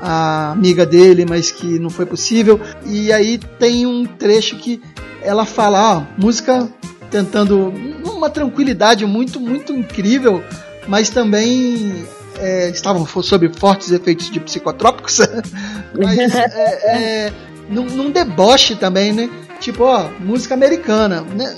a 0.00 0.52
amiga 0.52 0.86
dele, 0.86 1.26
mas 1.28 1.50
que 1.50 1.78
não 1.78 1.90
foi 1.90 2.06
possível. 2.06 2.60
E 2.86 3.12
aí 3.12 3.38
tem 3.58 3.86
um 3.86 4.04
trecho 4.06 4.56
que 4.56 4.80
ela 5.22 5.44
fala, 5.44 5.98
ó, 5.98 6.02
música 6.20 6.68
tentando 7.10 7.72
uma 8.04 8.30
tranquilidade 8.30 9.04
muito, 9.04 9.40
muito 9.40 9.72
incrível, 9.72 10.42
mas 10.86 11.10
também 11.10 12.06
é, 12.38 12.70
estavam 12.70 13.06
sob 13.06 13.50
fortes 13.58 13.90
efeitos 13.90 14.30
de 14.30 14.40
psicotrópicos, 14.40 15.18
mas 15.98 16.34
é, 16.34 17.26
é, 17.26 17.32
num, 17.68 17.84
num 17.84 18.10
deboche 18.10 18.76
também, 18.76 19.12
né? 19.12 19.28
Tipo, 19.60 19.84
ó, 19.84 20.08
música 20.20 20.54
americana, 20.54 21.20
né? 21.20 21.56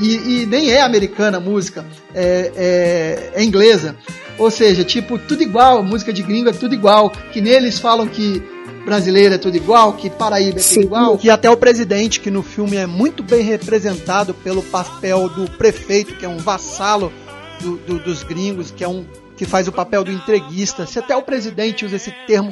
E, 0.00 0.42
e 0.42 0.46
nem 0.46 0.70
é 0.70 0.82
americana 0.82 1.38
a 1.38 1.40
música, 1.40 1.84
é, 2.14 2.52
é, 2.56 3.40
é 3.40 3.44
inglesa. 3.44 3.96
Ou 4.38 4.50
seja, 4.50 4.84
tipo, 4.84 5.18
tudo 5.18 5.42
igual, 5.42 5.82
música 5.82 6.12
de 6.12 6.22
gringo 6.22 6.48
é 6.50 6.52
tudo 6.52 6.74
igual, 6.74 7.10
que 7.32 7.40
neles 7.40 7.78
falam 7.78 8.06
que 8.06 8.42
brasileiro 8.84 9.34
é 9.34 9.38
tudo 9.38 9.56
igual, 9.56 9.94
que 9.94 10.08
Paraíba 10.10 10.60
é 10.60 10.62
tudo 10.62 10.80
igual, 10.82 11.18
que 11.18 11.30
até 11.30 11.50
o 11.50 11.56
presidente, 11.56 12.20
que 12.20 12.30
no 12.30 12.42
filme 12.42 12.76
é 12.76 12.86
muito 12.86 13.22
bem 13.22 13.42
representado 13.42 14.32
pelo 14.34 14.62
papel 14.62 15.28
do 15.28 15.50
prefeito, 15.52 16.14
que 16.16 16.24
é 16.24 16.28
um 16.28 16.36
vassalo 16.38 17.10
do- 17.60 17.78
do- 17.78 17.98
dos 17.98 18.22
gringos, 18.22 18.70
que 18.70 18.84
é 18.84 18.88
um 18.88 19.04
que 19.36 19.44
faz 19.44 19.68
o 19.68 19.72
papel 19.72 20.02
do 20.02 20.10
entreguista. 20.10 20.86
Se 20.86 20.98
até 20.98 21.14
o 21.16 21.20
presidente 21.22 21.84
usa 21.84 21.96
esse 21.96 22.10
termo 22.26 22.48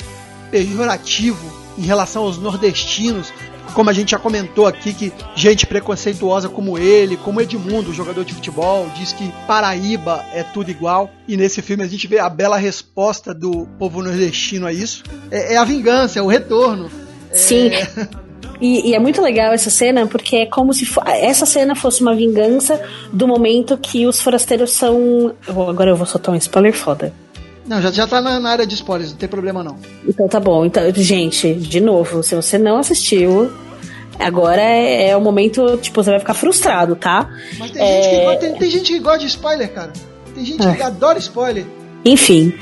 pejorativo 0.51 1.53
em 1.79 1.83
relação 1.83 2.23
aos 2.25 2.39
nordestinos, 2.39 3.33
como 3.75 3.91
a 3.91 3.93
gente 3.93 4.13
já 4.13 4.19
comentou 4.19 4.67
aqui, 4.67 4.95
que 4.95 5.13
gente 5.35 5.67
preconceituosa 5.67 6.49
como 6.49 6.79
ele, 6.79 7.17
como 7.17 7.41
Edmundo, 7.41 7.93
jogador 7.93 8.25
de 8.25 8.33
futebol, 8.33 8.89
diz 8.97 9.13
que 9.13 9.31
Paraíba 9.47 10.25
é 10.33 10.43
tudo 10.43 10.71
igual. 10.71 11.11
E 11.27 11.37
nesse 11.37 11.61
filme 11.61 11.83
a 11.83 11.89
gente 11.89 12.07
vê 12.07 12.19
a 12.19 12.31
bela 12.31 12.57
resposta 12.57 13.35
do 13.35 13.67
povo 13.79 14.03
nordestino 14.03 14.67
a 14.67 14.73
isso. 14.73 15.03
É, 15.31 15.55
é 15.55 15.57
a 15.57 15.65
vingança, 15.65 16.19
é 16.19 16.23
o 16.23 16.27
retorno. 16.27 16.91
Sim. 17.33 17.71
E, 18.61 18.91
e 18.91 18.95
é 18.95 19.01
muito 19.01 19.21
legal 19.21 19.53
essa 19.53 19.69
cena, 19.69 20.07
porque 20.07 20.37
é 20.37 20.47
como 20.47 20.73
se 20.73 20.87
essa 21.07 21.45
cena 21.45 21.75
fosse 21.75 22.01
uma 22.01 22.15
vingança 22.15 22.81
do 23.13 23.27
momento 23.27 23.77
que 23.77 24.07
os 24.07 24.21
forasteiros 24.21 24.71
são. 24.71 25.35
Agora 25.47 25.91
eu 25.91 25.97
vou 25.97 26.07
soltar 26.07 26.33
um 26.33 26.39
spoiler 26.39 26.73
foda. 26.73 27.13
Não, 27.67 27.81
já, 27.81 27.91
já 27.91 28.07
tá 28.07 28.21
na, 28.21 28.39
na 28.39 28.51
área 28.51 28.67
de 28.67 28.75
spoilers, 28.75 29.11
não 29.13 29.17
tem 29.19 29.29
problema 29.29 29.63
não. 29.65 29.77
Então 30.07 30.29
tá 30.29 30.39
bom. 30.39 30.65
Então, 30.67 30.83
gente, 30.95 31.55
de 31.55 31.81
novo, 31.81 32.23
se 32.23 32.35
você 32.35 32.59
não 32.59 32.77
assistiu, 32.79 33.51
agora 34.19 34.61
é, 34.61 35.09
é 35.09 35.17
o 35.17 35.21
momento, 35.21 35.77
tipo, 35.79 36.03
você 36.03 36.11
vai 36.11 36.19
ficar 36.21 36.35
frustrado, 36.35 36.95
tá? 36.95 37.29
Mas 37.59 37.71
tem, 37.71 37.81
gente, 37.87 38.09
que, 38.11 38.15
É, 38.17 38.25
go- 38.35 38.39
tem, 38.41 38.55
tem 38.59 38.71
gente 38.71 38.93
que 38.93 38.99
gosta 38.99 39.21
de 39.21 39.27
spoiler, 39.27 39.73
cara. 39.73 39.93
Tem 40.35 40.45
gente 40.45 40.59
que 40.59 40.83
É. 40.83 40.85
adora 40.85 41.19
spoiler. 41.19 41.65
Enfim. 42.05 42.53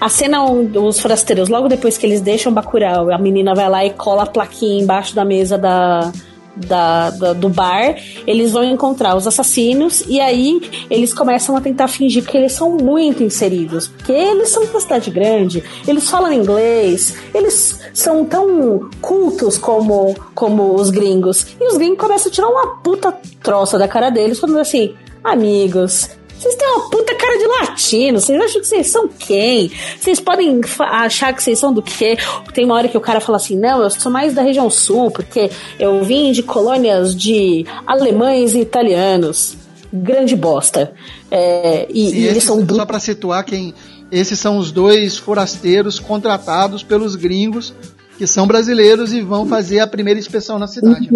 A 0.00 0.08
cena 0.08 0.42
onde 0.44 0.76
os 0.78 1.00
forasteiros, 1.00 1.48
logo 1.48 1.68
depois 1.68 1.96
que 1.96 2.04
eles 2.04 2.20
deixam 2.20 2.52
Bacurau, 2.52 3.10
a 3.10 3.18
menina 3.18 3.54
vai 3.54 3.68
lá 3.68 3.84
e 3.84 3.90
cola 3.90 4.24
a 4.24 4.26
plaquinha 4.26 4.82
embaixo 4.82 5.14
da 5.14 5.24
mesa 5.24 5.56
da, 5.56 6.12
da, 6.56 7.10
da- 7.10 7.32
do 7.32 7.48
bar, 7.48 7.96
eles 8.26 8.52
vão 8.52 8.64
encontrar 8.64 9.16
os 9.16 9.26
assassinos 9.26 10.02
e 10.08 10.20
aí 10.20 10.60
eles 10.90 11.12
começam 11.12 11.56
a 11.56 11.60
tentar 11.60 11.88
fingir 11.88 12.24
que 12.24 12.36
eles 12.36 12.52
são 12.52 12.72
muito 12.76 13.22
inseridos. 13.22 13.88
Porque 13.88 14.12
eles 14.12 14.48
são 14.50 14.62
uma 14.64 14.80
cidade 14.80 15.10
grande, 15.10 15.62
eles 15.86 16.08
falam 16.08 16.32
inglês, 16.32 17.14
eles 17.34 17.78
são 17.92 18.24
tão 18.24 18.88
cultos 19.00 19.58
como, 19.58 20.14
como 20.34 20.74
os 20.74 20.90
gringos. 20.90 21.46
E 21.60 21.66
os 21.68 21.76
gringos 21.76 21.98
começam 21.98 22.30
a 22.30 22.34
tirar 22.34 22.48
uma 22.48 22.76
puta 22.78 23.12
troça 23.42 23.78
da 23.78 23.86
cara 23.88 24.10
deles, 24.10 24.38
falando 24.38 24.60
assim: 24.60 24.94
amigos. 25.22 26.10
Vocês 26.38 26.54
têm 26.54 26.68
uma 26.68 26.90
puta 26.90 27.14
cara 27.14 27.38
de 27.38 27.46
latino, 27.46 28.20
vocês 28.20 28.40
acham 28.40 28.60
que 28.60 28.66
vocês 28.66 28.86
são 28.88 29.08
quem? 29.08 29.70
Vocês 29.98 30.20
podem 30.20 30.60
achar 30.80 31.32
que 31.32 31.42
vocês 31.42 31.58
são 31.58 31.72
do 31.72 31.82
quê? 31.82 32.16
Tem 32.52 32.64
uma 32.64 32.74
hora 32.74 32.88
que 32.88 32.96
o 32.96 33.00
cara 33.00 33.20
fala 33.20 33.36
assim: 33.36 33.56
não, 33.56 33.82
eu 33.82 33.90
sou 33.90 34.12
mais 34.12 34.34
da 34.34 34.42
região 34.42 34.68
sul, 34.68 35.10
porque 35.10 35.50
eu 35.78 36.02
vim 36.04 36.32
de 36.32 36.42
colônias 36.42 37.14
de 37.14 37.64
alemães 37.86 38.54
e 38.54 38.60
italianos. 38.60 39.56
Grande 39.92 40.36
bosta. 40.36 40.92
É, 41.30 41.86
e, 41.88 42.10
Sim, 42.10 42.16
e 42.16 42.26
eles 42.26 42.44
são 42.44 42.66
Só 42.68 42.84
pra 42.84 43.00
situar 43.00 43.44
quem. 43.44 43.74
Esses 44.10 44.38
são 44.38 44.58
os 44.58 44.70
dois 44.70 45.16
forasteiros 45.16 45.98
contratados 45.98 46.82
pelos 46.82 47.16
gringos, 47.16 47.74
que 48.18 48.26
são 48.26 48.46
brasileiros 48.46 49.12
e 49.12 49.20
vão 49.20 49.46
fazer 49.46 49.80
a 49.80 49.86
primeira 49.86 50.20
inspeção 50.20 50.58
na 50.58 50.68
cidade. 50.68 51.10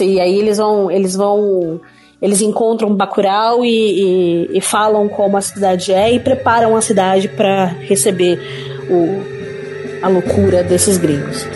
E 0.00 0.20
aí 0.20 0.38
eles 0.38 0.58
vão, 0.58 0.90
eles 0.90 1.14
vão, 1.14 1.80
eles 2.24 2.40
encontram 2.40 2.94
Bacurau 2.96 3.62
e, 3.64 3.68
e, 4.54 4.58
e 4.58 4.60
falam 4.62 5.06
como 5.08 5.36
a 5.36 5.42
cidade 5.42 5.92
é 5.92 6.10
e 6.14 6.18
preparam 6.18 6.74
a 6.74 6.80
cidade 6.80 7.28
para 7.28 7.66
receber 7.66 8.40
o, 8.88 10.02
a 10.02 10.08
loucura 10.08 10.62
desses 10.62 10.96
gringos. 10.96 11.46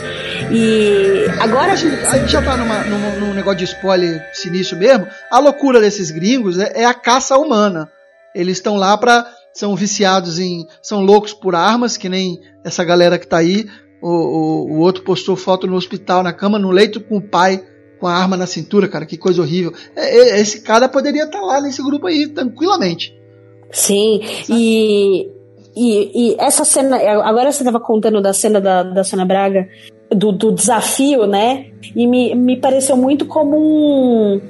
E 0.50 1.26
agora 1.40 1.72
a 1.72 1.76
gente, 1.76 1.94
a 2.06 2.18
gente 2.18 2.30
já 2.32 2.42
tá 2.42 2.56
numa- 2.56 2.84
num, 2.84 3.20
num 3.20 3.34
negócio 3.34 3.58
de 3.58 3.64
spoiler 3.64 4.22
sinistro 4.34 4.78
mesmo. 4.78 5.06
A 5.30 5.38
loucura 5.38 5.80
desses 5.80 6.10
gringos 6.10 6.58
é, 6.58 6.82
é 6.82 6.84
a 6.84 6.92
caça 6.94 7.36
humana. 7.38 7.90
Eles 8.34 8.58
estão 8.58 8.76
lá 8.76 8.96
pra. 8.96 9.26
são 9.54 9.74
viciados 9.74 10.38
em. 10.38 10.66
são 10.82 11.00
loucos 11.00 11.32
por 11.32 11.54
armas, 11.54 11.96
que 11.96 12.08
nem 12.08 12.38
essa 12.64 12.84
galera 12.84 13.18
que 13.18 13.26
tá 13.26 13.38
aí. 13.38 13.66
O, 14.02 14.08
o, 14.10 14.72
o 14.74 14.78
outro 14.80 15.02
postou 15.02 15.34
foto 15.34 15.66
no 15.66 15.76
hospital, 15.76 16.22
na 16.22 16.32
cama, 16.32 16.58
no 16.58 16.70
leito 16.70 17.00
com 17.00 17.16
o 17.16 17.22
pai, 17.22 17.62
com 17.98 18.06
a 18.06 18.14
arma 18.14 18.36
na 18.36 18.46
cintura, 18.46 18.88
cara, 18.88 19.06
que 19.06 19.16
coisa 19.16 19.42
horrível. 19.42 19.72
É, 19.94 20.36
é, 20.36 20.40
esse 20.40 20.60
cara 20.60 20.88
poderia 20.88 21.24
estar 21.24 21.40
lá 21.40 21.60
nesse 21.60 21.82
grupo 21.82 22.06
aí, 22.06 22.28
tranquilamente. 22.28 23.16
Sim, 23.70 24.20
e, 24.48 25.28
e, 25.76 26.32
e 26.32 26.36
essa 26.38 26.64
cena, 26.64 26.96
agora 26.96 27.52
você 27.52 27.62
estava 27.62 27.80
contando 27.80 28.20
da 28.20 28.32
cena 28.32 28.60
da, 28.60 28.82
da 28.82 29.04
Sônia 29.04 29.26
Braga, 29.26 29.68
do, 30.10 30.32
do 30.32 30.52
desafio, 30.52 31.26
né? 31.26 31.66
E 31.94 32.06
me, 32.06 32.34
me 32.34 32.56
pareceu 32.56 32.96
muito 32.96 33.26
como 33.26 33.56
um, 33.58 34.40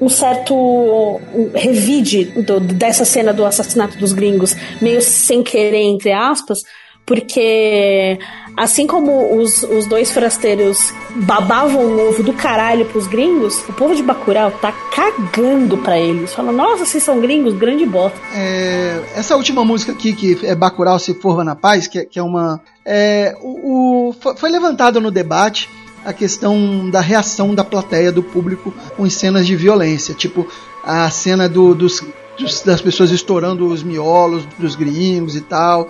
um 0.00 0.08
certo 0.08 0.54
um 0.54 1.50
revide 1.54 2.24
do- 2.42 2.60
dessa 2.60 3.04
cena 3.04 3.32
do 3.32 3.44
assassinato 3.44 3.98
dos 3.98 4.12
gringos, 4.12 4.56
meio 4.80 5.02
sem 5.02 5.42
querer, 5.42 5.82
entre 5.82 6.12
aspas, 6.12 6.62
porque 7.06 8.18
assim 8.56 8.86
como 8.86 9.36
os, 9.36 9.62
os 9.62 9.86
dois 9.86 10.10
forasteiros 10.12 10.92
babavam 11.16 11.84
o 11.84 12.08
ovo 12.08 12.22
do 12.22 12.32
caralho 12.32 12.84
pros 12.86 13.06
gringos, 13.06 13.58
o 13.68 13.72
povo 13.72 13.94
de 13.94 14.02
Bacurau 14.02 14.50
tá 14.50 14.72
cagando 14.72 15.78
pra 15.78 15.98
eles. 15.98 16.32
Fala, 16.34 16.52
nossa, 16.52 16.84
vocês 16.84 17.02
são 17.02 17.20
gringos, 17.20 17.54
grande 17.54 17.84
bosta. 17.86 18.18
É, 18.34 19.00
essa 19.16 19.36
última 19.36 19.64
música 19.64 19.92
aqui, 19.92 20.12
que 20.12 20.38
é 20.46 20.54
Bacurau 20.54 20.98
se 20.98 21.14
forva 21.14 21.42
na 21.44 21.56
paz, 21.56 21.86
que, 21.86 21.98
é- 21.98 22.04
que 22.04 22.18
é 22.18 22.22
uma. 22.22 22.60
é, 22.84 23.36
o, 23.40 24.08
o- 24.08 24.12
foi- 24.20 24.36
foi 24.36 24.50
levantada 24.50 25.00
no 25.00 25.10
debate 25.10 25.68
a 26.04 26.12
questão 26.12 26.90
da 26.90 27.00
reação 27.00 27.54
da 27.54 27.62
plateia, 27.64 28.10
do 28.10 28.22
público, 28.22 28.72
com 28.96 29.08
cenas 29.08 29.46
de 29.46 29.54
violência. 29.56 30.14
Tipo, 30.14 30.46
a 30.84 31.08
cena 31.10 31.48
do- 31.48 31.74
dos, 31.74 32.02
dos- 32.38 32.60
das 32.62 32.80
pessoas 32.82 33.10
estourando 33.12 33.66
os 33.66 33.82
miolos 33.82 34.44
dos 34.58 34.74
gringos 34.74 35.36
e 35.36 35.40
tal. 35.40 35.88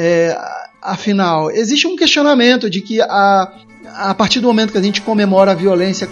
É, 0.00 0.38
afinal, 0.80 1.50
existe 1.50 1.88
um 1.88 1.96
questionamento 1.96 2.70
de 2.70 2.80
que 2.80 3.00
a, 3.02 3.52
a 3.96 4.14
partir 4.14 4.38
do 4.38 4.46
momento 4.46 4.70
que 4.70 4.78
a 4.78 4.82
gente 4.82 5.02
comemora 5.02 5.50
a 5.50 5.54
violência 5.56 6.06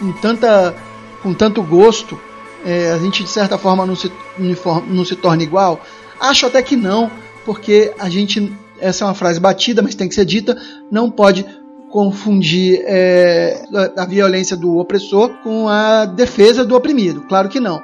com, 0.00 0.12
tanta, 0.14 0.74
com 1.22 1.32
tanto 1.32 1.62
gosto, 1.62 2.20
é, 2.66 2.90
a 2.90 2.98
gente 2.98 3.22
de 3.22 3.30
certa 3.30 3.56
forma 3.56 3.86
não 3.86 3.94
se, 3.94 4.10
uniform- 4.36 4.86
não 4.88 5.04
se 5.04 5.14
torna 5.14 5.44
igual? 5.44 5.80
Acho 6.20 6.46
até 6.46 6.60
que 6.60 6.74
não, 6.74 7.08
porque 7.44 7.94
a 7.96 8.08
gente, 8.08 8.52
essa 8.80 9.04
é 9.04 9.06
uma 9.06 9.14
frase 9.14 9.38
batida, 9.38 9.82
mas 9.82 9.94
tem 9.94 10.08
que 10.08 10.16
ser 10.16 10.24
dita, 10.24 10.60
não 10.90 11.08
pode 11.08 11.46
confundir 11.90 12.82
é, 12.86 13.62
a 13.96 14.04
violência 14.04 14.56
do 14.56 14.78
opressor 14.78 15.30
com 15.44 15.68
a 15.68 16.04
defesa 16.06 16.64
do 16.64 16.74
oprimido, 16.74 17.22
claro 17.28 17.48
que 17.48 17.60
não. 17.60 17.80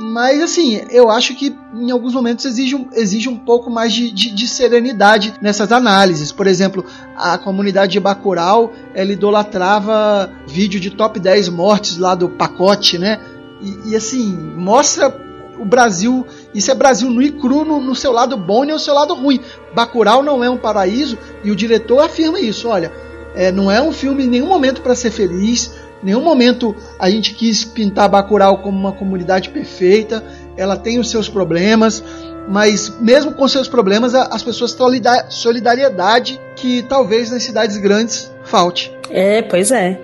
Mas 0.00 0.40
assim, 0.40 0.80
eu 0.90 1.10
acho 1.10 1.34
que 1.34 1.58
em 1.74 1.90
alguns 1.90 2.14
momentos 2.14 2.44
exige 2.44 2.76
um, 2.76 2.88
exige 2.92 3.28
um 3.28 3.36
pouco 3.36 3.68
mais 3.68 3.92
de, 3.92 4.12
de, 4.12 4.30
de 4.30 4.46
serenidade 4.46 5.34
nessas 5.42 5.72
análises. 5.72 6.30
Por 6.30 6.46
exemplo, 6.46 6.84
a 7.16 7.36
comunidade 7.36 7.92
de 7.92 8.00
Bacurau, 8.00 8.72
ela 8.94 9.10
idolatrava 9.10 10.30
vídeo 10.46 10.78
de 10.78 10.92
top 10.92 11.18
10 11.18 11.48
mortes 11.48 11.98
lá 11.98 12.14
do 12.14 12.28
pacote, 12.28 12.96
né? 12.96 13.18
E, 13.60 13.90
e, 13.90 13.96
assim, 13.96 14.32
mostra 14.56 15.12
o 15.58 15.64
Brasil 15.64 16.24
Isso 16.54 16.70
é 16.70 16.74
Brasil 16.76 17.10
nu 17.10 17.20
e 17.20 17.32
cru 17.32 17.64
no, 17.64 17.80
no 17.80 17.96
seu 17.96 18.12
lado 18.12 18.36
bom 18.36 18.64
e 18.64 18.68
no 18.68 18.78
seu 18.78 18.94
lado 18.94 19.14
ruim. 19.14 19.40
Bacurau 19.74 20.22
não 20.22 20.44
é 20.44 20.48
um 20.48 20.56
paraíso 20.56 21.18
e 21.42 21.50
o 21.50 21.56
diretor 21.56 21.98
afirma 21.98 22.38
isso. 22.38 22.68
Olha, 22.68 22.92
é, 23.34 23.50
não 23.50 23.68
é 23.68 23.82
um 23.82 23.90
filme 23.90 24.24
em 24.24 24.28
nenhum 24.28 24.46
momento 24.46 24.80
para 24.80 24.94
ser 24.94 25.10
feliz. 25.10 25.72
Em 26.02 26.06
nenhum 26.06 26.22
momento 26.22 26.74
a 26.98 27.10
gente 27.10 27.34
quis 27.34 27.64
pintar 27.64 28.08
Bacurau 28.08 28.58
como 28.58 28.78
uma 28.78 28.92
comunidade 28.92 29.50
perfeita. 29.50 30.24
Ela 30.56 30.76
tem 30.76 30.98
os 30.98 31.10
seus 31.10 31.28
problemas, 31.28 32.02
mas 32.48 32.88
mesmo 33.00 33.32
com 33.32 33.46
seus 33.46 33.68
problemas, 33.68 34.14
as 34.14 34.42
pessoas 34.42 34.72
têm 34.72 34.78
solida- 34.78 35.26
solidariedade 35.30 36.40
que 36.56 36.82
talvez 36.82 37.30
nas 37.30 37.42
cidades 37.42 37.76
grandes 37.76 38.32
falte. 38.44 38.92
É, 39.10 39.42
pois 39.42 39.70
é. 39.70 40.00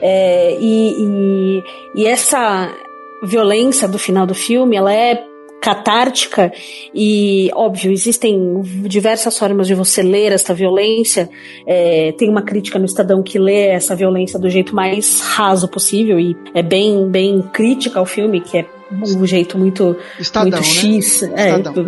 É, 0.00 0.56
e, 0.58 0.96
e, 0.98 1.64
e 1.94 2.06
essa 2.06 2.68
violência 3.22 3.86
do 3.86 3.98
final 3.98 4.26
do 4.26 4.34
filme, 4.34 4.76
ela 4.76 4.92
é 4.92 5.24
catártica 5.62 6.52
e, 6.92 7.48
óbvio, 7.54 7.92
existem 7.92 8.60
diversas 8.84 9.38
formas 9.38 9.68
de 9.68 9.74
você 9.74 10.02
ler 10.02 10.32
essa 10.32 10.52
violência. 10.52 11.30
É, 11.64 12.10
tem 12.18 12.28
uma 12.28 12.42
crítica 12.42 12.80
no 12.80 12.84
Estadão 12.84 13.22
que 13.22 13.38
lê 13.38 13.68
essa 13.68 13.94
violência 13.94 14.40
do 14.40 14.50
jeito 14.50 14.74
mais 14.74 15.20
raso 15.20 15.68
possível 15.68 16.18
e 16.18 16.36
é 16.52 16.62
bem, 16.64 17.08
bem 17.08 17.40
crítica 17.52 18.00
ao 18.00 18.04
filme, 18.04 18.40
que 18.40 18.58
é 18.58 18.66
um 18.90 19.24
jeito 19.24 19.56
muito, 19.56 19.96
Estadão, 20.18 20.50
muito 20.50 20.56
né? 20.56 20.62
X. 20.64 21.22
É, 21.22 21.56
Estadão. 21.56 21.74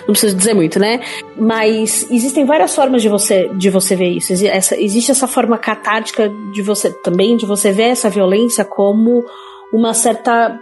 não 0.00 0.06
preciso 0.06 0.34
dizer 0.34 0.54
muito, 0.54 0.78
né? 0.78 1.00
Mas 1.36 2.10
existem 2.10 2.46
várias 2.46 2.74
formas 2.74 3.02
de 3.02 3.10
você 3.10 3.50
de 3.58 3.68
você 3.68 3.94
ver 3.94 4.08
isso. 4.08 4.32
Essa- 4.46 4.80
existe 4.80 5.10
essa 5.10 5.26
forma 5.28 5.58
catártica 5.58 6.32
de 6.52 6.62
você 6.62 6.90
também 6.90 7.36
de 7.36 7.44
você 7.44 7.70
ver 7.72 7.90
essa 7.90 8.08
violência 8.08 8.64
como 8.64 9.22
uma 9.70 9.92
certa 9.94 10.58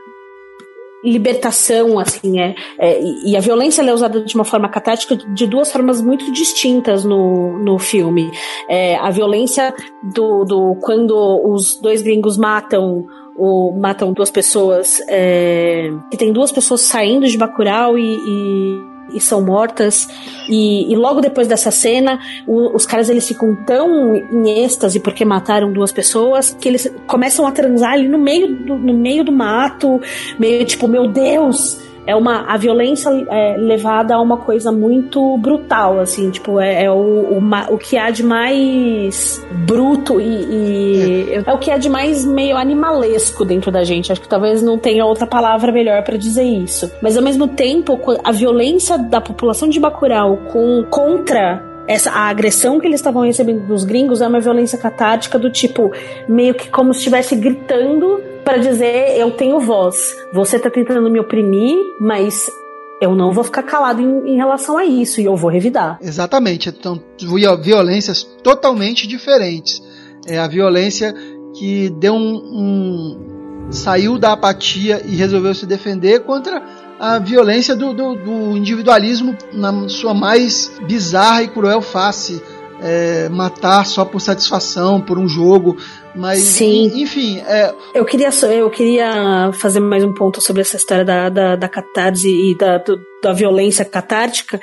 libertação, 1.04 1.98
assim, 1.98 2.40
é, 2.40 2.54
é, 2.78 3.00
e- 3.02 3.36
a 3.36 3.40
violência 3.40 3.82
é 3.82 3.94
usada 3.94 4.20
de 4.20 4.34
uma 4.34 4.44
forma 4.44 4.68
catártica 4.68 5.16
de 5.16 5.46
duas 5.46 5.70
formas 5.70 6.00
muito 6.00 6.30
distintas 6.32 7.04
no, 7.04 7.58
no 7.58 7.78
filme. 7.78 8.30
É, 8.68 8.96
a 8.96 9.10
violência 9.10 9.74
do, 10.02 10.44
do 10.44 10.76
quando 10.80 11.14
os 11.52 11.80
dois 11.80 12.02
gringos 12.02 12.36
matam 12.36 13.06
o, 13.36 13.72
matam 13.72 14.12
duas 14.12 14.30
pessoas, 14.30 15.00
é, 15.08 15.90
que 16.10 16.16
tem 16.16 16.32
duas 16.32 16.50
pessoas 16.50 16.80
saindo 16.80 17.26
de 17.26 17.38
Bacurau 17.38 17.96
e, 17.96 18.02
e 18.02 18.97
e 19.12 19.20
são 19.20 19.40
mortas. 19.42 20.08
E, 20.48 20.92
e 20.92 20.96
logo 20.96 21.20
depois 21.20 21.46
dessa 21.48 21.70
cena 21.70 22.18
o- 22.46 22.74
os 22.74 22.86
caras 22.86 23.08
eles 23.08 23.26
ficam 23.26 23.54
tão 23.64 24.14
em 24.16 24.64
êxtase 24.64 25.00
porque 25.00 25.24
mataram 25.24 25.72
duas 25.72 25.92
pessoas 25.92 26.56
que 26.58 26.68
eles 26.68 26.90
começam 27.06 27.46
a 27.46 27.52
transar 27.52 27.92
ali 27.92 28.08
no 28.08 28.18
meio 28.18 28.54
do, 28.54 28.78
no 28.78 28.94
meio 28.94 29.22
do 29.24 29.32
mato 29.32 30.00
meio 30.38 30.64
tipo 30.64 30.88
meu 30.88 31.06
Deus 31.08 31.78
é 32.08 32.16
uma 32.16 32.46
a 32.50 32.56
violência 32.56 33.10
é, 33.30 33.58
levada 33.58 34.14
a 34.14 34.20
uma 34.20 34.38
coisa 34.38 34.72
muito 34.72 35.36
brutal 35.36 36.00
assim 36.00 36.30
tipo 36.30 36.58
é, 36.58 36.84
é 36.84 36.90
o, 36.90 36.94
o, 36.94 37.40
o 37.70 37.76
que 37.76 37.98
há 37.98 38.08
de 38.08 38.22
mais 38.22 39.46
bruto 39.66 40.18
e, 40.18 40.24
e 40.24 41.34
é. 41.34 41.52
o 41.52 41.58
que 41.58 41.70
há 41.70 41.76
de 41.76 41.90
mais 41.90 42.24
meio 42.24 42.56
animalesco 42.56 43.44
dentro 43.44 43.70
da 43.70 43.84
gente 43.84 44.10
acho 44.10 44.22
que 44.22 44.28
talvez 44.28 44.62
não 44.62 44.78
tenha 44.78 45.04
outra 45.04 45.26
palavra 45.26 45.70
melhor 45.70 46.02
pra 46.02 46.16
dizer 46.16 46.44
isso 46.44 46.90
mas 47.02 47.14
ao 47.14 47.22
mesmo 47.22 47.46
tempo 47.46 48.00
a 48.24 48.32
violência 48.32 48.96
da 48.96 49.20
população 49.20 49.68
de 49.68 49.78
Bacurau 49.78 50.38
com 50.50 50.84
contra 50.84 51.62
essa 51.86 52.10
a 52.10 52.28
agressão 52.28 52.80
que 52.80 52.86
eles 52.86 53.00
estavam 53.00 53.22
recebendo 53.22 53.66
dos 53.66 53.84
gringos 53.84 54.22
é 54.22 54.26
uma 54.26 54.40
violência 54.40 54.78
catártica 54.78 55.38
do 55.38 55.50
tipo 55.50 55.92
meio 56.26 56.54
que 56.54 56.70
como 56.70 56.94
se 56.94 57.00
estivesse 57.00 57.36
gritando 57.36 58.27
para 58.48 58.56
dizer 58.56 59.18
eu 59.18 59.30
tenho 59.32 59.60
voz. 59.60 60.16
Você 60.32 60.58
tá 60.58 60.70
tentando 60.70 61.10
me 61.10 61.20
oprimir, 61.20 61.76
mas 62.00 62.50
eu 62.98 63.14
não 63.14 63.30
vou 63.30 63.44
ficar 63.44 63.62
calado 63.62 64.00
em, 64.00 64.32
em 64.32 64.36
relação 64.36 64.78
a 64.78 64.86
isso 64.86 65.20
e 65.20 65.24
eu 65.26 65.36
vou 65.36 65.50
revidar. 65.50 65.98
Exatamente. 66.00 66.70
Então, 66.70 66.98
vi- 67.20 67.44
violências 67.62 68.22
totalmente 68.42 69.06
diferentes. 69.06 69.82
É 70.26 70.38
a 70.38 70.48
violência 70.48 71.14
que 71.58 71.90
deu 71.90 72.14
um, 72.14 72.36
um- 72.36 73.68
saiu 73.70 74.18
da 74.18 74.32
apatia 74.32 75.02
e 75.04 75.14
resolveu 75.14 75.54
se 75.54 75.66
defender 75.66 76.20
contra 76.20 76.62
a 76.98 77.18
violência 77.18 77.76
do, 77.76 77.92
do- 77.92 78.14
do 78.16 78.56
individualismo 78.56 79.36
na 79.52 79.90
sua 79.90 80.14
mais 80.14 80.72
bizarra 80.86 81.42
e 81.42 81.48
cruel 81.48 81.82
face. 81.82 82.42
É, 82.80 83.28
matar 83.28 83.84
só 83.84 84.04
por 84.04 84.20
satisfação, 84.20 85.00
por 85.00 85.18
um 85.18 85.26
jogo, 85.28 85.76
mas 86.18 86.40
Sim. 86.40 86.90
enfim, 87.02 87.40
é, 87.46 87.74
Eu 87.94 88.04
queria, 88.04 88.28
eu 88.52 88.68
queria 88.70 89.50
fazer 89.54 89.80
mais 89.80 90.02
um 90.04 90.12
ponto 90.12 90.40
sobre 90.40 90.62
essa 90.62 90.76
história 90.76 91.04
da, 91.04 91.28
da, 91.28 91.56
da 91.56 91.68
catarse 91.68 92.28
e 92.28 92.56
da, 92.58 92.78
do- 92.78 93.00
da 93.22 93.32
violência 93.32 93.84
catártica, 93.84 94.60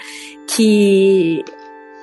que 0.48 1.44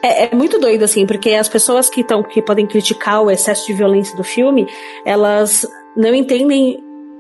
é, 0.03 0.25
é 0.27 0.35
muito 0.35 0.59
doido, 0.59 0.83
assim, 0.85 1.07
porque 1.07 1.31
as 1.31 1.49
pessoas 1.49 1.89
que, 1.89 2.03
tão, 2.03 2.23
que 2.23 2.43
podem 2.43 2.67
criticar 2.67 3.23
o 3.23 3.31
excesso 3.31 3.67
de 3.67 3.75
violência 3.75 4.17
do 4.17 4.25
filme, 4.25 4.67
elas 5.05 5.67
não 5.97 6.15
entendem, 6.15 6.79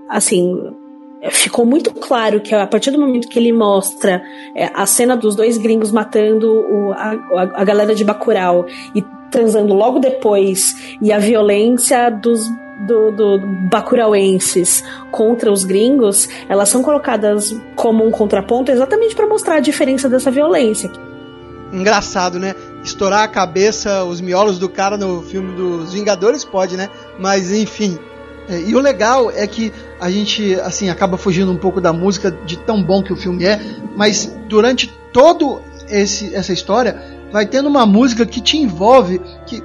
assim, 0.08 0.52
ficou 1.30 1.64
muito 1.64 1.92
claro 1.92 2.40
que 2.40 2.54
a 2.54 2.66
partir 2.66 2.90
do 2.90 2.98
momento 2.98 3.28
que 3.28 3.38
ele 3.38 3.52
mostra 3.52 4.22
é, 4.56 4.70
a 4.74 4.84
cena 4.86 5.16
dos 5.16 5.36
dois 5.36 5.56
gringos 5.58 5.92
matando 5.92 6.52
o- 6.52 6.92
a, 6.92 7.10
a- 7.12 7.60
a 7.60 7.64
galera 7.64 7.94
de 7.94 8.04
Bacurau 8.04 8.66
e 8.94 9.02
transando 9.30 9.72
logo 9.72 9.98
depois, 9.98 10.96
e 11.00 11.12
a 11.12 11.18
violência 11.18 12.10
dos 12.10 12.40
do, 12.86 13.12
do 13.12 13.38
bacurauenses 13.70 14.82
contra 15.12 15.52
os 15.52 15.62
gringos, 15.64 16.28
elas 16.48 16.68
são 16.68 16.82
colocadas 16.82 17.54
como 17.76 18.04
um 18.04 18.10
contraponto 18.10 18.72
exatamente 18.72 19.14
para 19.14 19.26
mostrar 19.26 19.56
a 19.56 19.60
diferença 19.60 20.08
dessa 20.08 20.30
violência. 20.32 20.90
engraçado, 21.72 22.38
né? 22.38 22.54
Estourar 22.82 23.22
a 23.22 23.28
cabeça, 23.28 24.04
os 24.04 24.20
miolos 24.20 24.58
do 24.58 24.68
cara 24.68 24.96
no 24.96 25.22
filme 25.22 25.54
dos 25.54 25.92
Vingadores 25.92 26.44
pode, 26.44 26.76
né? 26.76 26.88
Mas 27.18 27.52
enfim. 27.52 27.98
É, 28.48 28.58
e 28.60 28.74
o 28.74 28.80
legal 28.80 29.30
é 29.30 29.46
que 29.46 29.72
a 30.02 30.10
gente 30.10 30.56
assim 30.56 30.90
acaba 30.90 31.16
fugindo 31.16 31.52
um 31.52 31.56
pouco 31.56 31.80
da 31.80 31.92
música 31.92 32.36
de 32.44 32.58
tão 32.58 32.82
bom 32.82 33.04
que 33.04 33.12
o 33.12 33.16
filme 33.16 33.44
é, 33.44 33.60
mas 33.94 34.36
durante 34.48 34.88
todo 35.12 35.62
esse 35.88 36.34
essa 36.34 36.52
história 36.52 37.00
vai 37.30 37.46
tendo 37.46 37.68
uma 37.68 37.86
música 37.86 38.26
que 38.26 38.40
te 38.40 38.58
envolve, 38.58 39.20
que 39.46 39.62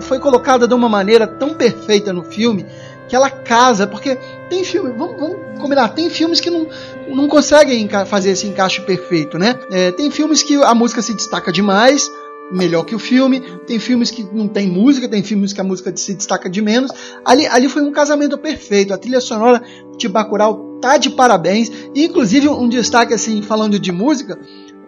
foi 0.00 0.18
colocada 0.18 0.66
de 0.66 0.72
uma 0.72 0.88
maneira 0.88 1.26
tão 1.26 1.52
perfeita 1.52 2.14
no 2.14 2.24
filme 2.24 2.64
que 3.06 3.14
ela 3.14 3.28
casa, 3.28 3.86
porque 3.86 4.16
tem 4.48 4.64
filme, 4.64 4.90
vamos, 4.96 5.20
vamos 5.20 5.36
combinar, 5.60 5.88
tem 5.88 6.08
filmes 6.08 6.40
que 6.40 6.48
não, 6.48 6.66
não 7.06 7.28
conseguem 7.28 7.86
fazer 8.06 8.30
esse 8.30 8.46
encaixe 8.46 8.80
perfeito, 8.80 9.38
né? 9.38 9.54
É, 9.70 9.92
tem 9.92 10.10
filmes 10.10 10.42
que 10.42 10.56
a 10.56 10.74
música 10.74 11.02
se 11.02 11.14
destaca 11.14 11.52
demais, 11.52 12.10
melhor 12.52 12.84
que 12.84 12.94
o 12.94 12.98
filme, 12.98 13.40
tem 13.66 13.78
filmes 13.78 14.10
que 14.10 14.22
não 14.32 14.46
tem 14.46 14.68
música, 14.68 15.08
tem 15.08 15.22
filmes 15.22 15.52
que 15.52 15.60
a 15.60 15.64
música 15.64 15.94
se 15.96 16.14
destaca 16.14 16.48
de 16.48 16.60
menos. 16.60 16.90
Ali, 17.24 17.46
ali 17.46 17.68
foi 17.68 17.82
um 17.82 17.92
casamento 17.92 18.38
perfeito, 18.38 18.92
a 18.92 18.98
trilha 18.98 19.20
sonora 19.20 19.62
de 19.96 20.08
Bacurau 20.08 20.78
tá 20.80 20.96
de 20.98 21.10
parabéns, 21.10 21.70
e 21.94 22.04
inclusive 22.04 22.48
um 22.48 22.68
destaque 22.68 23.14
assim, 23.14 23.40
falando 23.40 23.78
de 23.78 23.90
música, 23.90 24.38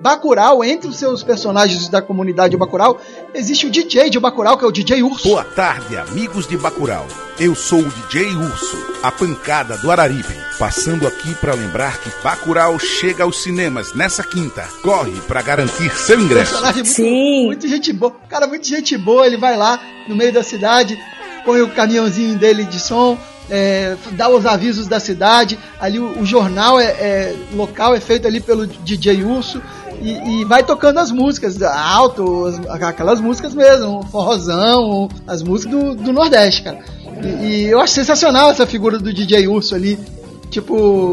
Bacurau, 0.01 0.62
entre 0.62 0.88
os 0.88 0.97
seus 0.97 1.22
personagens 1.22 1.88
da 1.88 2.03
comunidade 2.03 2.51
de 2.51 2.57
Bacurau, 2.57 3.01
existe 3.34 3.66
o 3.66 3.70
DJ 3.70 4.11
de 4.11 4.20
Bacurau, 4.20 4.57
que 4.59 4.64
é 4.64 4.68
o 4.68 4.72
DJ 4.72 5.03
Urso. 5.03 5.28
Boa 5.28 5.44
tarde, 5.44 5.97
amigos 5.97 6.47
de 6.47 6.57
Bacurau. 6.57 7.07
Eu 7.38 7.55
sou 7.55 7.80
o 7.80 7.90
DJ 7.90 8.34
Urso, 8.36 8.76
a 9.03 9.11
pancada 9.11 9.76
do 9.78 9.90
Araripe, 9.90 10.34
passando 10.59 11.07
aqui 11.07 11.34
para 11.36 11.55
lembrar 11.55 11.99
que 12.01 12.11
Bacurau 12.22 12.78
chega 12.78 13.24
aos 13.24 13.42
cinemas 13.42 13.94
nessa 13.94 14.22
quinta. 14.22 14.62
Corre 14.82 15.12
para 15.26 15.42
garantir 15.42 15.90
seu 15.97 16.20
ingresso. 16.20 16.53
personagem 16.53 16.82
muito, 16.84 17.47
muito 17.47 17.68
gente 17.68 17.92
boa. 17.92 18.12
Cara, 18.28 18.47
muito 18.47 18.66
gente 18.66 18.97
boa. 18.97 19.26
Ele 19.26 19.36
vai 19.36 19.57
lá 19.57 19.80
no 20.09 20.14
meio 20.14 20.32
da 20.32 20.42
cidade, 20.42 20.99
põe 21.44 21.61
o 21.62 21.68
caminhãozinho 21.70 22.38
dele 22.38 22.64
de 22.64 22.80
som, 22.80 23.18
é, 23.51 23.97
dá 24.12 24.28
os 24.28 24.44
avisos 24.47 24.86
da 24.86 24.99
cidade. 24.99 25.59
Ali 25.78 25.99
o, 25.99 26.20
o 26.20 26.24
jornal 26.26 26.80
é, 26.80 26.84
é- 26.86 27.36
local 27.53 27.94
é 27.94 28.01
feito 28.01 28.26
ali 28.26 28.40
pelo 28.40 28.66
DJ 28.66 29.24
Urso. 29.24 29.61
E, 30.01 30.40
e 30.40 30.44
vai 30.44 30.62
tocando 30.62 30.99
as 30.99 31.11
músicas 31.11 31.61
alto, 31.62 32.47
as- 32.47 32.82
aquelas 32.82 33.20
músicas 33.20 33.55
mesmo, 33.55 34.03
forrozão, 34.05 35.09
as 35.26 35.42
músicas 35.42 35.74
do, 35.78 35.94
do 35.94 36.12
Nordeste, 36.12 36.62
cara. 36.62 36.78
E, 37.22 37.26
e 37.47 37.64
eu 37.66 37.80
acho 37.80 37.92
sensacional 37.94 38.51
essa 38.51 38.66
figura 38.66 38.99
do 38.99 39.12
DJ 39.12 39.49
Urso 39.49 39.74
ali. 39.74 39.99
Tipo, 40.51 41.12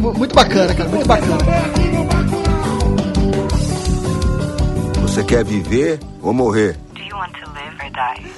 mu- 0.00 0.12
muito 0.14 0.34
bacana, 0.34 0.74
cara, 0.74 0.88
muito 0.88 1.06
bacana. 1.06 1.38
Você 5.02 5.24
quer 5.24 5.44
viver 5.44 5.98
ou 6.22 6.32
morrer? 6.32 6.78
Do 6.94 7.00
you 7.02 7.16
want 7.16 7.32
to 7.32 7.50
live 7.52 7.76
or 7.82 7.90
die? 7.90 8.29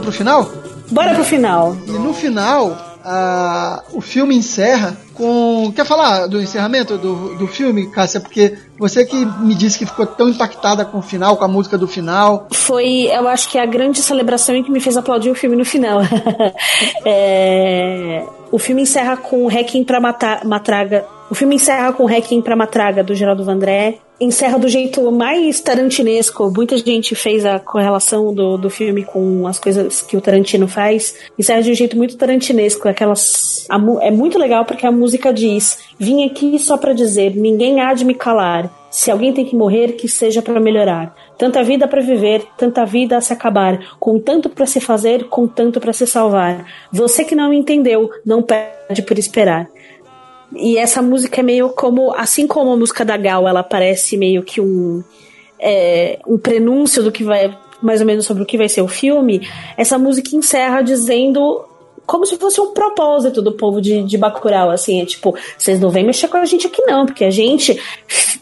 Vamos, 0.00 0.02
pro 0.02 0.12
final? 0.12 0.50
Bora 0.90 1.14
pro 1.14 1.24
final. 1.24 1.76
E 1.86 1.92
no 1.92 2.12
final, 2.12 2.76
ah, 3.04 3.82
o 3.92 4.00
filme 4.00 4.34
encerra 4.36 4.96
com. 5.14 5.72
Quer 5.74 5.84
falar 5.86 6.26
do 6.26 6.40
encerramento 6.40 6.98
do, 6.98 7.36
do 7.36 7.46
filme, 7.46 7.88
Cássia? 7.90 8.20
Porque 8.20 8.58
você 8.78 9.04
que 9.04 9.24
me 9.40 9.54
disse 9.54 9.78
que 9.78 9.86
ficou 9.86 10.04
tão 10.06 10.28
impactada 10.28 10.84
com 10.84 10.98
o 10.98 11.02
final, 11.02 11.36
com 11.36 11.44
a 11.44 11.48
música 11.48 11.78
do 11.78 11.86
final. 11.86 12.48
Foi, 12.52 13.08
eu 13.12 13.28
acho 13.28 13.48
que 13.48 13.58
a 13.58 13.66
grande 13.66 14.02
celebração 14.02 14.56
e 14.56 14.64
que 14.64 14.70
me 14.70 14.80
fez 14.80 14.96
aplaudir 14.96 15.30
o 15.30 15.34
filme 15.34 15.54
no 15.56 15.64
final. 15.64 16.00
É, 17.04 18.24
o 18.50 18.58
filme 18.58 18.82
encerra 18.82 19.16
com 19.16 19.46
Requiem 19.46 19.84
pra 19.84 20.00
Mata- 20.00 20.40
Matraga. 20.44 21.04
O 21.30 21.34
filme 21.34 21.54
encerra 21.56 21.92
com 21.92 22.04
Requiem 22.04 22.42
pra 22.42 22.56
Matraga, 22.56 23.02
do 23.04 23.14
Geraldo 23.14 23.44
Vandré. 23.44 23.98
Encerra 24.20 24.58
do 24.58 24.68
jeito 24.68 25.10
mais 25.10 25.60
tarantinesco. 25.60 26.52
Muita 26.54 26.76
gente 26.76 27.14
fez 27.14 27.46
a 27.46 27.58
correlação 27.58 28.34
do, 28.34 28.58
do 28.58 28.68
filme 28.68 29.02
com 29.02 29.46
as 29.46 29.58
coisas 29.58 30.02
que 30.02 30.14
o 30.14 30.20
Tarantino 30.20 30.68
faz. 30.68 31.14
Encerra 31.38 31.62
de 31.62 31.70
um 31.70 31.74
jeito 31.74 31.96
muito 31.96 32.18
tarantinesco. 32.18 32.86
Aquelas, 32.86 33.66
a 33.70 33.76
é 34.02 34.10
muito 34.10 34.38
legal 34.38 34.66
porque 34.66 34.86
a 34.86 34.92
música 34.92 35.32
diz: 35.32 35.78
Vim 35.98 36.26
aqui 36.26 36.58
só 36.58 36.76
pra 36.76 36.92
dizer, 36.92 37.34
ninguém 37.34 37.80
há 37.80 37.94
de 37.94 38.04
me 38.04 38.14
calar. 38.14 38.70
Se 38.90 39.10
alguém 39.10 39.32
tem 39.32 39.46
que 39.46 39.56
morrer, 39.56 39.92
que 39.92 40.06
seja 40.06 40.42
pra 40.42 40.60
melhorar. 40.60 41.14
Tanta 41.38 41.62
vida 41.62 41.88
pra 41.88 42.02
viver, 42.02 42.44
tanta 42.58 42.84
vida 42.84 43.16
a 43.16 43.20
se 43.20 43.32
acabar, 43.32 43.96
com 43.98 44.18
tanto 44.18 44.50
pra 44.50 44.66
se 44.66 44.80
fazer, 44.80 45.28
com 45.28 45.46
tanto 45.46 45.80
pra 45.80 45.92
se 45.92 46.06
salvar. 46.06 46.66
Você 46.92 47.24
que 47.24 47.36
não 47.36 47.54
entendeu, 47.54 48.10
não 48.26 48.42
perde 48.42 49.00
por 49.02 49.16
esperar. 49.16 49.66
E 50.54 50.76
essa 50.76 51.00
música 51.00 51.40
é 51.40 51.44
meio 51.44 51.70
como, 51.70 52.12
assim 52.14 52.46
como 52.46 52.72
a 52.72 52.76
música 52.76 53.04
da 53.04 53.16
Gal, 53.16 53.46
ela 53.46 53.62
parece 53.62 54.16
meio 54.16 54.42
que 54.42 54.60
um 54.60 55.02
é, 55.60 56.18
um 56.26 56.38
prenúncio 56.38 57.02
do 57.02 57.12
que 57.12 57.22
vai, 57.22 57.56
mais 57.82 58.00
ou 58.00 58.06
menos 58.06 58.24
sobre 58.24 58.42
o 58.42 58.46
que 58.46 58.56
vai 58.56 58.68
ser 58.68 58.82
o 58.82 58.88
filme. 58.88 59.46
Essa 59.76 59.98
música 59.98 60.34
encerra 60.34 60.82
dizendo 60.82 61.64
como 62.10 62.26
se 62.26 62.36
fosse 62.36 62.60
um 62.60 62.74
propósito 62.74 63.40
do 63.40 63.52
povo 63.52 63.80
de, 63.80 64.02
de 64.02 64.18
Bacurau, 64.18 64.68
assim, 64.68 65.00
é 65.00 65.06
tipo, 65.06 65.32
vocês 65.56 65.78
não 65.78 65.90
vêm 65.90 66.04
mexer 66.04 66.26
com 66.26 66.38
a 66.38 66.44
gente 66.44 66.66
aqui 66.66 66.82
não, 66.82 67.06
porque 67.06 67.24
a 67.24 67.30
gente, 67.30 67.80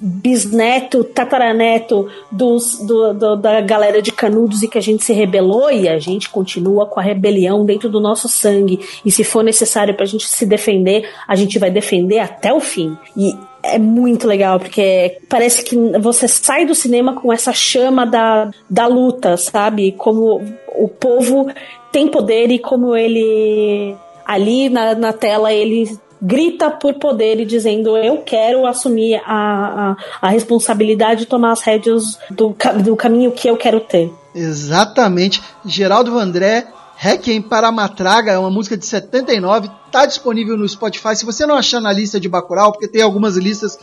bisneto, 0.01 1.05
tataraneto 1.05 2.09
dos, 2.33 2.79
do, 2.79 3.13
do- 3.13 3.37
da 3.37 3.61
galera 3.61 4.01
de 4.01 4.11
Canudos 4.11 4.63
e 4.63 4.69
que 4.69 4.79
a 4.79 4.81
gente 4.81 5.05
se 5.05 5.13
rebelou 5.13 5.71
e 5.71 5.87
a 5.87 5.99
gente 5.99 6.31
continua 6.31 6.87
com 6.87 6.99
a 6.99 7.03
rebelião 7.03 7.63
dentro 7.63 7.91
do 7.91 8.01
nosso 8.01 8.27
sangue 8.27 8.81
e 9.05 9.11
se 9.11 9.23
for 9.23 9.45
necessário 9.45 9.95
pra 9.95 10.07
gente 10.07 10.27
se 10.27 10.47
defender, 10.47 11.07
a 11.27 11.37
gente 11.37 11.59
vai 11.59 11.71
defender 11.71 12.21
até 12.21 12.51
o 12.55 12.61
fim. 12.61 12.97
E 13.15 13.37
é 13.63 13.79
muito 13.79 14.27
legal, 14.27 14.59
porque 14.59 15.19
parece 15.29 15.63
que 15.65 15.77
você 15.99 16.29
sai 16.29 16.65
do 16.65 16.75
cinema 16.75 17.15
com 17.15 17.33
essa 17.33 17.53
chama 17.53 18.07
da, 18.07 18.51
da 18.69 18.87
luta, 18.87 19.37
sabe? 19.37 19.93
Como 19.93 20.43
o 20.75 20.89
povo 20.89 21.51
tem 21.91 22.09
poder 22.09 22.51
e 22.51 22.59
como 22.59 22.97
ele 22.97 23.97
ali 24.25 24.69
na, 24.69 24.95
na 24.95 25.13
tela 25.13 25.53
ele 25.53 25.99
grita 26.21 26.71
por 26.71 26.95
poder 26.95 27.41
e 27.41 27.45
dizendo 27.45 27.97
eu 27.97 28.19
quero 28.19 28.67
assumir 28.67 29.21
a, 29.25 29.97
a, 30.23 30.27
a 30.27 30.29
responsabilidade 30.29 31.21
de 31.21 31.27
tomar 31.27 31.53
as 31.53 31.63
rédeas 31.63 32.19
do, 32.31 32.55
do 32.83 32.97
caminho 32.97 33.33
que 33.33 33.49
eu 33.49 33.57
quero 33.57 33.81
ter. 33.81 34.13
Exatamente. 34.35 35.43
Geraldo 35.65 36.13
Vandré, 36.13 36.67
Requiem 37.01 37.41
para 37.41 37.71
Matraga, 37.71 38.33
é 38.33 38.39
uma 38.39 38.51
música 38.51 38.77
de 38.77 38.85
79, 38.85 39.71
tá 39.93 40.05
disponível 40.05 40.57
no 40.57 40.69
Spotify. 40.69 41.15
Se 41.15 41.25
você 41.25 41.47
não 41.47 41.55
achar 41.55 41.81
na 41.81 41.93
lista 41.93 42.19
de 42.19 42.29
Bacurau, 42.29 42.73
porque 42.73 42.89
tem 42.89 43.03
algumas 43.03 43.37
listas, 43.37 43.79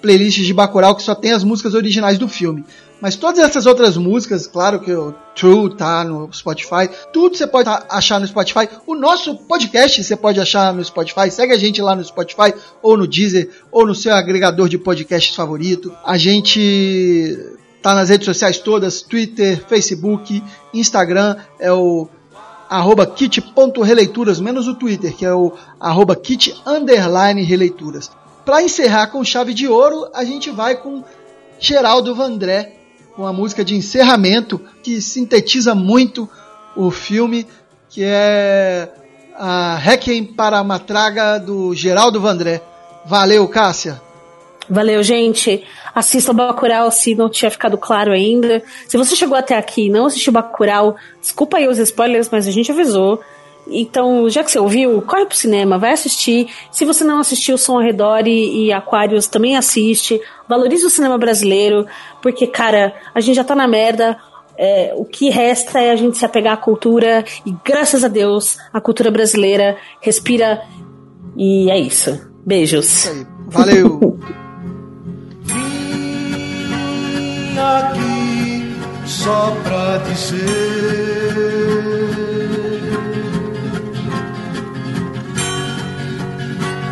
playlists 0.00 0.46
de 0.46 0.54
Bacurau 0.54 0.96
que 0.96 1.02
só 1.02 1.14
tem 1.14 1.32
as 1.32 1.44
músicas 1.44 1.74
originais 1.74 2.16
do 2.16 2.26
filme. 2.26 2.64
Mas 3.02 3.16
todas 3.16 3.44
essas 3.44 3.66
outras 3.66 3.98
músicas, 3.98 4.46
claro 4.46 4.80
que 4.80 4.90
o 4.90 5.12
True 5.36 5.76
tá 5.76 6.04
no 6.04 6.32
Spotify, 6.32 6.88
tudo 7.12 7.36
você 7.36 7.46
pode 7.46 7.68
achar 7.68 8.18
no 8.18 8.26
Spotify. 8.26 8.66
O 8.86 8.94
nosso 8.94 9.36
podcast 9.36 10.02
você 10.02 10.16
pode 10.16 10.40
achar 10.40 10.72
no 10.72 10.82
Spotify. 10.82 11.30
Segue 11.30 11.52
a 11.52 11.58
gente 11.58 11.82
lá 11.82 11.94
no 11.94 12.02
Spotify, 12.02 12.54
ou 12.82 12.96
no 12.96 13.06
Deezer, 13.06 13.50
ou 13.70 13.86
no 13.86 13.94
seu 13.94 14.14
agregador 14.14 14.70
de 14.70 14.78
podcasts 14.78 15.36
favorito. 15.36 15.94
A 16.02 16.16
gente 16.16 17.36
tá 17.82 17.94
nas 17.94 18.08
redes 18.08 18.24
sociais 18.24 18.56
todas, 18.56 19.02
Twitter, 19.02 19.62
Facebook, 19.68 20.42
Instagram, 20.72 21.36
é 21.60 21.70
o 21.70 22.08
arroba 22.68 23.06
kit.releituras, 23.06 24.40
menos 24.40 24.66
o 24.68 24.74
Twitter, 24.74 25.14
que 25.14 25.24
é 25.24 25.32
o 25.32 25.52
arroba 25.78 26.16
kit 26.16 26.54
underline 26.66 27.42
releituras. 27.42 28.10
Para 28.44 28.62
encerrar 28.62 29.08
com 29.08 29.24
chave 29.24 29.54
de 29.54 29.66
ouro, 29.66 30.08
a 30.14 30.24
gente 30.24 30.50
vai 30.50 30.76
com 30.76 31.02
Geraldo 31.58 32.14
Vandré, 32.14 32.76
com 33.16 33.26
a 33.26 33.32
música 33.32 33.64
de 33.64 33.74
encerramento, 33.74 34.60
que 34.82 35.00
sintetiza 35.00 35.74
muito 35.74 36.28
o 36.76 36.90
filme, 36.90 37.46
que 37.88 38.02
é 38.04 38.92
a 39.36 39.76
Requiem 39.76 40.24
para 40.24 40.58
a 40.58 40.64
Matraga 40.64 41.38
do 41.38 41.74
Geraldo 41.74 42.20
Vandré. 42.20 42.60
Valeu, 43.06 43.46
Cássia! 43.48 44.03
Valeu, 44.68 45.02
gente. 45.02 45.64
Assista 45.94 46.32
o 46.32 46.34
Bacurau 46.34 46.90
se 46.90 47.14
não 47.14 47.28
tinha 47.28 47.50
ficado 47.50 47.76
claro 47.76 48.12
ainda. 48.12 48.62
Se 48.88 48.96
você 48.96 49.14
chegou 49.14 49.36
até 49.36 49.56
aqui 49.56 49.86
e 49.86 49.90
não 49.90 50.06
assistiu 50.06 50.32
Bacurau, 50.32 50.96
desculpa 51.20 51.58
aí 51.58 51.68
os 51.68 51.78
spoilers, 51.78 52.28
mas 52.30 52.46
a 52.46 52.50
gente 52.50 52.72
avisou. 52.72 53.20
Então, 53.66 54.28
já 54.28 54.44
que 54.44 54.50
você 54.50 54.58
ouviu, 54.58 55.00
corre 55.02 55.24
pro 55.24 55.36
cinema, 55.36 55.78
vai 55.78 55.92
assistir. 55.92 56.48
Se 56.70 56.84
você 56.84 57.02
não 57.02 57.18
assistiu 57.18 57.56
Som 57.56 57.74
ao 57.74 57.82
Redor 57.82 58.26
e, 58.26 58.66
e 58.66 58.72
Aquários, 58.72 59.26
também 59.26 59.56
assiste. 59.56 60.20
Valorize 60.48 60.84
o 60.84 60.90
cinema 60.90 61.16
brasileiro, 61.16 61.86
porque, 62.20 62.46
cara, 62.46 62.94
a 63.14 63.20
gente 63.20 63.36
já 63.36 63.44
tá 63.44 63.54
na 63.54 63.66
merda. 63.66 64.18
É, 64.56 64.92
o 64.96 65.04
que 65.04 65.30
resta 65.30 65.80
é 65.80 65.90
a 65.90 65.96
gente 65.96 66.16
se 66.16 66.24
apegar 66.24 66.54
à 66.54 66.56
cultura 66.56 67.24
e, 67.44 67.52
graças 67.64 68.04
a 68.04 68.08
Deus, 68.08 68.56
a 68.72 68.80
cultura 68.80 69.10
brasileira 69.10 69.76
respira. 70.00 70.62
E 71.36 71.70
é 71.70 71.78
isso. 71.78 72.20
Beijos. 72.46 73.10
Valeu! 73.48 74.18
Vim 77.54 77.60
aqui 77.60 78.76
só 79.06 79.56
pra 79.62 79.98
dizer. 79.98 80.44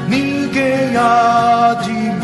Ninguém 0.08 0.96
há 0.96 1.74
de 1.82 2.21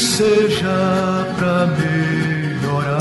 seja 0.00 0.68
pra 1.36 1.66
melhorar. 1.66 2.98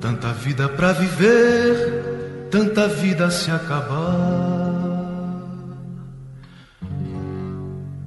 Tanta 0.00 0.32
vida 0.32 0.68
pra 0.68 0.92
viver, 0.92 2.48
tanta 2.50 2.88
vida 2.88 3.30
se 3.30 3.50
acabar. 3.50 4.74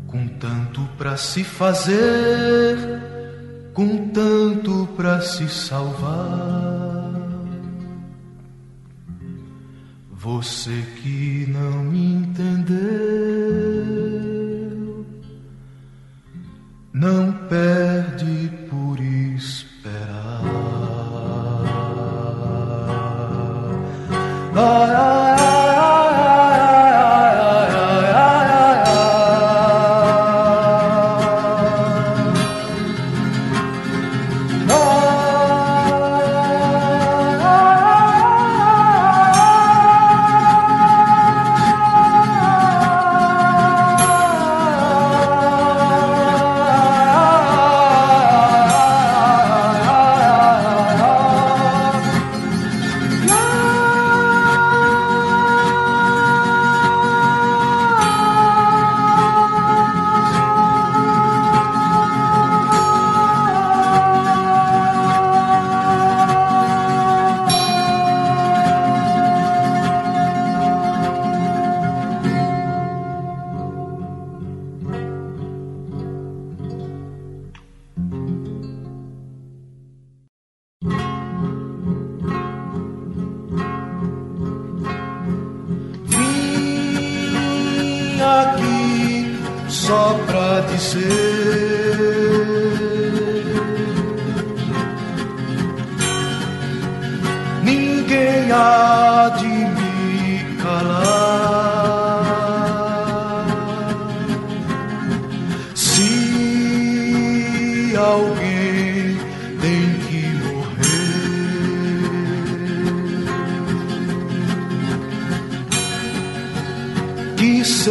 Com 0.07 0.27
tanto 0.39 0.81
pra 0.97 1.15
se 1.17 1.43
fazer, 1.43 2.77
com 3.73 4.09
tanto 4.09 4.87
pra 4.95 5.21
se 5.21 5.47
salvar. 5.47 6.66
Você 10.27 10.83
que 11.01 11.45
não 11.47 11.83
me 11.83 12.15
entendeu, 12.15 12.75
não 16.91 17.31
perde 17.47 17.86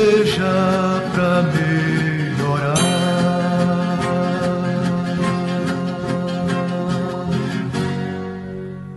seja 0.06 1.02
pra 1.12 1.42
melhorar. 1.42 2.74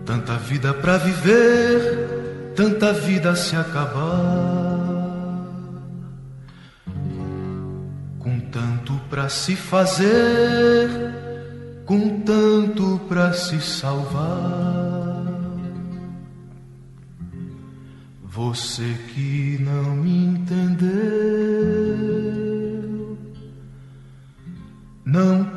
Tanta 0.06 0.34
vida 0.38 0.74
pra 0.76 0.98
viver, 0.98 2.54
tanta 2.56 2.94
vida 2.94 3.36
se 3.36 3.56
acabar. 3.56 4.78
Com 8.20 8.40
tanto 8.52 8.94
pra 9.10 9.30
se 9.30 9.56
fazer, 9.56 10.90
com 11.86 12.20
tanto 12.20 13.02
pra 13.10 13.34
se 13.34 13.60
salvar. 13.60 14.69
Você 18.40 18.96
que 19.14 19.58
não 19.60 19.98
me 19.98 20.28
entendeu, 20.28 20.88
não 25.04 25.49